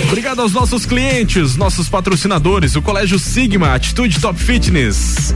Obrigado 0.08 0.42
aos 0.42 0.52
nossos 0.52 0.86
clientes, 0.86 1.56
nossos 1.56 1.88
patrocinadores, 1.88 2.76
o 2.76 2.82
Colégio 2.82 3.18
Sigma, 3.18 3.74
Atitude 3.74 4.20
Top 4.20 4.38
Fitness. 4.38 5.34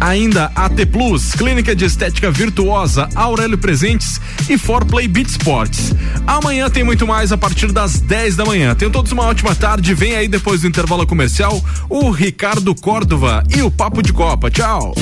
Ainda 0.00 0.50
AT 0.54 0.86
Plus, 0.86 1.32
Clínica 1.32 1.74
de 1.74 1.84
Estética 1.84 2.30
Virtuosa, 2.30 3.08
Aurélio 3.14 3.58
Presentes 3.58 4.20
e 4.48 4.58
For 4.58 4.84
Play 4.84 5.08
Beat 5.08 5.28
Sports. 5.28 5.94
Amanhã 6.26 6.68
tem 6.68 6.84
muito 6.84 7.06
mais 7.06 7.32
a 7.32 7.38
partir 7.38 7.72
das 7.72 8.00
10 8.00 8.36
da 8.36 8.44
manhã. 8.44 8.74
Tenham 8.74 8.90
todos 8.90 9.12
uma 9.12 9.24
ótima 9.24 9.54
tarde. 9.54 9.94
Vem 9.94 10.16
aí 10.16 10.28
depois 10.28 10.62
do 10.62 10.66
intervalo 10.66 11.06
comercial 11.06 11.62
o 11.88 12.10
Ricardo 12.10 12.74
Córdova 12.74 13.42
e 13.54 13.62
o 13.62 13.70
Papo 13.70 14.02
de 14.02 14.12
Copa. 14.12 14.50
Tchau. 14.50 14.94